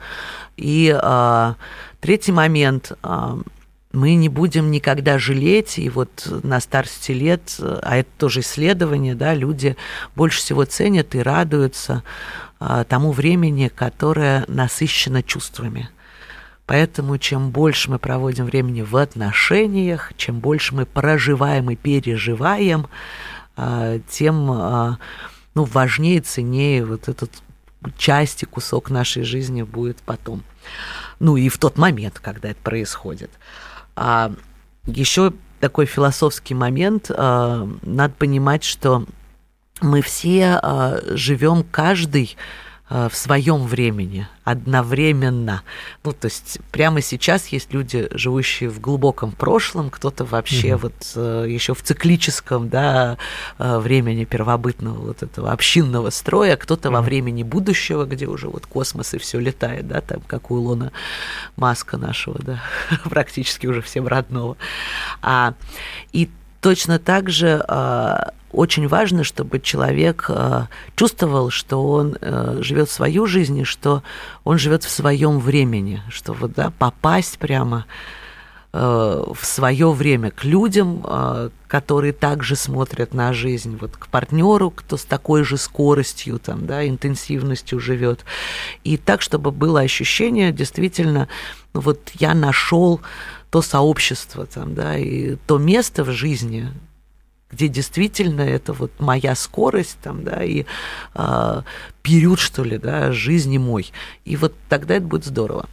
И 0.57 0.95
а, 0.99 1.55
Третий 2.01 2.31
момент 2.31 2.93
мы 3.93 4.15
не 4.15 4.29
будем 4.29 4.71
никогда 4.71 5.19
жалеть, 5.19 5.77
и 5.77 5.89
вот 5.89 6.27
на 6.43 6.59
старости 6.59 7.11
лет, 7.11 7.55
а 7.59 7.97
это 7.97 8.09
тоже 8.17 8.41
исследование, 8.41 9.15
да, 9.15 9.33
люди 9.33 9.75
больше 10.15 10.39
всего 10.39 10.65
ценят 10.65 11.15
и 11.15 11.19
радуются 11.19 12.03
а, 12.59 12.83
тому 12.83 13.11
времени, 13.11 13.71
которое 13.73 14.45
насыщено 14.47 15.23
чувствами. 15.23 15.89
Поэтому 16.65 17.17
чем 17.17 17.51
больше 17.51 17.91
мы 17.91 17.99
проводим 17.99 18.45
времени 18.45 18.81
в 18.81 18.95
отношениях, 18.95 20.13
чем 20.15 20.39
больше 20.39 20.73
мы 20.73 20.85
проживаем 20.85 21.69
и 21.71 21.75
переживаем, 21.75 22.87
а, 23.57 23.99
тем 24.09 24.51
а, 24.51 24.97
ну, 25.53 25.65
важнее, 25.65 26.21
ценнее 26.21 26.85
вот 26.85 27.09
этот 27.09 27.31
часть 27.97 28.43
и 28.43 28.45
кусок 28.45 28.89
нашей 28.89 29.23
жизни 29.23 29.63
будет 29.63 29.97
потом 30.05 30.43
ну 31.21 31.37
и 31.37 31.49
в 31.49 31.57
тот 31.57 31.77
момент, 31.77 32.19
когда 32.19 32.49
это 32.49 32.59
происходит. 32.61 33.29
А 34.03 34.31
еще 34.87 35.31
такой 35.59 35.85
философский 35.85 36.55
момент, 36.55 37.11
а, 37.11 37.69
надо 37.83 38.15
понимать, 38.17 38.63
что 38.63 39.05
мы 39.79 40.01
все 40.01 40.59
а, 40.59 40.99
живем 41.13 41.63
каждый 41.63 42.35
Э, 42.35 42.70
в 42.91 43.15
своем 43.15 43.65
времени, 43.65 44.27
одновременно. 44.43 45.63
Ну, 46.03 46.11
то 46.11 46.25
есть 46.25 46.59
прямо 46.71 47.01
сейчас 47.01 47.47
есть 47.47 47.73
люди, 47.73 48.09
живущие 48.11 48.69
в 48.69 48.81
глубоком 48.81 49.31
прошлом, 49.31 49.89
кто-то 49.89 50.25
вообще 50.25 50.75
угу. 50.75 50.83
вот 50.83 50.93
э, 51.15 51.45
еще 51.47 51.73
в 51.73 51.81
циклическом 51.81 52.69
да, 52.69 53.17
э, 53.59 53.77
времени 53.77 54.25
первобытного 54.25 54.99
вот 54.99 55.23
этого 55.23 55.51
общинного 55.51 56.09
строя, 56.09 56.57
кто-то 56.57 56.89
угу. 56.89 56.97
во 56.97 57.01
времени 57.01 57.43
будущего, 57.43 58.05
где 58.05 58.25
уже 58.25 58.49
вот 58.49 58.65
космос 58.65 59.13
и 59.13 59.17
все 59.19 59.39
летает, 59.39 59.87
да, 59.87 60.01
там, 60.01 60.21
как 60.27 60.51
у 60.51 60.57
Илона 60.57 60.91
Маска 61.55 61.97
нашего, 61.97 62.39
да, 62.39 62.61
практически 63.05 63.67
уже 63.67 63.81
всем 63.81 64.07
родного. 64.07 64.57
А, 65.21 65.53
и 66.11 66.29
точно 66.59 66.99
так 66.99 67.29
же 67.29 67.63
а, 67.67 68.31
очень 68.53 68.87
важно, 68.87 69.23
чтобы 69.23 69.59
человек 69.59 70.25
э, 70.29 70.65
чувствовал, 70.95 71.49
что 71.49 71.89
он 71.89 72.17
э, 72.19 72.57
живет 72.61 72.89
свою 72.89 73.25
жизнь, 73.25 73.59
и 73.59 73.63
что 73.63 74.03
он 74.43 74.57
живет 74.57 74.83
в 74.83 74.89
своем 74.89 75.39
времени, 75.39 76.01
что 76.09 76.33
вот 76.33 76.53
да, 76.53 76.71
попасть 76.77 77.37
прямо 77.37 77.85
э, 78.73 79.23
в 79.33 79.45
свое 79.45 79.91
время 79.91 80.31
к 80.31 80.43
людям, 80.43 81.05
которые 81.67 82.13
также 82.13 82.55
смотрят 82.55 83.13
на 83.13 83.31
жизнь, 83.31 83.77
вот 83.79 83.95
к 83.95 84.07
партнеру, 84.07 84.71
кто 84.71 84.97
с 84.97 85.05
такой 85.05 85.43
же 85.43 85.57
скоростью, 85.57 86.39
там, 86.39 86.65
да, 86.65 86.87
интенсивностью 86.87 87.79
живет, 87.79 88.25
и 88.83 88.97
так, 88.97 89.21
чтобы 89.21 89.51
было 89.51 89.79
ощущение, 89.79 90.51
действительно, 90.51 91.27
ну 91.73 91.81
вот 91.81 92.11
я 92.19 92.33
нашел 92.33 92.99
то 93.49 93.61
сообщество, 93.61 94.45
там, 94.45 94.75
да, 94.75 94.97
и 94.97 95.35
то 95.47 95.57
место 95.57 96.03
в 96.03 96.11
жизни, 96.11 96.69
где 97.51 97.67
действительно 97.67 98.41
это 98.41 98.73
вот 98.73 98.91
моя 98.99 99.35
скорость 99.35 99.97
там, 100.01 100.23
да, 100.23 100.43
и 100.43 100.65
э, 101.15 101.61
период, 102.01 102.39
что 102.39 102.63
ли, 102.63 102.77
да, 102.77 103.11
жизни 103.11 103.57
мой. 103.57 103.91
И 104.25 104.35
вот 104.35 104.53
тогда 104.69 104.95
это 104.95 105.05
будет 105.05 105.25
здорово. 105.25 105.67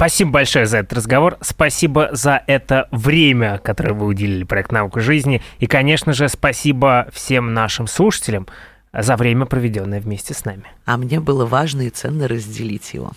Спасибо 0.00 0.30
большое 0.30 0.64
за 0.64 0.78
этот 0.78 0.94
разговор. 0.94 1.36
Спасибо 1.42 2.08
за 2.12 2.42
это 2.46 2.88
время, 2.90 3.58
которое 3.58 3.92
вы 3.92 4.06
уделили 4.06 4.44
проект 4.44 4.72
«Наука 4.72 5.00
жизни». 5.00 5.42
И, 5.58 5.66
конечно 5.66 6.14
же, 6.14 6.30
спасибо 6.30 7.08
всем 7.12 7.52
нашим 7.52 7.86
слушателям 7.86 8.46
за 8.94 9.16
время, 9.16 9.44
проведенное 9.44 10.00
вместе 10.00 10.32
с 10.32 10.46
нами. 10.46 10.64
А 10.86 10.96
мне 10.96 11.20
было 11.20 11.44
важно 11.44 11.82
и 11.82 11.90
ценно 11.90 12.28
разделить 12.28 12.94
его. 12.94 13.12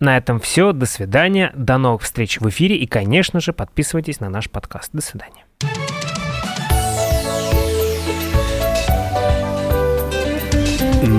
На 0.00 0.18
этом 0.18 0.38
все. 0.38 0.72
До 0.72 0.84
свидания. 0.84 1.50
До 1.56 1.78
новых 1.78 2.02
встреч 2.02 2.40
в 2.40 2.48
эфире. 2.50 2.76
И, 2.76 2.86
конечно 2.86 3.40
же, 3.40 3.54
подписывайтесь 3.54 4.20
на 4.20 4.28
наш 4.28 4.50
подкаст. 4.50 4.90
До 4.92 5.00
свидания. 5.00 5.41